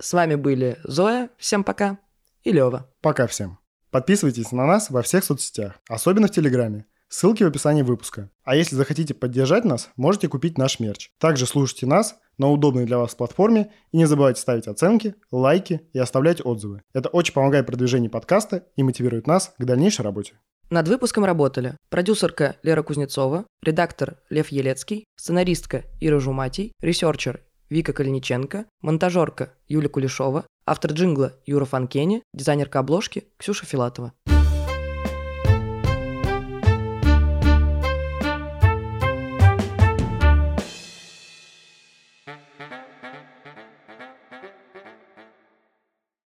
С 0.00 0.12
вами 0.12 0.34
были 0.34 0.78
Зоя, 0.84 1.30
всем 1.38 1.64
пока, 1.64 1.98
и 2.42 2.52
Лева. 2.52 2.92
Пока 3.00 3.26
всем. 3.26 3.58
Подписывайтесь 3.90 4.52
на 4.52 4.66
нас 4.66 4.90
во 4.90 5.02
всех 5.02 5.24
соцсетях, 5.24 5.80
особенно 5.88 6.28
в 6.28 6.32
Телеграме. 6.32 6.86
Ссылки 7.08 7.44
в 7.44 7.46
описании 7.46 7.82
выпуска. 7.82 8.30
А 8.42 8.56
если 8.56 8.74
захотите 8.74 9.14
поддержать 9.14 9.64
нас, 9.64 9.90
можете 9.96 10.28
купить 10.28 10.58
наш 10.58 10.80
мерч. 10.80 11.10
Также 11.18 11.46
слушайте 11.46 11.86
нас 11.86 12.18
на 12.38 12.50
удобной 12.50 12.84
для 12.84 12.98
вас 12.98 13.14
платформе 13.14 13.70
и 13.92 13.96
не 13.96 14.06
забывайте 14.06 14.40
ставить 14.40 14.66
оценки, 14.66 15.14
лайки 15.30 15.82
и 15.92 15.98
оставлять 15.98 16.44
отзывы. 16.44 16.82
Это 16.94 17.08
очень 17.08 17.34
помогает 17.34 17.66
продвижению 17.66 18.10
подкаста 18.10 18.64
и 18.76 18.82
мотивирует 18.82 19.26
нас 19.26 19.54
к 19.58 19.64
дальнейшей 19.64 20.04
работе. 20.04 20.34
Над 20.68 20.88
выпуском 20.88 21.24
работали 21.24 21.76
продюсерка 21.90 22.56
Лера 22.62 22.82
Кузнецова, 22.82 23.46
редактор 23.62 24.18
Лев 24.30 24.48
Елецкий, 24.48 25.04
сценаристка 25.16 25.84
Ира 26.00 26.18
Жуматий, 26.18 26.72
researcher 26.80 27.40
Вика 27.70 27.92
Калиниченко, 27.92 28.66
монтажерка 28.80 29.52
Юля 29.68 29.88
Кулешова, 29.88 30.44
автор 30.66 30.92
джингла 30.92 31.34
Юра 31.46 31.64
Фанкени, 31.64 32.22
дизайнерка 32.32 32.80
обложки 32.80 33.24
Ксюша 33.38 33.64
Филатова. 33.64 34.12